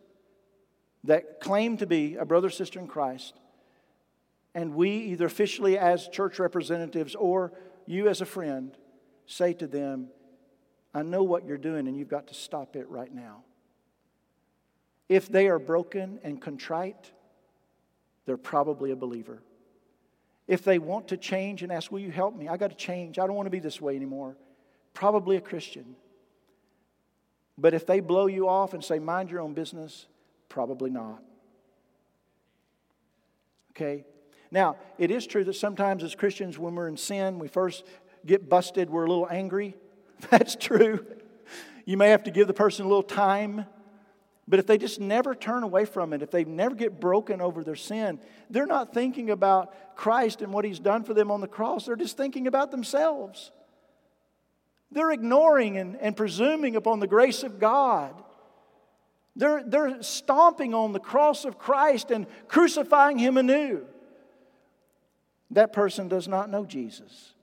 that 1.06 1.40
claim 1.40 1.78
to 1.78 1.86
be 1.86 2.16
a 2.16 2.26
brother 2.26 2.50
sister 2.50 2.80
in 2.80 2.88
Christ, 2.88 3.34
and 4.54 4.76
we, 4.76 4.90
either 4.90 5.26
officially 5.26 5.78
as 5.78 6.08
church 6.08 6.40
representatives 6.40 7.16
or 7.16 7.52
you 7.86 8.08
as 8.08 8.22
a 8.22 8.26
friend, 8.26 8.76
say 9.26 9.54
to 9.54 9.68
them, 9.68 10.08
I 10.94 11.02
know 11.02 11.24
what 11.24 11.46
you're 11.46 11.58
doing 11.58 11.88
and 11.88 11.98
you've 11.98 12.08
got 12.08 12.28
to 12.28 12.34
stop 12.34 12.76
it 12.76 12.90
right 12.90 13.14
now. 13.14 13.44
If 15.10 15.28
they 15.28 15.48
are 15.50 15.60
broken 15.60 16.20
and 16.24 16.42
contrite, 16.42 17.12
they're 18.26 18.38
probably 18.38 18.92
a 18.92 18.96
believer. 18.96 19.42
If 20.48 20.64
they 20.64 20.80
want 20.80 21.10
to 21.10 21.18
change 21.18 21.64
and 21.64 21.72
ask, 21.72 21.92
Will 21.92 22.00
you 22.00 22.12
help 22.12 22.36
me? 22.36 22.48
I 22.48 22.58
got 22.58 22.70
to 22.70 22.78
change. 22.78 23.20
I 23.20 23.28
don't 23.28 23.36
want 23.36 23.48
to 23.48 23.52
be 23.52 23.60
this 23.60 23.82
way 23.82 23.96
anymore. 23.96 24.38
Probably 24.94 25.36
a 25.36 25.42
Christian. 25.42 25.96
But 27.58 27.74
if 27.74 27.86
they 27.86 28.00
blow 28.00 28.28
you 28.28 28.48
off 28.48 28.74
and 28.74 28.84
say, 28.84 29.00
mind 29.00 29.32
your 29.32 29.42
own 29.42 29.54
business, 29.54 30.08
probably 30.50 30.90
not. 30.90 31.22
Okay? 33.72 34.06
Now, 34.52 34.78
it 34.98 35.12
is 35.12 35.28
true 35.28 35.44
that 35.44 35.54
sometimes 35.54 36.04
as 36.04 36.16
Christians, 36.16 36.58
when 36.58 36.76
we're 36.76 36.88
in 36.88 36.98
sin, 36.98 37.40
we 37.40 37.48
first 37.48 37.84
get 38.26 38.50
busted, 38.50 38.90
we're 38.90 39.06
a 39.06 39.10
little 39.10 39.28
angry. 39.30 39.76
That's 40.30 40.56
true. 40.56 41.06
You 41.86 41.98
may 41.98 42.10
have 42.10 42.24
to 42.24 42.32
give 42.32 42.48
the 42.48 42.54
person 42.54 42.86
a 42.86 42.88
little 42.88 43.04
time. 43.04 43.66
But 44.48 44.60
if 44.60 44.68
they 44.68 44.78
just 44.78 45.00
never 45.00 45.34
turn 45.34 45.64
away 45.64 45.86
from 45.86 46.14
it, 46.14 46.22
if 46.22 46.30
they 46.30 46.44
never 46.44 46.76
get 46.76 47.00
broken 47.00 47.42
over 47.42 47.64
their 47.64 47.76
sin, 47.76 48.20
they're 48.50 48.68
not 48.68 48.94
thinking 48.94 49.32
about 49.32 49.96
Christ 49.96 50.42
and 50.42 50.54
what 50.54 50.66
He's 50.66 50.80
done 50.80 51.04
for 51.04 51.16
them 51.16 51.32
on 51.32 51.42
the 51.42 51.48
cross. 51.48 51.86
They're 51.86 51.96
just 51.96 52.16
thinking 52.16 52.46
about 52.46 52.70
themselves. 52.70 53.52
They're 54.92 55.12
ignoring 55.12 55.78
and, 55.78 55.96
and 55.98 56.16
presuming 56.16 56.76
upon 56.76 57.00
the 57.00 57.08
grace 57.08 57.42
of 57.42 57.60
God. 57.60 58.22
They're, 59.36 59.64
they're 59.66 60.02
stomping 60.02 60.74
on 60.74 60.94
the 60.94 61.00
cross 61.00 61.46
of 61.46 61.58
Christ 61.58 62.12
and 62.12 62.26
crucifying 62.48 63.18
him 63.18 63.38
anew. 63.38 63.86
That 65.52 65.74
person 65.74 66.08
does 66.08 66.28
not 66.28 66.50
know 66.50 66.66
Jesus. 66.66 67.34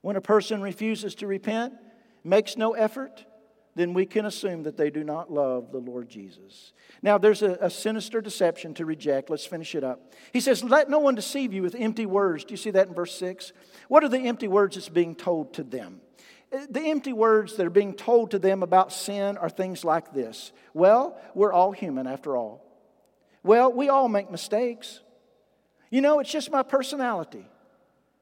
When 0.00 0.16
a 0.16 0.20
person 0.20 0.62
refuses 0.62 1.14
to 1.16 1.26
repent, 1.26 1.74
makes 2.24 2.56
no 2.56 2.72
effort, 2.72 3.24
then 3.74 3.92
we 3.92 4.06
can 4.06 4.24
assume 4.24 4.62
that 4.62 4.78
they 4.78 4.88
do 4.88 5.04
not 5.04 5.30
love 5.30 5.70
the 5.70 5.78
Lord 5.78 6.08
Jesus. 6.08 6.72
Now, 7.02 7.18
there's 7.18 7.42
a, 7.42 7.58
a, 7.60 7.68
sinister 7.68 8.22
deception 8.22 8.72
to 8.74 8.86
reject. 8.86 9.28
Let's 9.28 9.44
finish 9.44 9.74
it 9.74 9.84
up. 9.84 10.14
He 10.32 10.40
says, 10.40 10.64
Let 10.64 10.88
no 10.88 10.98
one 10.98 11.14
deceive 11.14 11.52
you 11.52 11.62
with 11.62 11.74
empty 11.78 12.06
words. 12.06 12.44
Do 12.44 12.54
you 12.54 12.56
see 12.56 12.70
that 12.70 12.88
in 12.88 12.94
verse 12.94 13.14
6? 13.18 13.52
What 13.88 14.02
are 14.02 14.08
the 14.08 14.20
empty 14.20 14.48
words 14.48 14.76
that's 14.76 14.88
being 14.88 15.14
told 15.14 15.52
to 15.54 15.62
them? 15.62 16.00
The 16.70 16.90
empty 16.90 17.12
words 17.12 17.56
that 17.56 17.66
are 17.66 17.70
being 17.70 17.94
told 17.94 18.30
to 18.30 18.38
them 18.38 18.62
about 18.62 18.92
sin 18.92 19.36
are 19.36 19.48
things 19.48 19.84
like 19.84 20.12
this 20.12 20.52
Well, 20.74 21.18
we're 21.34 21.52
all 21.52 21.72
human 21.72 22.06
after 22.06 22.36
all. 22.36 22.62
Well, 23.42 23.72
we 23.72 23.88
all 23.88 24.08
make 24.08 24.30
mistakes. 24.30 25.00
You 25.90 26.00
know, 26.00 26.18
it's 26.20 26.32
just 26.32 26.50
my 26.50 26.62
personality. 26.62 27.46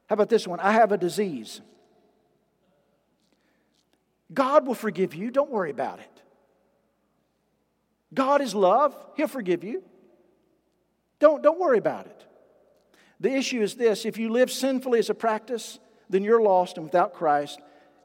How 0.07 0.13
about 0.13 0.29
this 0.29 0.47
one? 0.47 0.59
I 0.59 0.73
have 0.73 0.91
a 0.91 0.97
disease. 0.97 1.61
God 4.33 4.67
will 4.67 4.75
forgive 4.75 5.15
you. 5.15 5.31
Don't 5.31 5.49
worry 5.49 5.71
about 5.71 5.99
it. 5.99 6.21
God 8.13 8.41
is 8.41 8.53
love. 8.53 8.95
He'll 9.15 9.27
forgive 9.27 9.63
you. 9.63 9.83
Don't, 11.19 11.41
don't 11.41 11.59
worry 11.59 11.77
about 11.77 12.05
it. 12.05 12.25
The 13.19 13.33
issue 13.33 13.61
is 13.61 13.75
this 13.75 14.05
if 14.05 14.17
you 14.17 14.29
live 14.29 14.51
sinfully 14.51 14.99
as 14.99 15.09
a 15.09 15.15
practice, 15.15 15.79
then 16.09 16.23
you're 16.23 16.41
lost 16.41 16.77
and 16.77 16.85
without 16.85 17.13
Christ. 17.13 17.59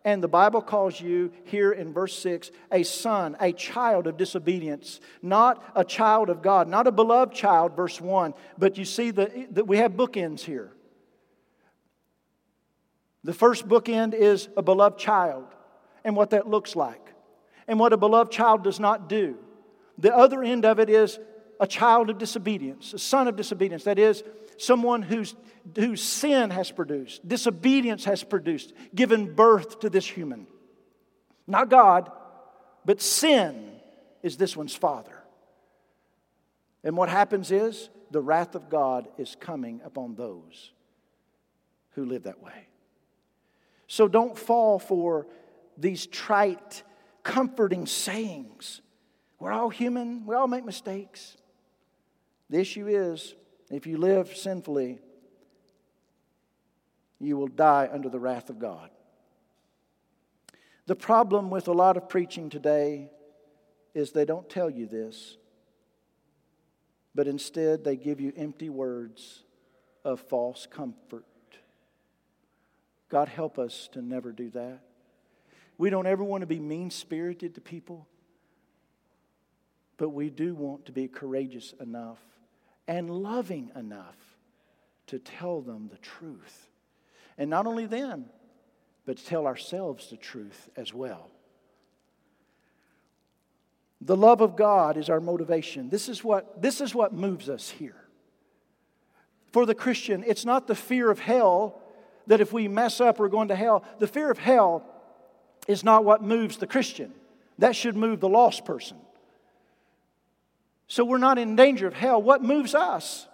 And 0.05 0.23
the 0.23 0.29
Bible 0.29 0.63
calls 0.63 0.99
you 1.01 1.31
here 1.45 1.73
in 1.73 1.93
verse 1.93 2.19
6 2.19 2.51
a 2.73 2.83
son, 2.83 3.37
a 3.39 3.53
child 3.53 4.07
of 4.07 4.17
disobedience, 4.17 5.01
not 5.21 5.63
a 5.75 5.85
child 5.85 6.31
of 6.31 6.43
God, 6.43 6.69
not 6.69 6.87
a 6.87 6.93
beloved 6.93 7.35
child, 7.35 7.77
verse 7.77 8.01
1. 8.01 8.33
But 8.57 8.79
you 8.79 8.85
see 8.85 9.11
that 9.11 9.67
we 9.67 9.77
have 9.77 9.93
bookends 9.93 10.41
here. 10.41 10.73
The 13.25 13.35
first 13.35 13.69
bookend 13.69 14.15
is 14.15 14.49
a 14.57 14.63
beloved 14.63 14.99
child 14.99 15.45
and 16.05 16.17
what 16.17 16.31
that 16.31 16.49
looks 16.49 16.75
like 16.75 17.13
and 17.69 17.79
what 17.79 17.93
a 17.93 17.99
beloved 17.99 18.33
child 18.33 18.65
does 18.65 18.81
not 18.81 19.09
do. 19.09 19.37
The 19.99 20.17
other 20.17 20.43
end 20.43 20.65
of 20.65 20.81
it 20.81 20.89
is 20.89 21.19
a 21.61 21.67
child 21.67 22.09
of 22.09 22.19
disobedience, 22.19 22.95
a 22.95 22.99
son 22.99 23.29
of 23.29 23.37
disobedience. 23.37 23.85
That 23.85 23.99
is, 23.99 24.25
someone 24.57 25.03
whose, 25.03 25.35
whose 25.77 26.03
sin 26.03 26.51
has 26.51 26.73
produced, 26.73 27.27
disobedience 27.29 28.05
has 28.07 28.25
produced, 28.25 28.73
given 28.95 29.35
birth 29.35 29.81
to 29.81 29.91
this 29.91 30.07
human. 30.07 30.47
Not 31.47 31.69
God, 31.69 32.11
but 32.85 33.01
sin 33.01 33.73
is 34.23 34.39
this 34.39 34.57
one's 34.57 34.75
father. 34.75 35.23
And 36.83 36.97
what 36.97 37.11
happens 37.11 37.51
is 37.53 37.91
the 38.11 38.23
wrath 38.23 38.55
of 38.55 38.71
God 38.71 39.09
is 39.19 39.37
coming 39.39 39.83
upon 39.85 40.15
those 40.15 40.73
who 41.91 42.07
live 42.07 42.23
that 42.23 42.43
way. 42.43 42.69
So 43.87 44.09
don't 44.09 44.39
fall 44.39 44.79
for 44.79 45.27
these 45.77 46.07
trite, 46.07 46.85
comforting 47.23 47.87
sayings. 47.87 48.81
We're 49.39 49.53
all 49.53 49.69
human, 49.69 50.25
we 50.27 50.35
all 50.35 50.49
make 50.49 50.65
mistakes. 50.65 51.37
The 52.51 52.59
issue 52.59 52.89
is 52.89 53.35
if 53.71 53.87
you 53.87 53.97
live 53.97 54.37
sinfully, 54.37 54.99
you 57.21 57.37
will 57.37 57.49
die 57.49 57.89
under 57.91 58.09
the 58.09 58.19
wrath 58.19 58.51
of 58.51 58.59
God. 58.59 58.91
The 60.87 60.97
problem 60.97 61.51
with 61.51 61.69
a 61.69 61.73
lot 61.73 61.97
of 61.97 62.09
preaching 62.09 62.51
today 62.51 63.11
is 63.95 64.11
they 64.11 64.25
don't 64.25 64.49
tell 64.51 64.69
you 64.69 64.87
this, 64.87 65.37
but 67.15 67.29
instead 67.29 67.85
they 67.85 67.97
give 67.97 68.21
you 68.21 68.33
empty 68.37 68.69
words 68.69 69.45
of 70.05 70.21
false 70.21 70.67
comfort. 70.67 71.25
God 73.09 73.29
help 73.29 73.59
us 73.59 73.89
to 73.93 74.03
never 74.03 74.33
do 74.33 74.51
that. 74.51 74.81
We 75.79 75.91
don't 75.91 76.07
ever 76.07 76.25
want 76.25 76.41
to 76.43 76.47
be 76.47 76.59
mean 76.59 76.91
spirited 76.91 77.55
to 77.55 77.61
people, 77.61 78.09
but 79.97 80.09
we 80.09 80.31
do 80.31 80.55
want 80.55 80.87
to 80.87 80.93
be 80.93 81.07
courageous 81.07 81.75
enough 81.81 82.19
and 82.91 83.09
loving 83.09 83.71
enough 83.77 84.17
to 85.07 85.21
tell 85.21 85.61
them 85.61 85.89
the 85.93 85.99
truth. 85.99 86.69
And 87.39 87.49
not 87.49 87.69
only 87.69 87.87
them, 87.87 88.25
but 89.07 89.17
to 89.17 89.25
tell 89.25 89.47
ourselves 89.47 90.11
the 90.11 90.17
truth 90.17 90.69
as 90.77 90.93
well. 90.93 91.31
The 94.01 94.17
love 94.17 94.41
of 94.41 94.57
God 94.57 94.97
is 94.97 95.09
our 95.09 95.21
motivation. 95.21 95.89
This 95.89 96.09
is 96.09 96.25
what, 96.25 96.61
this 96.61 96.81
is 96.81 96.93
what 96.93 97.13
moves 97.15 97.49
us 97.49 97.71
here. 97.71 98.09
For 99.53 99.67
the 99.67 99.75
Christian, 99.75 100.25
it's 100.27 100.45
not 100.45 100.67
the 100.67 100.75
fear 100.75 101.13
of 101.13 101.21
hell 101.21 101.81
that 102.27 102.41
if 102.41 102.53
we 102.53 102.67
mess 102.67 103.01
up, 103.01 103.21
we're 103.21 103.29
going 103.29 103.49
to 103.49 103.57
hell. 103.57 103.85
The 104.01 104.09
fear 104.09 104.33
of 104.33 104.39
hell 104.39 104.85
is 105.69 105.85
not 105.85 106.05
what 106.05 106.25
moves 106.25 106.57
the 106.57 106.67
Christian. 106.67 107.13
That 107.59 107.77
should 107.77 107.97
move 107.97 108.19
the 108.19 108.29
lost 108.29 108.65
person. 108.65 108.97
So 110.91 111.05
we're 111.05 111.19
not 111.19 111.39
in 111.39 111.55
danger 111.55 111.87
of 111.87 111.95
hell. 111.95 112.21
What 112.21 112.43
moves 112.43 112.75
us 112.75 113.29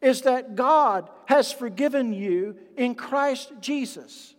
is 0.00 0.22
that 0.22 0.56
God 0.56 1.10
has 1.26 1.52
forgiven 1.52 2.14
you 2.14 2.56
in 2.78 2.94
Christ 2.94 3.52
Jesus. 3.60 4.34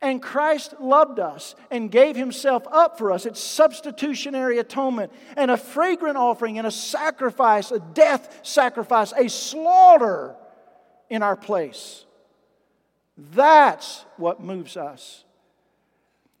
And 0.00 0.22
Christ 0.22 0.74
loved 0.80 1.18
us 1.18 1.56
and 1.72 1.90
gave 1.90 2.14
himself 2.14 2.62
up 2.70 2.98
for 2.98 3.10
us. 3.10 3.26
It's 3.26 3.40
substitutionary 3.40 4.58
atonement 4.58 5.12
and 5.36 5.50
a 5.50 5.56
fragrant 5.56 6.16
offering 6.16 6.58
and 6.58 6.68
a 6.68 6.70
sacrifice, 6.70 7.72
a 7.72 7.80
death 7.80 8.38
sacrifice, 8.44 9.12
a 9.16 9.28
slaughter 9.28 10.36
in 11.10 11.24
our 11.24 11.36
place. 11.36 12.04
That's 13.18 14.04
what 14.18 14.40
moves 14.40 14.76
us. 14.76 15.24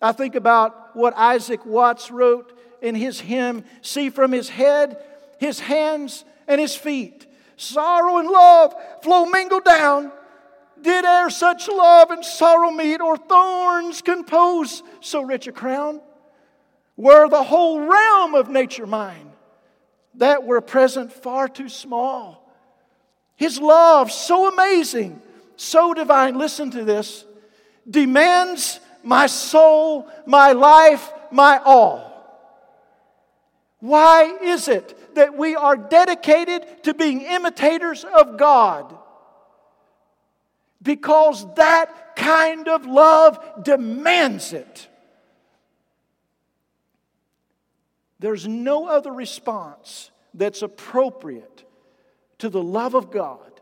I 0.00 0.12
think 0.12 0.36
about 0.36 0.94
what 0.94 1.16
Isaac 1.16 1.66
Watts 1.66 2.12
wrote 2.12 2.53
in 2.84 2.94
his 2.94 3.18
hymn 3.18 3.64
see 3.80 4.10
from 4.10 4.30
his 4.30 4.48
head, 4.48 5.02
his 5.38 5.58
hands, 5.58 6.24
and 6.46 6.60
his 6.60 6.76
feet. 6.76 7.26
Sorrow 7.56 8.18
and 8.18 8.28
love 8.28 8.74
flow 9.02 9.24
mingled 9.24 9.64
down. 9.64 10.12
Did 10.80 11.04
e'er 11.04 11.30
such 11.30 11.66
love 11.66 12.10
and 12.10 12.24
sorrow 12.24 12.70
meet, 12.70 13.00
or 13.00 13.16
thorns 13.16 14.02
compose 14.02 14.82
so 15.00 15.22
rich 15.22 15.46
a 15.46 15.52
crown? 15.52 16.00
Were 16.96 17.28
the 17.28 17.42
whole 17.42 17.80
realm 17.80 18.34
of 18.34 18.50
nature 18.50 18.86
mine, 18.86 19.32
that 20.16 20.44
were 20.44 20.60
present 20.60 21.12
far 21.12 21.48
too 21.48 21.68
small. 21.68 22.52
His 23.36 23.58
love, 23.58 24.12
so 24.12 24.52
amazing, 24.52 25.20
so 25.56 25.94
divine, 25.94 26.36
listen 26.36 26.70
to 26.72 26.84
this, 26.84 27.24
demands 27.88 28.78
my 29.02 29.26
soul, 29.26 30.08
my 30.26 30.52
life, 30.52 31.10
my 31.30 31.58
all. 31.64 32.13
Why 33.84 34.38
is 34.40 34.66
it 34.68 35.14
that 35.14 35.36
we 35.36 35.54
are 35.56 35.76
dedicated 35.76 36.84
to 36.84 36.94
being 36.94 37.20
imitators 37.20 38.02
of 38.02 38.38
God? 38.38 38.96
Because 40.80 41.44
that 41.56 42.16
kind 42.16 42.66
of 42.66 42.86
love 42.86 43.62
demands 43.62 44.54
it. 44.54 44.88
There's 48.20 48.48
no 48.48 48.88
other 48.88 49.12
response 49.12 50.10
that's 50.32 50.62
appropriate 50.62 51.64
to 52.38 52.48
the 52.48 52.62
love 52.62 52.94
of 52.94 53.10
God 53.10 53.60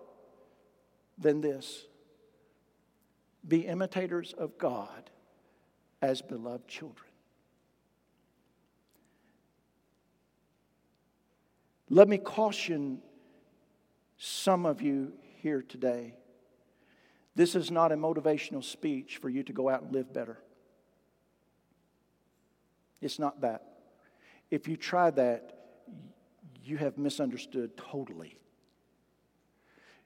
than 1.18 1.40
this 1.40 1.84
be 3.48 3.66
imitators 3.66 4.34
of 4.34 4.56
God 4.56 5.10
as 6.00 6.22
beloved 6.22 6.68
children. 6.68 7.11
Let 11.92 12.08
me 12.08 12.16
caution 12.16 13.02
some 14.16 14.64
of 14.64 14.80
you 14.80 15.12
here 15.42 15.60
today. 15.60 16.14
This 17.34 17.54
is 17.54 17.70
not 17.70 17.92
a 17.92 17.96
motivational 17.96 18.64
speech 18.64 19.18
for 19.18 19.28
you 19.28 19.42
to 19.42 19.52
go 19.52 19.68
out 19.68 19.82
and 19.82 19.92
live 19.92 20.10
better. 20.10 20.38
It's 23.02 23.18
not 23.18 23.42
that. 23.42 23.74
If 24.50 24.68
you 24.68 24.78
try 24.78 25.10
that, 25.10 25.52
you 26.64 26.78
have 26.78 26.96
misunderstood 26.96 27.76
totally. 27.76 28.38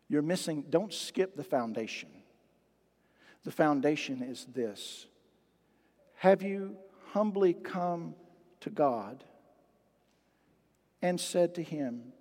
You're 0.09 0.23
missing, 0.23 0.65
don't 0.69 0.93
skip 0.93 1.37
the 1.37 1.45
foundation. 1.45 2.09
The 3.45 3.53
foundation 3.53 4.25
is 4.25 4.45
this 4.53 5.07
Have 6.17 6.43
you 6.43 6.79
humbly 7.13 7.55
come 7.55 8.17
to 8.63 8.71
God? 8.71 9.23
And 11.03 11.21
said 11.21 11.55
to 11.55 11.63
him, 11.63 12.13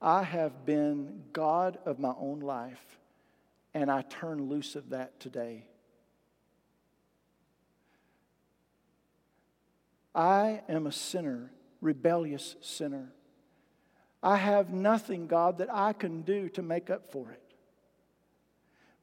I 0.00 0.22
have 0.22 0.66
been 0.66 1.24
God 1.32 1.78
of 1.86 1.98
my 1.98 2.12
own 2.18 2.40
life, 2.40 2.98
and 3.72 3.90
I 3.90 4.02
turn 4.02 4.48
loose 4.48 4.76
of 4.76 4.90
that 4.90 5.18
today. 5.20 5.66
I 10.14 10.62
am 10.68 10.86
a 10.86 10.92
sinner, 10.92 11.50
rebellious 11.80 12.56
sinner. 12.60 13.12
I 14.22 14.36
have 14.36 14.70
nothing, 14.70 15.26
God, 15.26 15.58
that 15.58 15.72
I 15.72 15.92
can 15.92 16.22
do 16.22 16.48
to 16.50 16.62
make 16.62 16.88
up 16.88 17.10
for 17.10 17.30
it. 17.30 17.42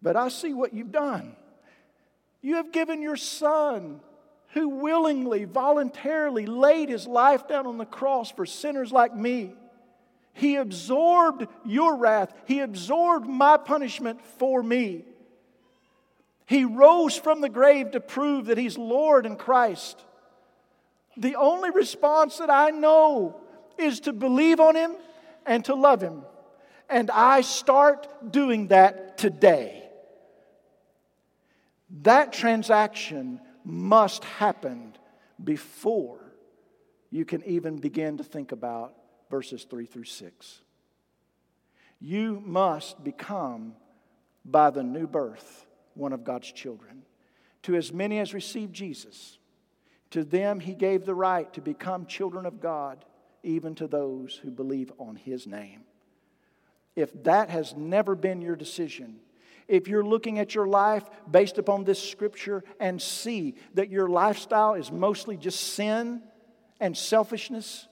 But 0.01 0.15
I 0.15 0.29
see 0.29 0.53
what 0.53 0.73
you've 0.73 0.91
done. 0.91 1.35
You 2.41 2.55
have 2.55 2.71
given 2.71 3.01
your 3.01 3.17
son 3.17 3.99
who 4.53 4.69
willingly, 4.69 5.45
voluntarily 5.45 6.45
laid 6.45 6.89
his 6.89 7.07
life 7.07 7.47
down 7.47 7.67
on 7.67 7.77
the 7.77 7.85
cross 7.85 8.31
for 8.31 8.45
sinners 8.45 8.91
like 8.91 9.15
me. 9.15 9.53
He 10.33 10.55
absorbed 10.55 11.47
your 11.65 11.97
wrath, 11.97 12.33
he 12.45 12.59
absorbed 12.59 13.27
my 13.27 13.57
punishment 13.57 14.21
for 14.37 14.61
me. 14.61 15.05
He 16.45 16.65
rose 16.65 17.15
from 17.15 17.39
the 17.39 17.49
grave 17.49 17.91
to 17.91 18.01
prove 18.01 18.47
that 18.47 18.57
he's 18.57 18.77
Lord 18.77 19.25
and 19.25 19.39
Christ. 19.39 20.03
The 21.15 21.35
only 21.35 21.69
response 21.69 22.37
that 22.39 22.49
I 22.49 22.71
know 22.71 23.39
is 23.77 24.01
to 24.01 24.13
believe 24.13 24.59
on 24.59 24.75
him 24.75 24.95
and 25.45 25.65
to 25.65 25.75
love 25.75 26.01
Him. 26.01 26.23
And 26.89 27.09
I 27.09 27.41
start 27.41 28.31
doing 28.31 28.67
that 28.67 29.17
today. 29.17 29.83
That 32.03 32.33
transaction 32.33 33.39
must 33.63 34.23
happen 34.23 34.95
before 35.43 36.19
you 37.09 37.25
can 37.25 37.43
even 37.43 37.77
begin 37.77 38.17
to 38.17 38.23
think 38.23 38.51
about 38.51 38.95
verses 39.29 39.65
3 39.65 39.85
through 39.85 40.05
6. 40.05 40.61
You 41.99 42.41
must 42.45 43.03
become, 43.03 43.75
by 44.43 44.69
the 44.69 44.83
new 44.83 45.07
birth, 45.07 45.67
one 45.93 46.13
of 46.13 46.23
God's 46.23 46.51
children. 46.51 47.03
To 47.63 47.75
as 47.75 47.93
many 47.93 48.19
as 48.19 48.33
received 48.33 48.73
Jesus, 48.73 49.37
to 50.11 50.23
them 50.23 50.59
he 50.59 50.73
gave 50.73 51.05
the 51.05 51.13
right 51.13 51.51
to 51.53 51.61
become 51.61 52.05
children 52.05 52.45
of 52.45 52.59
God, 52.59 53.05
even 53.43 53.75
to 53.75 53.87
those 53.87 54.39
who 54.41 54.51
believe 54.51 54.91
on 54.97 55.15
his 55.15 55.45
name. 55.45 55.81
If 56.95 57.23
that 57.23 57.49
has 57.49 57.75
never 57.75 58.15
been 58.15 58.41
your 58.41 58.55
decision, 58.55 59.19
if 59.71 59.87
you're 59.87 60.05
looking 60.05 60.37
at 60.37 60.53
your 60.53 60.67
life 60.67 61.09
based 61.29 61.57
upon 61.57 61.85
this 61.85 61.97
scripture 61.97 62.61
and 62.77 63.01
see 63.01 63.55
that 63.73 63.89
your 63.89 64.09
lifestyle 64.09 64.73
is 64.73 64.91
mostly 64.91 65.37
just 65.37 65.61
sin 65.61 66.21
and 66.81 66.95
selfishness, 66.95 67.87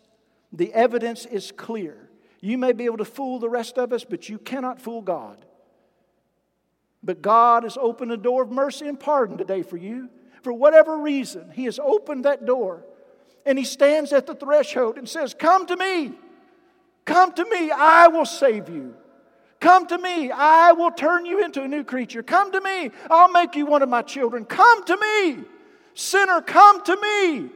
the 0.51 0.73
evidence 0.73 1.25
is 1.25 1.53
clear. 1.53 2.09
You 2.41 2.57
may 2.57 2.73
be 2.73 2.83
able 2.83 2.97
to 2.97 3.05
fool 3.05 3.39
the 3.39 3.49
rest 3.49 3.77
of 3.77 3.93
us, 3.93 4.03
but 4.03 4.27
you 4.27 4.37
cannot 4.37 4.81
fool 4.81 5.01
God. 5.01 5.45
But 7.01 7.21
God 7.21 7.63
has 7.63 7.77
opened 7.77 8.11
a 8.11 8.17
door 8.17 8.43
of 8.43 8.51
mercy 8.51 8.85
and 8.85 8.99
pardon 8.99 9.37
today 9.37 9.63
for 9.63 9.77
you. 9.77 10.09
For 10.43 10.51
whatever 10.51 10.97
reason, 10.97 11.49
He 11.51 11.63
has 11.63 11.79
opened 11.79 12.25
that 12.25 12.45
door. 12.45 12.83
And 13.45 13.57
He 13.57 13.63
stands 13.63 14.11
at 14.11 14.27
the 14.27 14.35
threshold 14.35 14.97
and 14.97 15.07
says, 15.07 15.33
Come 15.33 15.65
to 15.67 15.77
me. 15.77 16.11
Come 17.05 17.31
to 17.33 17.45
me. 17.45 17.71
I 17.71 18.09
will 18.09 18.25
save 18.25 18.67
you. 18.67 18.95
Come 19.59 19.87
to 19.87 19.97
me. 19.97 20.31
I 20.31 20.71
will 20.71 20.91
turn 20.91 21.25
you 21.25 21.43
into 21.43 21.61
a 21.61 21.67
new 21.67 21.83
creature. 21.83 22.23
Come 22.23 22.51
to 22.51 22.61
me. 22.61 22.91
I'll 23.09 23.31
make 23.31 23.55
you 23.55 23.65
one 23.65 23.81
of 23.81 23.89
my 23.89 24.01
children. 24.01 24.45
Come 24.45 24.85
to 24.85 24.97
me. 24.97 25.43
Sinner, 25.93 26.41
come 26.41 26.83
to 26.85 26.95
me. 26.95 27.49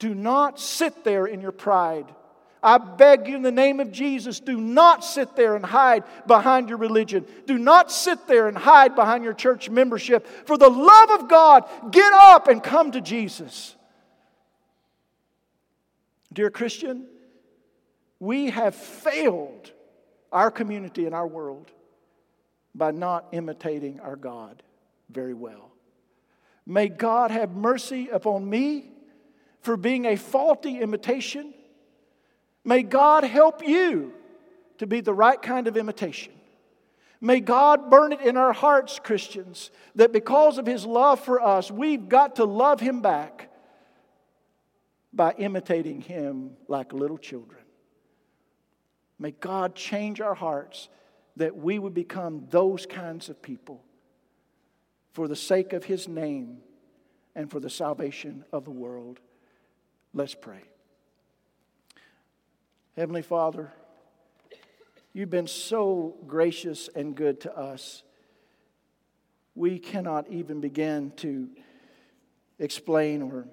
Do 0.00 0.14
not 0.14 0.58
sit 0.58 1.04
there 1.04 1.26
in 1.26 1.40
your 1.40 1.52
pride. 1.52 2.12
I 2.62 2.78
beg 2.78 3.26
you 3.26 3.34
in 3.34 3.42
the 3.42 3.50
name 3.50 3.80
of 3.80 3.90
Jesus, 3.90 4.38
do 4.38 4.56
not 4.56 5.04
sit 5.04 5.34
there 5.34 5.56
and 5.56 5.66
hide 5.66 6.04
behind 6.28 6.68
your 6.68 6.78
religion. 6.78 7.26
Do 7.46 7.58
not 7.58 7.90
sit 7.90 8.28
there 8.28 8.46
and 8.46 8.56
hide 8.56 8.94
behind 8.94 9.24
your 9.24 9.32
church 9.32 9.68
membership. 9.68 10.26
For 10.46 10.56
the 10.56 10.68
love 10.68 11.10
of 11.10 11.28
God, 11.28 11.64
get 11.90 12.12
up 12.12 12.46
and 12.46 12.62
come 12.62 12.92
to 12.92 13.00
Jesus. 13.00 13.74
Dear 16.32 16.50
Christian, 16.50 17.06
we 18.20 18.50
have 18.50 18.76
failed 18.76 19.72
our 20.32 20.50
community 20.50 21.06
and 21.06 21.14
our 21.14 21.26
world 21.26 21.70
by 22.74 22.90
not 22.90 23.28
imitating 23.32 24.00
our 24.00 24.16
God 24.16 24.62
very 25.10 25.34
well. 25.34 25.70
May 26.66 26.88
God 26.88 27.30
have 27.30 27.50
mercy 27.50 28.08
upon 28.08 28.48
me 28.48 28.90
for 29.60 29.76
being 29.76 30.06
a 30.06 30.16
faulty 30.16 30.80
imitation 30.80 31.52
May 32.64 32.82
God 32.82 33.24
help 33.24 33.66
you 33.66 34.12
to 34.78 34.86
be 34.86 35.00
the 35.00 35.14
right 35.14 35.40
kind 35.40 35.66
of 35.66 35.76
imitation. 35.76 36.32
May 37.20 37.40
God 37.40 37.90
burn 37.90 38.12
it 38.12 38.20
in 38.20 38.36
our 38.36 38.52
hearts, 38.52 38.98
Christians, 39.02 39.70
that 39.94 40.12
because 40.12 40.58
of 40.58 40.66
His 40.66 40.84
love 40.84 41.20
for 41.20 41.40
us, 41.40 41.70
we've 41.70 42.08
got 42.08 42.36
to 42.36 42.44
love 42.44 42.80
Him 42.80 43.00
back 43.00 43.48
by 45.12 45.32
imitating 45.38 46.00
Him 46.00 46.56
like 46.68 46.92
little 46.92 47.18
children. 47.18 47.61
May 49.22 49.30
God 49.30 49.76
change 49.76 50.20
our 50.20 50.34
hearts 50.34 50.88
that 51.36 51.56
we 51.56 51.78
would 51.78 51.94
become 51.94 52.48
those 52.50 52.86
kinds 52.86 53.28
of 53.28 53.40
people 53.40 53.84
for 55.12 55.28
the 55.28 55.36
sake 55.36 55.72
of 55.72 55.84
His 55.84 56.08
name 56.08 56.58
and 57.36 57.48
for 57.48 57.60
the 57.60 57.70
salvation 57.70 58.44
of 58.52 58.64
the 58.64 58.72
world. 58.72 59.20
Let's 60.12 60.34
pray. 60.34 60.64
Heavenly 62.96 63.22
Father, 63.22 63.72
you've 65.12 65.30
been 65.30 65.46
so 65.46 66.16
gracious 66.26 66.90
and 66.92 67.14
good 67.14 67.42
to 67.42 67.56
us. 67.56 68.02
We 69.54 69.78
cannot 69.78 70.28
even 70.30 70.60
begin 70.60 71.12
to 71.18 71.48
explain 72.58 73.22
or 73.22 73.46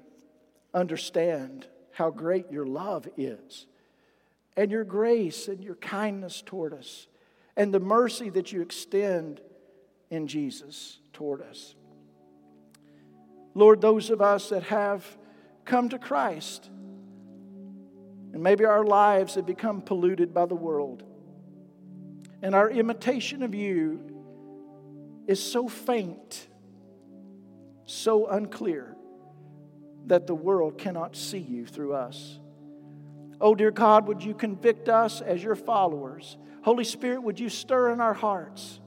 understand 0.73 1.67
how 1.91 2.09
great 2.09 2.51
your 2.51 2.65
love 2.65 3.07
is, 3.17 3.67
and 4.59 4.71
your 4.71 4.83
grace 4.83 5.47
and 5.47 5.63
your 5.63 5.75
kindness 5.75 6.43
toward 6.45 6.73
us, 6.73 7.07
and 7.55 7.73
the 7.73 7.79
mercy 7.79 8.29
that 8.29 8.51
you 8.51 8.61
extend 8.61 9.39
in 10.09 10.27
Jesus 10.27 10.99
toward 11.13 11.41
us. 11.41 11.75
Lord, 13.55 13.79
those 13.79 14.09
of 14.09 14.21
us 14.21 14.49
that 14.49 14.63
have 14.63 15.05
come 15.63 15.87
to 15.87 15.97
Christ, 15.97 16.69
and 18.33 18.43
maybe 18.43 18.65
our 18.65 18.83
lives 18.83 19.35
have 19.35 19.45
become 19.45 19.81
polluted 19.81 20.33
by 20.33 20.45
the 20.45 20.55
world. 20.55 21.03
And 22.41 22.53
our 22.53 22.69
imitation 22.69 23.43
of 23.43 23.55
you 23.55 24.01
is 25.25 25.41
so 25.41 25.69
faint, 25.69 26.49
so 27.85 28.27
unclear, 28.27 28.93
that 30.07 30.27
the 30.27 30.35
world 30.35 30.77
cannot 30.77 31.15
see 31.15 31.39
you 31.39 31.65
through 31.65 31.93
us. 31.93 32.41
Oh, 33.41 33.55
dear 33.55 33.71
God, 33.71 34.07
would 34.07 34.23
you 34.23 34.33
convict 34.33 34.89
us 34.89 35.21
as 35.21 35.43
your 35.43 35.55
followers? 35.55 36.37
Holy 36.63 36.83
Spirit, 36.83 37.23
would 37.23 37.39
you 37.39 37.49
stir 37.49 37.91
in 37.93 38.01
our 38.01 38.13
hearts 38.13 38.79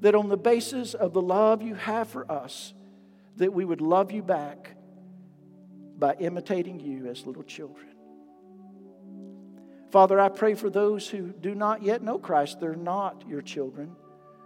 that 0.00 0.14
on 0.14 0.28
the 0.28 0.36
basis 0.36 0.94
of 0.94 1.12
the 1.12 1.22
love 1.22 1.62
you 1.62 1.74
have 1.74 2.08
for 2.08 2.30
us, 2.30 2.74
that 3.36 3.52
we 3.52 3.64
would 3.64 3.80
love 3.80 4.12
you 4.12 4.22
back 4.22 4.76
by 5.98 6.14
imitating 6.14 6.78
you 6.80 7.06
as 7.06 7.26
little 7.26 7.42
children. 7.42 7.86
Father, 9.90 10.20
I 10.20 10.28
pray 10.28 10.54
for 10.54 10.68
those 10.68 11.08
who 11.08 11.32
do 11.32 11.54
not 11.54 11.82
yet 11.82 12.02
know 12.02 12.18
Christ. 12.18 12.60
They're 12.60 12.74
not 12.74 13.24
your 13.26 13.40
children, 13.40 13.96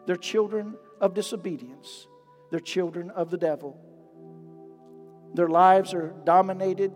they're 0.06 0.16
children 0.16 0.76
of 1.00 1.14
disobedience, 1.14 2.06
they're 2.50 2.60
children 2.60 3.10
of 3.10 3.30
the 3.30 3.38
devil. 3.38 3.80
Their 5.34 5.48
lives 5.48 5.94
are 5.94 6.14
dominated 6.24 6.92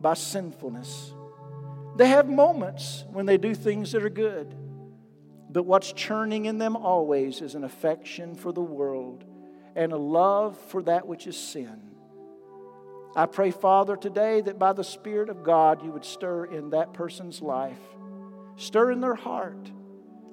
by 0.00 0.14
sinfulness. 0.14 1.13
They 1.96 2.08
have 2.08 2.28
moments 2.28 3.04
when 3.10 3.26
they 3.26 3.38
do 3.38 3.54
things 3.54 3.92
that 3.92 4.02
are 4.04 4.10
good, 4.10 4.54
but 5.50 5.64
what's 5.64 5.92
churning 5.92 6.46
in 6.46 6.58
them 6.58 6.76
always 6.76 7.40
is 7.40 7.54
an 7.54 7.64
affection 7.64 8.34
for 8.34 8.52
the 8.52 8.60
world 8.60 9.24
and 9.76 9.92
a 9.92 9.96
love 9.96 10.58
for 10.58 10.82
that 10.82 11.06
which 11.06 11.26
is 11.26 11.36
sin. 11.36 11.80
I 13.16 13.26
pray, 13.26 13.52
Father, 13.52 13.96
today 13.96 14.40
that 14.40 14.58
by 14.58 14.72
the 14.72 14.82
Spirit 14.82 15.28
of 15.28 15.44
God 15.44 15.84
you 15.84 15.92
would 15.92 16.04
stir 16.04 16.46
in 16.46 16.70
that 16.70 16.92
person's 16.92 17.40
life, 17.40 17.78
stir 18.56 18.90
in 18.90 19.00
their 19.00 19.14
heart, 19.14 19.70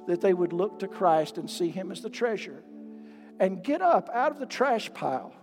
that 0.07 0.21
they 0.21 0.33
would 0.33 0.53
look 0.53 0.79
to 0.79 0.87
Christ 0.87 1.37
and 1.37 1.49
see 1.49 1.69
Him 1.69 1.91
as 1.91 2.01
the 2.01 2.09
treasure, 2.09 2.63
and 3.39 3.63
get 3.63 3.83
up 3.83 4.09
out 4.11 4.31
of 4.31 4.39
the 4.39 4.47
trash 4.47 4.91
pile 4.93 5.33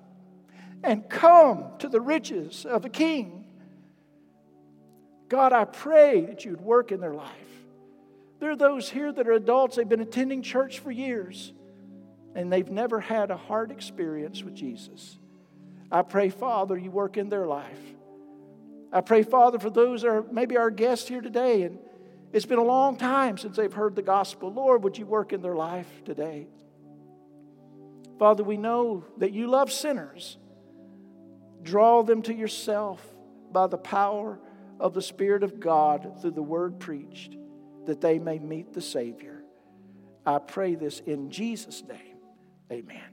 and 0.82 1.08
come 1.08 1.64
to 1.78 1.88
the 1.88 2.00
riches 2.00 2.64
of 2.64 2.82
the 2.82 2.88
King. 2.88 3.37
God, 5.28 5.52
I 5.52 5.64
pray 5.64 6.22
that 6.22 6.44
you'd 6.44 6.60
work 6.60 6.90
in 6.90 7.00
their 7.00 7.14
life. 7.14 7.32
There 8.40 8.50
are 8.50 8.56
those 8.56 8.88
here 8.88 9.12
that 9.12 9.28
are 9.28 9.32
adults, 9.32 9.76
they've 9.76 9.88
been 9.88 10.00
attending 10.00 10.42
church 10.42 10.78
for 10.78 10.90
years, 10.90 11.52
and 12.34 12.52
they've 12.52 12.70
never 12.70 13.00
had 13.00 13.30
a 13.30 13.36
hard 13.36 13.70
experience 13.70 14.42
with 14.42 14.54
Jesus. 14.54 15.18
I 15.90 16.02
pray, 16.02 16.30
Father, 16.30 16.76
you 16.76 16.90
work 16.90 17.16
in 17.16 17.28
their 17.28 17.46
life. 17.46 17.80
I 18.92 19.00
pray, 19.00 19.22
Father, 19.22 19.58
for 19.58 19.70
those 19.70 20.02
that 20.02 20.08
are 20.08 20.24
maybe 20.30 20.56
our 20.56 20.70
guests 20.70 21.08
here 21.08 21.20
today, 21.20 21.62
and 21.62 21.78
it's 22.32 22.46
been 22.46 22.58
a 22.58 22.64
long 22.64 22.96
time 22.96 23.38
since 23.38 23.56
they've 23.56 23.72
heard 23.72 23.96
the 23.96 24.02
gospel. 24.02 24.52
Lord, 24.52 24.84
would 24.84 24.96
you 24.96 25.06
work 25.06 25.32
in 25.32 25.42
their 25.42 25.56
life 25.56 25.88
today? 26.04 26.46
Father, 28.18 28.44
we 28.44 28.56
know 28.56 29.04
that 29.18 29.32
you 29.32 29.48
love 29.48 29.72
sinners. 29.72 30.38
Draw 31.62 32.02
them 32.04 32.22
to 32.22 32.34
yourself 32.34 33.04
by 33.52 33.66
the 33.66 33.78
power 33.78 34.38
of 34.80 34.94
the 34.94 35.02
Spirit 35.02 35.42
of 35.42 35.60
God 35.60 36.20
through 36.20 36.32
the 36.32 36.42
word 36.42 36.78
preached, 36.78 37.36
that 37.86 38.00
they 38.00 38.18
may 38.18 38.38
meet 38.38 38.72
the 38.72 38.80
Savior. 38.80 39.42
I 40.24 40.38
pray 40.38 40.74
this 40.74 41.00
in 41.00 41.30
Jesus' 41.30 41.82
name. 41.88 42.16
Amen. 42.70 43.07